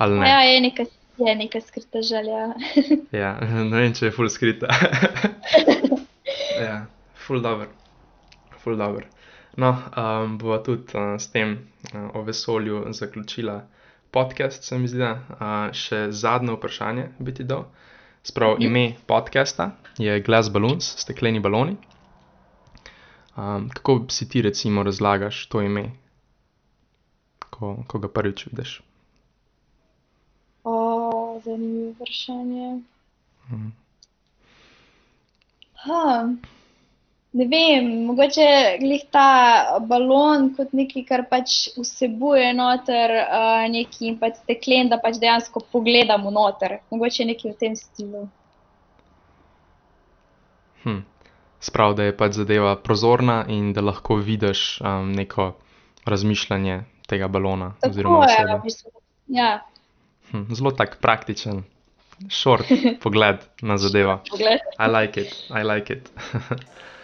Ne? 0.00 0.28
Ja, 0.28 0.40
je 0.40 0.60
neka, 0.60 0.84
je 1.18 1.34
neka 1.36 1.60
skrita 1.60 2.02
želja. 2.02 2.54
ja, 3.22 3.40
ne 3.70 3.80
vem, 3.80 3.94
če 3.94 4.06
je 4.06 4.12
full 4.12 4.28
skrita. 4.28 4.66
ja, 6.60 6.86
full 7.26 7.40
dobro. 7.40 7.68
Full 8.62 8.76
dobro. 8.76 9.06
No, 9.56 9.76
um, 9.96 10.38
bova 10.38 10.58
tudi 10.62 10.92
uh, 10.94 11.16
s 11.18 11.30
tem 11.32 11.56
uh, 11.94 12.10
o 12.14 12.22
vesolju 12.22 12.84
zaključila 12.92 13.62
podcast, 14.10 14.64
se 14.64 14.78
mi 14.78 14.88
zdi, 14.88 15.02
uh, 15.02 15.72
še 15.72 16.06
zadnje 16.12 16.56
vprašanje 16.56 17.08
bi 17.18 17.34
ti 17.34 17.44
dal. 17.44 17.64
Sprav, 18.22 18.56
mm. 18.58 18.62
ime 18.62 18.92
podcasta 19.06 19.70
je 19.98 20.20
Glass 20.20 20.50
Balloons, 20.52 20.96
stekleni 21.00 21.40
baloni. 21.40 21.76
Um, 23.36 23.68
kako 23.68 24.06
si 24.08 24.28
ti, 24.28 24.42
recimo, 24.42 24.82
razlagaš 24.82 25.46
to 25.52 25.60
ime, 25.62 25.90
ko, 27.50 27.76
ko 27.86 27.98
ga 27.98 28.08
prvič 28.08 28.46
vidiš? 28.46 28.80
Zanimivo 31.44 31.92
vprašanje. 31.92 32.80
Hmm. 33.48 33.72
Ha, 35.74 36.28
ne 37.32 37.44
vem, 37.44 37.90
mogoče 38.04 38.46
je 38.80 38.98
ta 39.10 39.28
balon 39.80 40.48
kot 40.56 40.72
nekaj, 40.72 41.04
kar 41.04 41.24
pač 41.30 41.56
vsebuje 41.76 42.48
noter 42.54 43.14
uh, 43.20 43.66
neki 43.70 44.08
in 44.10 44.18
pač 44.18 44.40
steklen, 44.42 44.90
da 44.90 44.98
pač 45.02 45.20
dejansko 45.22 45.62
pogledamo 45.72 46.32
noter. 46.34 46.78
Mogoče 46.90 47.28
nekaj 47.30 47.52
v 47.52 47.58
tem 47.60 47.76
stilu. 47.76 48.24
Hm. 50.82 51.04
Sprav, 51.66 51.96
da 51.98 52.06
je 52.06 52.14
pač 52.16 52.36
zadeva 52.38 52.76
prozorna 52.78 53.40
in 53.50 53.72
da 53.74 53.82
lahko 53.82 54.20
vidiš 54.22 54.80
um, 54.80 55.10
neko 55.12 55.54
razmišljanje 56.06 56.84
tega 57.10 57.28
balona. 57.28 57.72
Tako 57.80 57.98
je, 58.30 58.44
v 58.54 58.60
bistvu. 58.62 58.90
ja. 59.26 59.66
hm, 60.30 60.54
zelo 60.54 60.70
tak 60.70 61.00
praktičen, 61.02 61.64
short 62.30 62.70
pogled 63.02 63.42
na 63.62 63.78
zadevo. 63.78 64.20
I 64.78 64.90
like 64.90 65.20
it, 65.20 65.34
I 65.50 65.66
like 65.66 65.92
it. 65.92 66.10